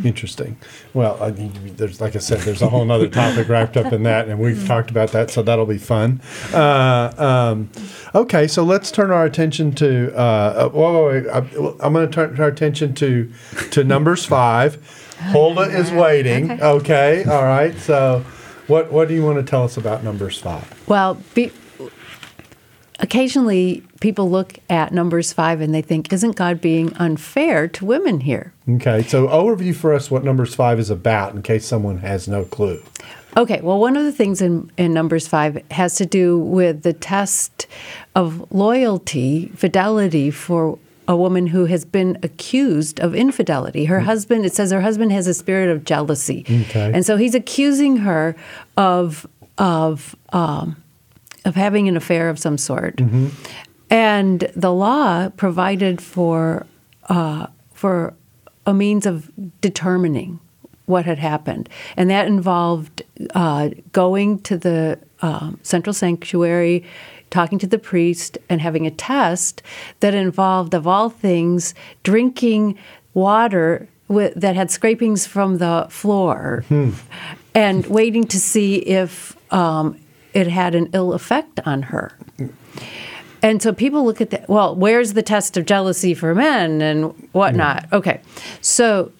Interesting. 0.05 0.57
Well, 0.95 1.23
I 1.23 1.31
mean, 1.31 1.53
there's 1.77 2.01
like 2.01 2.15
I 2.17 2.19
said, 2.19 2.41
there's 2.41 2.63
a 2.63 2.69
whole 2.69 2.91
other 2.91 3.09
topic 3.09 3.49
wrapped 3.49 3.77
up 3.77 3.93
in 3.93 4.03
that, 4.05 4.29
and 4.29 4.39
we've 4.39 4.67
talked 4.67 4.91
about 4.91 5.13
that, 5.13 5.31
so 5.31 5.43
that'll 5.43 5.67
be 5.67 5.79
fun. 5.79 6.21
Uh, 6.53 7.13
um, 7.19 7.71
okay, 8.15 8.47
so 8.47 8.63
let's 8.63 8.91
turn 8.91 9.11
our 9.11 9.25
attention 9.25 9.73
to. 9.77 10.13
Uh, 10.15 10.19
uh, 10.21 10.69
whoa, 10.71 11.09
wait, 11.09 11.25
wait, 11.25 11.33
I- 11.33 11.87
I'm 11.87 11.93
going 11.93 12.07
to 12.09 12.13
turn 12.13 12.41
our 12.41 12.49
attention 12.49 12.95
to 12.95 13.31
to 13.71 13.85
Numbers 13.85 14.25
five. 14.25 14.79
Huldah 15.19 15.63
is 15.79 15.91
waiting. 15.91 16.51
Okay. 16.63 17.25
All 17.25 17.45
right. 17.45 17.77
So, 17.79 18.25
what 18.67 18.93
what 18.93 19.09
do 19.09 19.15
you 19.15 19.25
want 19.25 19.39
to 19.39 19.43
tell 19.43 19.65
us 19.65 19.77
about 19.77 20.05
Numbers 20.05 20.39
five? 20.41 20.89
Well, 20.89 21.21
be, 21.35 21.51
occasionally 23.01 23.83
people 24.01 24.31
look 24.31 24.59
at 24.71 24.93
Numbers 24.93 25.33
5 25.33 25.61
and 25.61 25.75
they 25.75 25.83
think, 25.83 26.13
isn't 26.13 26.37
God 26.37 26.61
being 26.61 26.93
unfair 26.97 27.69
to 27.69 27.85
women 27.85 28.21
here? 28.21 28.53
Okay. 28.69 29.03
So, 29.03 29.27
overview 29.29 29.75
for 29.75 29.95
us 29.95 30.11
what 30.11 30.25
Numbers 30.25 30.55
five 30.55 30.79
is 30.79 30.91
about, 30.91 31.35
in 31.35 31.43
case 31.43 31.67
someone 31.67 31.99
has 31.99 32.29
no 32.29 32.45
clue. 32.45 32.83
Okay, 33.37 33.61
well, 33.61 33.79
one 33.79 33.97
of 33.97 34.05
the 34.05 34.13
things 34.13 34.43
in, 34.43 34.71
in 34.77 34.93
Numbers 34.93 35.29
5 35.29 35.63
has 35.71 35.95
to 35.97 36.07
do 36.07 36.39
with 36.39 36.83
the 36.83 36.93
test 36.93 37.67
of 38.15 38.51
loyalty, 38.51 39.49
fidelity 39.55 40.31
for 40.31 40.79
a 41.07 41.17
woman 41.17 41.47
who 41.47 41.67
has 41.67 41.85
been 41.85 42.19
accused 42.23 43.01
of 43.01 43.15
infidelity. 43.15 43.85
Her 43.85 44.01
husband, 44.01 44.45
it 44.45 44.55
says 44.55 44.71
her 44.73 44.81
husband 44.81 45.13
has 45.13 45.27
a 45.27 45.35
spirit 45.35 45.71
of 45.71 45.85
jealousy. 45.85 46.45
Okay. 46.49 46.91
And 46.93 47.07
so 47.07 47.17
he's 47.17 47.35
accusing 47.35 47.99
her 47.99 48.35
of, 48.77 49.27
of, 49.57 50.17
um, 50.33 50.77
of 51.45 51.55
having 51.55 51.89
an 51.89 51.97
affair 51.97 52.29
of 52.29 52.39
some 52.39 52.59
sort. 52.59 53.01
And 53.91 54.51
the 54.55 54.73
law 54.73 55.31
provided 55.31 56.01
for, 56.01 56.67
uh, 57.09 57.47
for 57.73 58.15
a 58.67 58.75
means 58.75 59.07
of 59.07 59.31
determining 59.61 60.41
what 60.87 61.05
had 61.05 61.19
happened. 61.19 61.69
And 61.97 62.11
that 62.11 62.27
involved 62.27 63.03
uh, 63.35 63.71
going 63.93 64.41
to 64.41 64.57
the 64.57 64.99
um, 65.21 65.59
central 65.63 65.93
sanctuary, 65.93 66.85
talking 67.31 67.59
to 67.59 67.67
the 67.67 67.79
priest 67.79 68.39
and 68.49 68.61
having 68.61 68.87
a 68.87 68.91
test 68.91 69.63
that 70.01 70.15
involved, 70.15 70.75
of 70.75 70.87
all 70.87 71.11
things, 71.11 71.75
drinking 72.03 72.79
water 73.15 73.87
with, 74.09 74.35
that 74.35 74.57
had 74.57 74.71
scrapings 74.71 75.27
from 75.27 75.59
the 75.59 75.87
floor 75.91 76.65
and 77.55 77.87
waiting 77.87 78.27
to 78.27 78.39
see 78.41 78.77
if 78.77 79.37
um, 79.53 79.99
it 80.33 80.47
had 80.47 80.75
an 80.75 80.89
ill 80.95 81.13
effect 81.13 81.61
on 81.67 81.83
her. 81.83 82.13
And 83.43 83.63
so 83.63 83.73
people 83.73 84.05
look 84.05 84.21
at 84.21 84.31
that. 84.31 84.49
Well, 84.49 84.75
where's 84.75 85.13
the 85.13 85.23
test 85.23 85.57
of 85.57 85.67
jealousy 85.67 86.15
for 86.15 86.35
men 86.35 86.83
and 86.83 87.05
whatnot? 87.33 87.89
Mm. 87.91 87.93
Okay, 87.99 88.21
so 88.61 89.13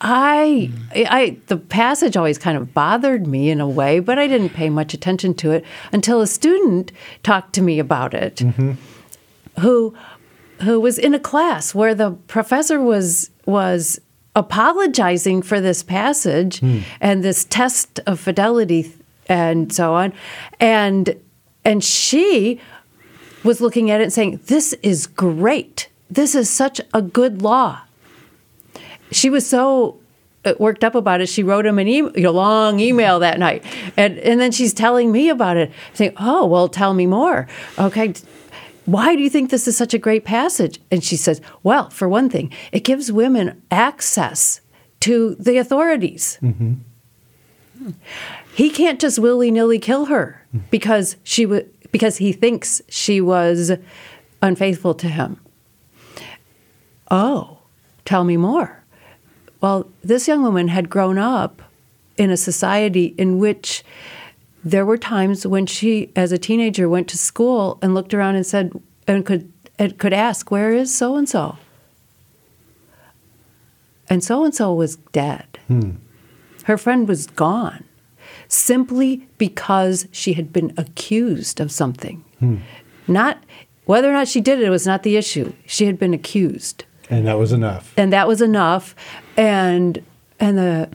I, 0.00 0.70
I, 0.94 1.38
the 1.46 1.56
passage 1.56 2.16
always 2.16 2.36
kind 2.36 2.58
of 2.58 2.74
bothered 2.74 3.26
me 3.26 3.48
in 3.48 3.60
a 3.60 3.68
way, 3.68 4.00
but 4.00 4.18
I 4.18 4.26
didn't 4.26 4.50
pay 4.50 4.68
much 4.68 4.92
attention 4.92 5.34
to 5.36 5.50
it 5.52 5.64
until 5.92 6.20
a 6.20 6.26
student 6.26 6.92
talked 7.22 7.54
to 7.54 7.62
me 7.62 7.78
about 7.78 8.12
it, 8.12 8.36
mm-hmm. 8.36 8.72
who, 9.60 9.94
who 10.60 10.78
was 10.78 10.98
in 10.98 11.14
a 11.14 11.18
class 11.18 11.74
where 11.74 11.94
the 11.94 12.12
professor 12.12 12.80
was 12.80 13.30
was 13.46 14.00
apologizing 14.36 15.42
for 15.42 15.60
this 15.60 15.82
passage 15.82 16.58
hmm. 16.58 16.80
and 17.00 17.22
this 17.22 17.44
test 17.44 18.00
of 18.06 18.18
fidelity 18.18 18.92
and 19.26 19.72
so 19.72 19.94
on, 19.94 20.12
and 20.60 21.16
and 21.64 21.82
she 21.82 22.60
was 23.44 23.60
looking 23.60 23.90
at 23.90 24.00
it 24.00 24.04
and 24.04 24.12
saying, 24.12 24.40
"This 24.46 24.72
is 24.82 25.06
great. 25.06 25.88
This 26.10 26.34
is 26.34 26.50
such 26.50 26.80
a 26.92 27.00
good 27.02 27.42
law." 27.42 27.80
she 29.12 29.30
was 29.30 29.46
so 29.46 29.96
uh, 30.44 30.54
worked 30.58 30.82
up 30.82 30.94
about 30.96 31.20
it. 31.20 31.28
She 31.28 31.42
wrote 31.44 31.64
him 31.66 31.78
an 31.78 31.86
e- 31.86 32.24
a 32.24 32.30
long 32.32 32.80
email 32.80 33.20
that 33.20 33.38
night, 33.38 33.62
and 33.96 34.18
and 34.18 34.40
then 34.40 34.50
she's 34.50 34.74
telling 34.74 35.12
me 35.12 35.28
about 35.28 35.56
it, 35.56 35.70
saying, 35.92 36.14
"Oh, 36.16 36.46
well, 36.46 36.68
tell 36.68 36.94
me 36.94 37.06
more." 37.06 37.46
Okay. 37.78 38.14
Why 38.86 39.16
do 39.16 39.22
you 39.22 39.30
think 39.30 39.48
this 39.48 39.66
is 39.66 39.78
such 39.78 39.94
a 39.94 39.98
great 39.98 40.26
passage? 40.26 40.78
And 40.90 41.02
she 41.02 41.16
says, 41.16 41.40
Well, 41.62 41.88
for 41.88 42.06
one 42.06 42.28
thing, 42.28 42.52
it 42.70 42.80
gives 42.84 43.10
women 43.10 43.62
access 43.70 44.60
to 45.00 45.36
the 45.36 45.56
authorities. 45.56 46.38
He 48.54 48.68
can't 48.68 49.00
just 49.00 49.18
willy 49.18 49.50
nilly 49.50 49.78
kill 49.78 50.04
her 50.06 50.44
because 50.70 51.16
she 51.24 51.44
w- 51.44 51.66
because 51.94 52.16
he 52.16 52.32
thinks 52.32 52.82
she 52.88 53.20
was 53.20 53.70
unfaithful 54.42 54.94
to 54.94 55.06
him. 55.06 55.38
Oh, 57.08 57.58
tell 58.04 58.24
me 58.24 58.36
more. 58.36 58.82
Well, 59.60 59.86
this 60.02 60.26
young 60.26 60.42
woman 60.42 60.66
had 60.66 60.90
grown 60.90 61.18
up 61.18 61.62
in 62.16 62.30
a 62.30 62.36
society 62.36 63.14
in 63.16 63.38
which 63.38 63.84
there 64.64 64.84
were 64.84 64.98
times 64.98 65.46
when 65.46 65.66
she, 65.66 66.10
as 66.16 66.32
a 66.32 66.36
teenager, 66.36 66.88
went 66.88 67.06
to 67.10 67.16
school 67.16 67.78
and 67.80 67.94
looked 67.94 68.12
around 68.12 68.34
and 68.34 68.44
said, 68.44 68.72
and 69.06 69.24
could 69.24 69.52
and 69.78 69.96
could 69.96 70.12
ask, 70.12 70.50
"Where 70.50 70.72
is 70.72 70.92
so 70.92 71.14
and 71.14 71.28
so?" 71.28 71.58
And 74.10 74.24
so 74.24 74.42
and 74.42 74.52
so 74.52 74.74
was 74.74 74.96
dead. 75.12 75.46
Hmm. 75.68 75.90
Her 76.64 76.76
friend 76.76 77.06
was 77.06 77.28
gone, 77.28 77.84
simply 78.48 79.26
because 79.38 80.06
she 80.12 80.34
had 80.34 80.52
been 80.52 80.72
accused 80.76 81.60
of 81.60 81.70
something. 81.72 82.24
Not 83.06 83.42
whether 83.86 84.08
or 84.08 84.12
not 84.12 84.28
she 84.28 84.40
did 84.40 84.60
it 84.60 84.70
was 84.70 84.86
not 84.86 85.02
the 85.02 85.16
issue. 85.16 85.52
She 85.66 85.86
had 85.86 85.98
been 85.98 86.14
accused 86.14 86.84
And 87.10 87.26
that 87.26 87.38
was 87.38 87.52
enough. 87.52 87.92
and 87.96 88.12
that 88.12 88.26
was 88.26 88.40
enough. 88.40 88.94
And 89.36 90.02
and 90.40 90.58
the 90.58 90.88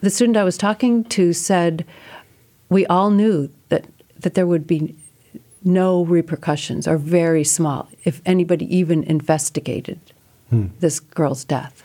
the 0.00 0.10
student 0.10 0.36
I 0.36 0.44
was 0.44 0.56
talking 0.56 1.04
to 1.04 1.32
said, 1.32 1.84
we 2.68 2.86
all 2.86 3.10
knew 3.10 3.50
that 3.68 3.86
that 4.20 4.34
there 4.34 4.46
would 4.46 4.66
be 4.66 4.94
no 5.64 6.04
repercussions 6.04 6.86
or 6.86 6.96
very 6.96 7.44
small 7.44 7.88
if 8.04 8.22
anybody 8.24 8.66
even 8.74 9.02
investigated 9.04 9.98
hmm. 10.50 10.66
this 10.80 11.00
girl's 11.00 11.44
death. 11.44 11.84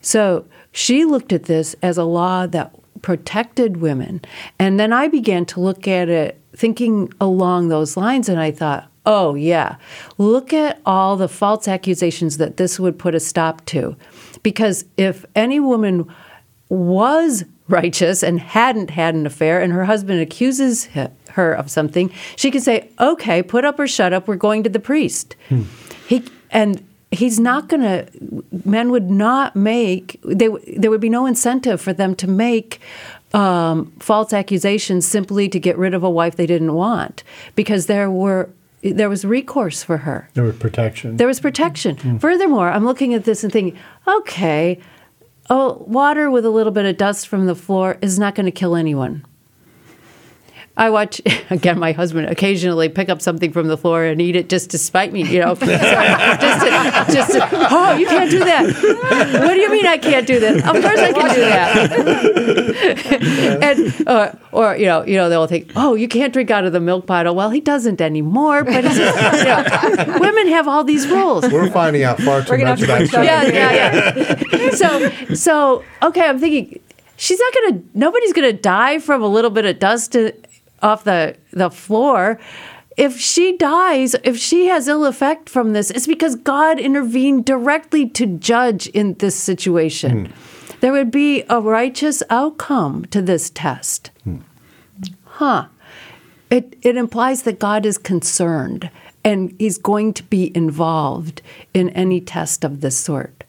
So 0.00 0.44
she 0.72 1.04
looked 1.04 1.32
at 1.32 1.44
this 1.44 1.74
as 1.82 1.98
a 1.98 2.04
law 2.04 2.46
that 2.46 2.72
protected 3.02 3.78
women. 3.78 4.20
And 4.58 4.78
then 4.78 4.92
I 4.92 5.08
began 5.08 5.44
to 5.46 5.60
look 5.60 5.86
at 5.88 6.08
it 6.08 6.40
thinking 6.54 7.12
along 7.20 7.68
those 7.68 7.96
lines, 7.96 8.28
and 8.28 8.40
I 8.40 8.50
thought, 8.50 8.90
oh, 9.04 9.34
yeah, 9.34 9.76
look 10.18 10.52
at 10.52 10.80
all 10.84 11.16
the 11.16 11.28
false 11.28 11.68
accusations 11.68 12.38
that 12.38 12.56
this 12.56 12.80
would 12.80 12.98
put 12.98 13.14
a 13.14 13.20
stop 13.20 13.64
to. 13.66 13.96
Because 14.42 14.84
if 14.96 15.24
any 15.34 15.60
woman 15.60 16.12
was 16.68 17.44
righteous 17.68 18.22
and 18.22 18.40
hadn't 18.40 18.90
had 18.90 19.14
an 19.14 19.26
affair 19.26 19.60
and 19.60 19.72
her 19.72 19.84
husband 19.84 20.20
accuses 20.20 20.88
her 21.30 21.52
of 21.52 21.70
something, 21.70 22.10
she 22.36 22.50
could 22.50 22.62
say, 22.62 22.90
okay, 22.98 23.42
put 23.42 23.64
up 23.64 23.78
or 23.78 23.86
shut 23.86 24.12
up, 24.12 24.26
we're 24.26 24.36
going 24.36 24.62
to 24.62 24.70
the 24.70 24.80
priest. 24.80 25.36
Hmm. 25.48 25.62
He 26.08 26.24
and 26.50 26.84
he's 27.10 27.38
not 27.38 27.68
going 27.68 27.82
to 27.82 28.06
men 28.64 28.90
would 28.90 29.10
not 29.10 29.54
make 29.54 30.20
they, 30.24 30.48
there 30.76 30.90
would 30.90 31.00
be 31.00 31.08
no 31.08 31.24
incentive 31.26 31.80
for 31.80 31.92
them 31.92 32.14
to 32.16 32.26
make 32.26 32.80
um, 33.32 33.92
false 34.00 34.32
accusations 34.32 35.06
simply 35.06 35.48
to 35.48 35.58
get 35.60 35.76
rid 35.78 35.94
of 35.94 36.02
a 36.02 36.10
wife 36.10 36.36
they 36.36 36.46
didn't 36.46 36.74
want 36.74 37.22
because 37.54 37.86
there 37.86 38.10
were 38.10 38.48
there 38.82 39.08
was 39.08 39.24
recourse 39.24 39.82
for 39.82 39.98
her 39.98 40.28
There 40.34 40.44
was 40.44 40.56
protection. 40.56 41.16
there 41.16 41.26
was 41.26 41.40
protection. 41.40 42.18
Furthermore, 42.18 42.68
I'm 42.70 42.84
looking 42.84 43.14
at 43.14 43.24
this 43.24 43.42
and 43.42 43.52
thinking, 43.52 43.76
okay, 44.06 44.78
oh, 45.50 45.82
water 45.88 46.30
with 46.30 46.44
a 46.44 46.50
little 46.50 46.72
bit 46.72 46.84
of 46.86 46.96
dust 46.96 47.26
from 47.26 47.46
the 47.46 47.54
floor 47.56 47.98
is 48.02 48.18
not 48.18 48.34
going 48.34 48.46
to 48.46 48.52
kill 48.52 48.76
anyone. 48.76 49.24
I 50.76 50.90
watch 50.90 51.20
again. 51.50 51.78
My 51.78 51.92
husband 51.92 52.28
occasionally 52.28 52.88
pick 52.88 53.08
up 53.08 53.22
something 53.22 53.50
from 53.50 53.66
the 53.68 53.78
floor 53.78 54.04
and 54.04 54.20
eat 54.20 54.36
it 54.36 54.48
just 54.48 54.70
to 54.70 54.78
spite 54.78 55.12
me, 55.12 55.24
you 55.24 55.40
know. 55.40 55.54
Just, 55.56 56.65
just 57.12 57.30
oh, 57.34 57.96
you 57.96 58.06
can't 58.06 58.30
do 58.30 58.38
that. 58.40 58.64
What 58.66 59.54
do 59.54 59.60
you 59.60 59.70
mean 59.70 59.86
I 59.86 59.98
can't 59.98 60.26
do 60.26 60.40
that? 60.40 60.56
Of 60.56 60.82
course 60.82 60.98
I 60.98 61.12
can 61.12 61.34
do 61.34 61.40
that. 61.40 63.58
and 63.62 64.08
uh, 64.08 64.32
or 64.52 64.76
you 64.76 64.86
know, 64.86 65.04
you 65.04 65.16
know, 65.16 65.28
they'll 65.28 65.46
think, 65.46 65.70
oh, 65.76 65.94
you 65.94 66.08
can't 66.08 66.32
drink 66.32 66.50
out 66.50 66.64
of 66.64 66.72
the 66.72 66.80
milk 66.80 67.06
bottle. 67.06 67.34
Well, 67.34 67.50
he 67.50 67.60
doesn't 67.60 68.00
anymore. 68.00 68.64
But 68.64 68.84
it's, 68.84 68.96
you 68.96 69.04
know, 70.06 70.18
women 70.18 70.48
have 70.48 70.68
all 70.68 70.84
these 70.84 71.06
rules. 71.08 71.50
We're 71.50 71.70
finding 71.70 72.02
out 72.02 72.20
far 72.20 72.42
too 72.42 72.50
We're 72.52 72.58
gonna 72.58 72.70
much 72.70 72.80
have 72.80 72.88
to 72.88 72.94
about 72.94 72.98
fix 72.98 73.10
each 73.10 73.14
other. 73.14 73.26
that. 73.26 73.54
yeah, 73.54 74.14
yeah, 74.14 74.42
yeah. 74.52 74.70
so, 74.70 75.10
so 75.34 75.84
okay, 76.02 76.28
I'm 76.28 76.38
thinking 76.38 76.80
she's 77.16 77.38
not 77.38 77.52
gonna. 77.54 77.82
Nobody's 77.94 78.32
gonna 78.32 78.52
die 78.52 78.98
from 78.98 79.22
a 79.22 79.28
little 79.28 79.50
bit 79.50 79.64
of 79.64 79.78
dust 79.78 80.12
to, 80.12 80.32
off 80.82 81.04
the 81.04 81.36
the 81.52 81.70
floor. 81.70 82.38
If 82.96 83.20
she 83.20 83.56
dies, 83.56 84.14
if 84.24 84.38
she 84.38 84.66
has 84.66 84.88
ill 84.88 85.04
effect 85.04 85.50
from 85.50 85.72
this, 85.72 85.90
it's 85.90 86.06
because 86.06 86.34
God 86.34 86.80
intervened 86.80 87.44
directly 87.44 88.08
to 88.10 88.26
judge 88.26 88.86
in 88.88 89.14
this 89.14 89.36
situation. 89.36 90.26
Hmm. 90.26 90.32
There 90.80 90.92
would 90.92 91.10
be 91.10 91.44
a 91.48 91.60
righteous 91.60 92.22
outcome 92.30 93.04
to 93.06 93.20
this 93.20 93.50
test. 93.50 94.10
Hmm. 94.24 94.38
Huh. 95.24 95.66
It, 96.50 96.76
it 96.82 96.96
implies 96.96 97.42
that 97.42 97.58
God 97.58 97.84
is 97.84 97.98
concerned 97.98 98.90
and 99.24 99.54
he's 99.58 99.76
going 99.76 100.14
to 100.14 100.22
be 100.22 100.56
involved 100.56 101.42
in 101.74 101.90
any 101.90 102.20
test 102.20 102.64
of 102.64 102.80
this 102.80 102.96
sort. 102.96 103.42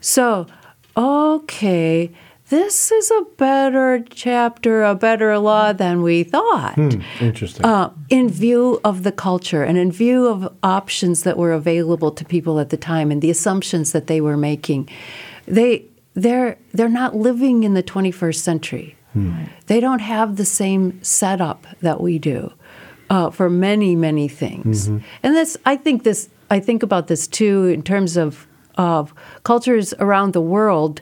So, 0.00 0.48
okay, 0.96 2.10
this 2.52 2.92
is 2.92 3.10
a 3.10 3.22
better 3.38 4.04
chapter, 4.10 4.82
a 4.82 4.94
better 4.94 5.38
law 5.38 5.72
than 5.72 6.02
we 6.02 6.22
thought. 6.22 6.76
Interesting. 7.18 7.64
Uh, 7.64 7.90
in 8.10 8.28
view 8.28 8.78
of 8.84 9.04
the 9.04 9.10
culture 9.10 9.64
and 9.64 9.78
in 9.78 9.90
view 9.90 10.28
of 10.28 10.52
options 10.62 11.22
that 11.22 11.38
were 11.38 11.52
available 11.52 12.10
to 12.10 12.26
people 12.26 12.60
at 12.60 12.68
the 12.68 12.76
time 12.76 13.10
and 13.10 13.22
the 13.22 13.30
assumptions 13.30 13.92
that 13.92 14.06
they 14.06 14.20
were 14.20 14.36
making, 14.36 14.86
they 15.46 15.86
they're 16.12 16.58
they're 16.74 16.90
not 16.90 17.16
living 17.16 17.64
in 17.64 17.72
the 17.72 17.82
21st 17.82 18.36
century. 18.36 18.96
They 19.66 19.80
don't 19.80 20.00
have 20.00 20.36
the 20.36 20.44
same 20.44 21.02
setup 21.02 21.66
that 21.80 22.02
we 22.02 22.18
do 22.18 22.52
uh, 23.08 23.30
for 23.30 23.48
many 23.48 23.96
many 23.96 24.28
things. 24.28 24.88
And 24.88 25.34
this, 25.34 25.56
I 25.64 25.76
think 25.76 26.04
this, 26.04 26.28
I 26.50 26.60
think 26.60 26.82
about 26.82 27.06
this 27.06 27.26
too 27.26 27.64
in 27.68 27.82
terms 27.82 28.18
of 28.18 28.46
of 28.76 29.14
cultures 29.42 29.94
around 29.98 30.32
the 30.32 30.42
world. 30.42 31.00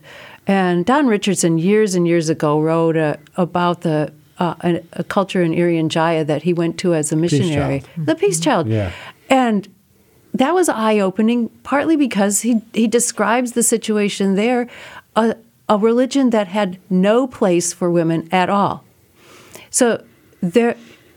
And 0.51 0.85
Don 0.85 1.07
Richardson 1.07 1.59
years 1.59 1.95
and 1.95 2.09
years 2.09 2.29
ago 2.29 2.61
wrote 2.61 2.97
uh, 2.97 3.19
about 3.37 3.83
the 3.83 4.13
uh, 4.41 4.55
a, 4.63 4.83
a 4.95 5.05
culture 5.05 5.43
in 5.43 5.53
Irian 5.53 5.87
Jaya 5.89 6.25
that 6.25 6.43
he 6.43 6.53
went 6.53 6.77
to 6.79 6.93
as 6.93 7.13
a 7.13 7.17
missionary, 7.17 7.81
Child. 7.81 8.07
the 8.07 8.15
Peace 8.17 8.41
Child, 8.41 8.67
Yeah. 8.69 8.91
and 9.29 9.69
that 10.35 10.53
was 10.55 10.69
eye 10.69 10.99
opening, 10.99 11.51
partly 11.63 11.95
because 11.95 12.41
he, 12.41 12.63
he 12.73 12.89
describes 12.89 13.53
the 13.53 13.63
situation 13.63 14.35
there, 14.35 14.67
a, 15.15 15.37
a 15.69 15.77
religion 15.79 16.31
that 16.31 16.49
had 16.49 16.79
no 16.89 17.29
place 17.29 17.73
for 17.73 17.89
women 17.91 18.29
at 18.33 18.49
all. 18.51 18.83
So 19.71 20.03
there, 20.41 20.77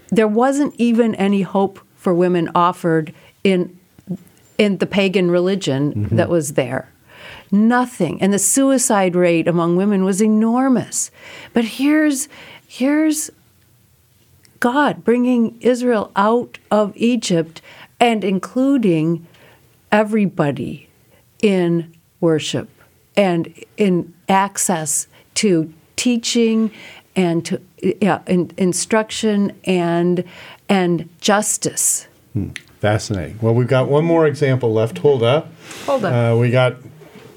there 0.09 0.27
wasn't 0.27 0.75
even 0.77 1.15
any 1.15 1.41
hope 1.41 1.79
for 1.95 2.13
women 2.13 2.51
offered 2.53 3.13
in, 3.43 3.79
in 4.59 4.77
the 4.77 4.85
pagan 4.85 5.31
religion 5.31 6.09
that 6.11 6.29
was 6.29 6.53
there. 6.53 6.89
Nothing. 7.53 8.19
And 8.19 8.33
the 8.33 8.39
suicide 8.39 9.15
rate 9.15 9.47
among 9.47 9.75
women 9.75 10.03
was 10.03 10.23
enormous. 10.23 11.11
But 11.53 11.63
here's, 11.63 12.27
here's 12.67 13.29
God 14.59 15.03
bringing 15.03 15.61
Israel 15.61 16.11
out 16.15 16.57
of 16.71 16.93
Egypt 16.95 17.61
and 17.99 18.23
including 18.23 19.27
everybody 19.91 20.89
in 21.43 21.93
worship 22.19 22.69
and 23.15 23.53
in 23.77 24.13
access 24.27 25.07
to 25.35 25.71
teaching 25.95 26.71
and 27.15 27.45
to 27.45 27.61
yeah, 28.01 28.21
in, 28.25 28.51
instruction 28.57 29.55
and 29.65 30.23
and 30.69 31.07
justice. 31.21 32.07
Fascinating. 32.79 33.37
Well, 33.41 33.53
we've 33.53 33.67
got 33.67 33.87
one 33.87 34.05
more 34.05 34.25
example 34.25 34.73
left. 34.73 34.97
Huldah. 34.97 35.47
Huldah. 35.85 36.31
Uh, 36.31 36.37
we 36.37 36.49
got 36.49 36.77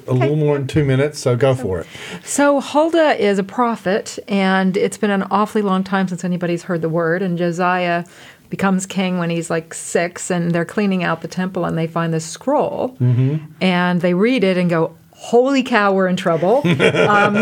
a 0.08 0.12
little 0.12 0.36
more 0.36 0.56
than 0.58 0.66
two 0.66 0.84
minutes, 0.84 1.18
so 1.18 1.36
go 1.36 1.54
for 1.54 1.80
it. 1.80 1.86
So 2.24 2.60
Huldah 2.60 3.20
is 3.22 3.38
a 3.38 3.44
prophet, 3.44 4.18
and 4.28 4.76
it's 4.76 4.98
been 4.98 5.10
an 5.10 5.24
awfully 5.24 5.62
long 5.62 5.84
time 5.84 6.08
since 6.08 6.24
anybody's 6.24 6.64
heard 6.64 6.82
the 6.82 6.88
word. 6.88 7.22
And 7.22 7.36
Josiah 7.38 8.04
becomes 8.48 8.86
king 8.86 9.18
when 9.18 9.30
he's 9.30 9.50
like 9.50 9.74
six, 9.74 10.30
and 10.30 10.52
they're 10.52 10.64
cleaning 10.64 11.02
out 11.02 11.22
the 11.22 11.28
temple, 11.28 11.64
and 11.64 11.76
they 11.76 11.86
find 11.86 12.12
this 12.12 12.24
scroll, 12.24 12.96
mm-hmm. 13.00 13.44
and 13.60 14.00
they 14.00 14.14
read 14.14 14.44
it 14.44 14.56
and 14.56 14.70
go. 14.70 14.96
Holy 15.18 15.62
cow, 15.62 15.92
we're 15.92 16.08
in 16.08 16.16
trouble. 16.16 16.58
um, 17.08 17.36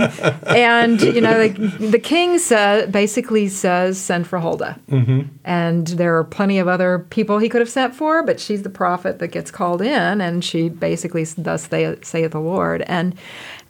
and, 0.46 1.02
you 1.02 1.20
know, 1.20 1.48
the, 1.48 1.88
the 1.90 1.98
king 1.98 2.38
sa- 2.38 2.86
basically 2.86 3.48
says, 3.48 3.98
send 3.98 4.28
for 4.28 4.38
Huldah. 4.38 4.78
Mm-hmm. 4.88 5.22
And 5.44 5.86
there 5.88 6.16
are 6.16 6.24
plenty 6.24 6.60
of 6.60 6.68
other 6.68 7.00
people 7.10 7.38
he 7.38 7.48
could 7.48 7.60
have 7.60 7.68
sent 7.68 7.94
for, 7.94 8.22
but 8.22 8.38
she's 8.38 8.62
the 8.62 8.70
prophet 8.70 9.18
that 9.18 9.28
gets 9.28 9.50
called 9.50 9.82
in, 9.82 10.20
and 10.20 10.44
she 10.44 10.68
basically, 10.68 11.24
thus 11.24 11.66
they 11.66 11.96
saith 12.02 12.30
the 12.30 12.40
Lord. 12.40 12.82
And 12.82 13.14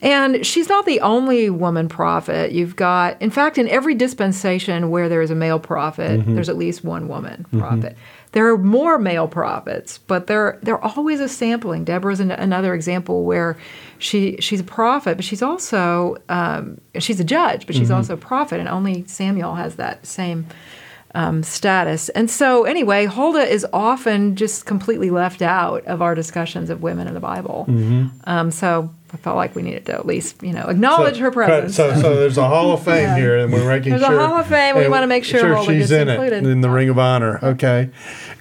and 0.05 0.45
she's 0.45 0.69
not 0.69 0.85
the 0.85 1.01
only 1.01 1.49
woman 1.49 1.89
prophet. 1.89 2.53
You've 2.53 2.77
got, 2.77 3.21
in 3.23 3.31
fact, 3.31 3.57
in 3.57 3.69
every 3.69 3.95
dispensation 3.95 4.91
where 4.91 5.09
there 5.09 5.23
is 5.23 5.31
a 5.31 5.35
male 5.35 5.59
prophet, 5.59 6.21
mm-hmm. 6.21 6.35
there's 6.35 6.51
at 6.51 6.59
least 6.59 6.85
one 6.85 7.09
woman 7.09 7.47
mm-hmm. 7.49 7.61
prophet. 7.61 7.97
There 8.35 8.53
are 8.53 8.59
more 8.59 8.99
male 8.99 9.29
prophets, 9.29 9.99
but 9.99 10.27
they're 10.27 10.59
they're 10.61 10.83
always 10.85 11.21
a 11.21 11.29
sampling. 11.29 11.85
Deborah's 11.85 12.19
an, 12.19 12.33
another 12.33 12.75
example 12.75 13.23
where 13.23 13.57
she 13.99 14.37
she's 14.41 14.59
a 14.59 14.65
prophet, 14.65 15.17
but 15.17 15.25
she's 15.25 15.41
also 15.41 16.17
um, 16.29 16.81
she's 16.99 17.21
a 17.21 17.25
judge, 17.25 17.65
but 17.65 17.77
she's 17.77 17.93
also 17.93 18.15
a 18.15 18.17
prophet, 18.17 18.59
and 18.59 18.69
only 18.69 19.05
Samuel 19.07 19.55
has 19.55 19.77
that 19.77 20.05
same 20.05 20.47
um, 21.15 21.45
status. 21.45 22.09
And 22.09 22.29
so, 22.29 22.65
anyway, 22.65 23.07
Huldah 23.07 23.47
is 23.49 23.65
often 23.73 24.35
just 24.35 24.67
completely 24.67 25.11
left 25.11 25.41
out 25.41 25.85
of 25.87 26.03
our 26.03 26.17
discussions 26.17 26.71
of 26.71 26.83
women 26.83 27.07
in 27.07 27.15
the 27.15 27.21
Bible. 27.21 27.67
Um, 28.25 28.51
so 28.51 28.91
I 29.15 29.17
felt 29.19 29.37
like 29.37 29.55
we 29.55 29.63
needed 29.63 29.87
to 29.87 29.95
at 29.95 30.07
least, 30.07 30.43
you 30.43 30.53
know, 30.53 30.65
acknowledge 30.65 31.19
her 31.19 31.31
presence. 31.31 31.77
So, 31.77 31.95
so 31.95 32.17
there's 32.17 32.37
a 32.37 32.49
Hall 32.49 32.73
of 32.73 32.83
Fame 32.85 33.17
here, 33.17 33.39
and 33.39 33.53
we're 33.53 33.69
making 33.69 33.91
There's 33.91 34.03
a. 34.03 34.07
Hall 34.09 34.41
of 34.41 34.49
Fame. 34.49 34.77
We 34.77 34.89
wanna 34.89 35.07
make 35.07 35.25
sure 35.25 35.55
Huldah 35.55 35.73
she's 35.73 35.93
in 35.93 36.09
included. 36.09 36.45
it 36.45 36.51
in 36.51 36.63
the 36.63 36.69
Ring 36.69 36.89
of 36.89 36.99
Honor. 36.99 37.39
Okay, 37.41 37.91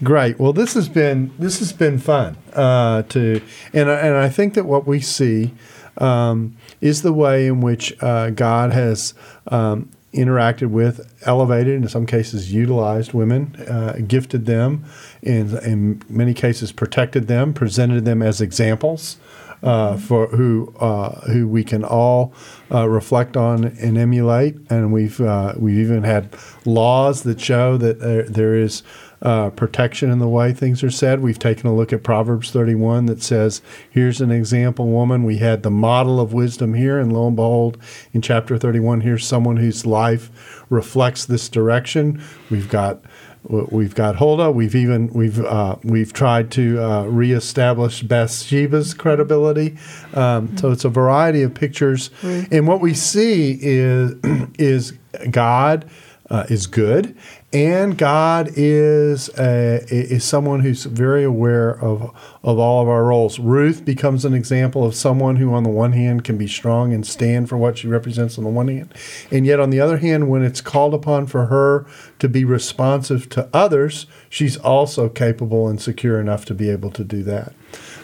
great. 0.03 0.39
Well, 0.39 0.51
this 0.51 0.73
has 0.73 0.89
been 0.89 1.31
this 1.37 1.59
has 1.59 1.71
been 1.71 1.99
fun 1.99 2.37
uh, 2.53 3.03
to, 3.03 3.39
and 3.71 3.89
I- 3.91 3.99
and 3.99 4.17
I 4.17 4.29
think 4.29 4.55
that 4.55 4.65
what 4.65 4.87
we 4.87 4.99
see 4.99 5.53
um, 5.99 6.57
is 6.81 7.03
the 7.03 7.13
way 7.13 7.45
in 7.45 7.61
which 7.61 7.93
uh, 8.01 8.31
God 8.31 8.73
has. 8.73 9.13
Um, 9.47 9.89
interacted 10.13 10.67
with, 10.67 11.11
elevated, 11.25 11.81
in 11.81 11.87
some 11.89 12.05
cases 12.05 12.53
utilized 12.53 13.13
women, 13.13 13.55
uh, 13.67 13.93
gifted 14.05 14.45
them, 14.45 14.85
in, 15.23 15.57
in 15.65 16.03
many 16.07 16.35
cases 16.35 16.71
protected 16.71 17.27
them, 17.27 17.51
presented 17.51 18.05
them 18.05 18.21
as 18.21 18.39
examples 18.39 19.17
uh, 19.63 19.97
for 19.97 20.27
who 20.27 20.73
uh, 20.79 21.21
who 21.31 21.47
we 21.47 21.63
can 21.63 21.83
all 21.83 22.33
uh, 22.71 22.87
reflect 22.87 23.37
on 23.37 23.63
and 23.63 23.97
emulate. 23.97 24.55
And 24.69 24.91
we've 24.91 25.19
uh, 25.21 25.53
we've 25.57 25.79
even 25.79 26.03
had 26.03 26.35
laws 26.65 27.23
that 27.23 27.39
show 27.39 27.77
that 27.77 27.99
there, 27.99 28.23
there 28.23 28.55
is 28.55 28.83
uh, 29.21 29.49
protection 29.51 30.11
in 30.11 30.19
the 30.19 30.27
way 30.27 30.51
things 30.51 30.83
are 30.83 30.91
said. 30.91 31.21
We've 31.21 31.39
taken 31.39 31.67
a 31.67 31.73
look 31.73 31.93
at 31.93 32.03
Proverbs 32.03 32.51
31 32.51 33.05
that 33.05 33.23
says, 33.23 33.61
"Here's 33.89 34.19
an 34.19 34.31
example 34.31 34.87
woman." 34.89 35.23
We 35.23 35.37
had 35.37 35.63
the 35.63 35.71
model 35.71 36.19
of 36.19 36.33
wisdom 36.33 36.73
here, 36.73 36.99
and 36.99 37.13
lo 37.13 37.27
and 37.27 37.35
behold, 37.35 37.77
in 38.11 38.21
chapter 38.21 38.57
31, 38.57 39.01
here's 39.01 39.25
someone 39.25 39.57
whose 39.57 39.85
life 39.85 40.63
reflects 40.69 41.25
this 41.25 41.47
direction. 41.47 42.21
We've 42.49 42.69
got 42.69 43.01
We've 43.45 43.93
got 43.93 44.15
Huldah. 44.15 44.51
We've 44.51 44.73
even 44.75 45.07
we've 45.13 45.43
uh, 45.43 45.75
we've 45.83 46.13
tried 46.13 46.49
to 46.51 46.81
uh, 46.81 47.03
reestablish 47.05 48.01
Bathsheba's 48.03 48.93
credibility. 48.93 49.77
Um, 50.13 50.55
So 50.57 50.71
it's 50.71 50.85
a 50.85 50.89
variety 50.89 51.43
of 51.43 51.53
pictures, 51.53 52.09
and 52.23 52.67
what 52.67 52.79
we 52.79 52.93
see 52.93 53.57
is 53.61 54.13
is 54.57 54.93
God 55.29 55.85
uh, 56.29 56.45
is 56.49 56.67
good, 56.67 57.17
and 57.53 57.95
God 57.97 58.49
is 58.55 59.29
uh, 59.29 59.85
is 59.89 60.23
someone 60.23 60.61
who's 60.61 60.85
very 60.85 61.23
aware 61.23 61.79
of 61.79 62.01
of 62.43 62.57
all 62.57 62.81
of 62.81 62.89
our 62.89 63.05
roles. 63.05 63.37
Ruth 63.37 63.85
becomes 63.85 64.25
an 64.25 64.33
example 64.33 64.83
of 64.83 64.95
someone 64.95 65.35
who, 65.35 65.53
on 65.53 65.63
the 65.63 65.69
one 65.69 65.91
hand, 65.91 66.23
can 66.23 66.37
be 66.37 66.47
strong 66.47 66.91
and 66.91 67.05
stand 67.05 67.49
for 67.49 67.57
what 67.57 67.77
she 67.77 67.87
represents 67.87 68.39
on 68.39 68.43
the 68.43 68.49
one 68.49 68.67
hand, 68.67 68.93
and 69.29 69.45
yet 69.45 69.59
on 69.59 69.69
the 69.69 69.79
other 69.79 69.97
hand, 69.97 70.29
when 70.29 70.43
it's 70.43 70.61
called 70.61 70.95
upon 70.95 71.27
for 71.27 71.45
her 71.45 71.85
to 72.17 72.27
be 72.27 72.43
responsive 72.43 73.29
to 73.29 73.47
others, 73.53 74.07
she's 74.29 74.57
also 74.57 75.07
capable 75.07 75.67
and 75.67 75.79
secure 75.79 76.19
enough 76.19 76.45
to 76.45 76.55
be 76.55 76.69
able 76.69 76.89
to 76.89 77.03
do 77.03 77.21
that. 77.23 77.53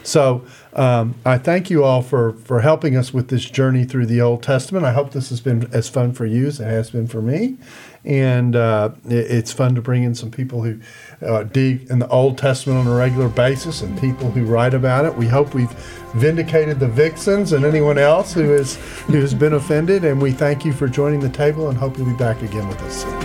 So 0.02 0.44
um, 0.72 1.16
I 1.26 1.38
thank 1.38 1.70
you 1.70 1.84
all 1.84 2.02
for 2.02 2.32
for 2.32 2.60
helping 2.60 2.96
us 2.96 3.12
with 3.12 3.28
this 3.28 3.44
journey 3.44 3.84
through 3.84 4.06
the 4.06 4.20
Old 4.20 4.42
Testament. 4.42 4.84
I 4.84 4.92
hope 4.92 5.10
this 5.10 5.30
has 5.30 5.40
been 5.40 5.68
as 5.72 5.88
fun 5.88 6.12
for 6.12 6.26
you 6.26 6.46
as 6.46 6.60
it 6.60 6.64
has 6.64 6.90
been 6.90 7.06
for 7.06 7.20
me, 7.20 7.56
and 8.04 8.56
uh, 8.56 8.90
it, 9.06 9.30
it's 9.30 9.52
fun 9.52 9.74
to 9.74 9.82
bring 9.82 10.02
in 10.02 10.14
some 10.14 10.30
people 10.30 10.62
who 10.62 10.80
uh, 11.22 11.44
dig 11.44 11.90
in 11.90 11.98
the 11.98 12.08
Old 12.08 12.38
Testament 12.38 12.78
on 12.78 12.86
a 12.86 12.96
regular 12.96 13.28
basis 13.28 13.82
and 13.82 13.98
people 14.00 14.30
who 14.30 14.44
write 14.44 14.74
about 14.74 15.04
it. 15.04 15.14
We 15.14 15.26
hope 15.26 15.54
we've 15.54 15.72
vindicated 16.14 16.80
the 16.80 16.88
vixens 16.88 17.52
and 17.52 17.64
anyone 17.64 17.98
else 17.98 18.32
who 18.32 18.52
is 18.52 18.76
who 19.06 19.20
has 19.20 19.34
been 19.34 19.54
offended. 19.54 20.04
And 20.04 20.20
we 20.20 20.32
thank 20.32 20.64
you 20.64 20.72
for 20.72 20.88
joining 20.88 21.20
the 21.20 21.28
table 21.28 21.68
and 21.68 21.78
hope 21.78 21.98
you'll 21.98 22.10
be 22.10 22.16
back 22.16 22.42
again 22.42 22.66
with 22.68 22.80
us 22.82 23.02
soon. 23.02 23.20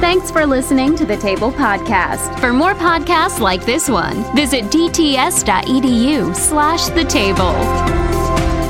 Thanks 0.00 0.30
for 0.30 0.46
listening 0.46 0.94
to 0.96 1.06
the 1.06 1.16
Table 1.16 1.50
Podcast. 1.50 2.38
For 2.38 2.52
more 2.52 2.74
podcasts 2.74 3.40
like 3.40 3.64
this 3.64 3.88
one, 3.88 4.22
visit 4.36 4.64
dts.edu 4.64 6.36
slash 6.36 6.86
the 6.90 7.04
table. 7.04 8.05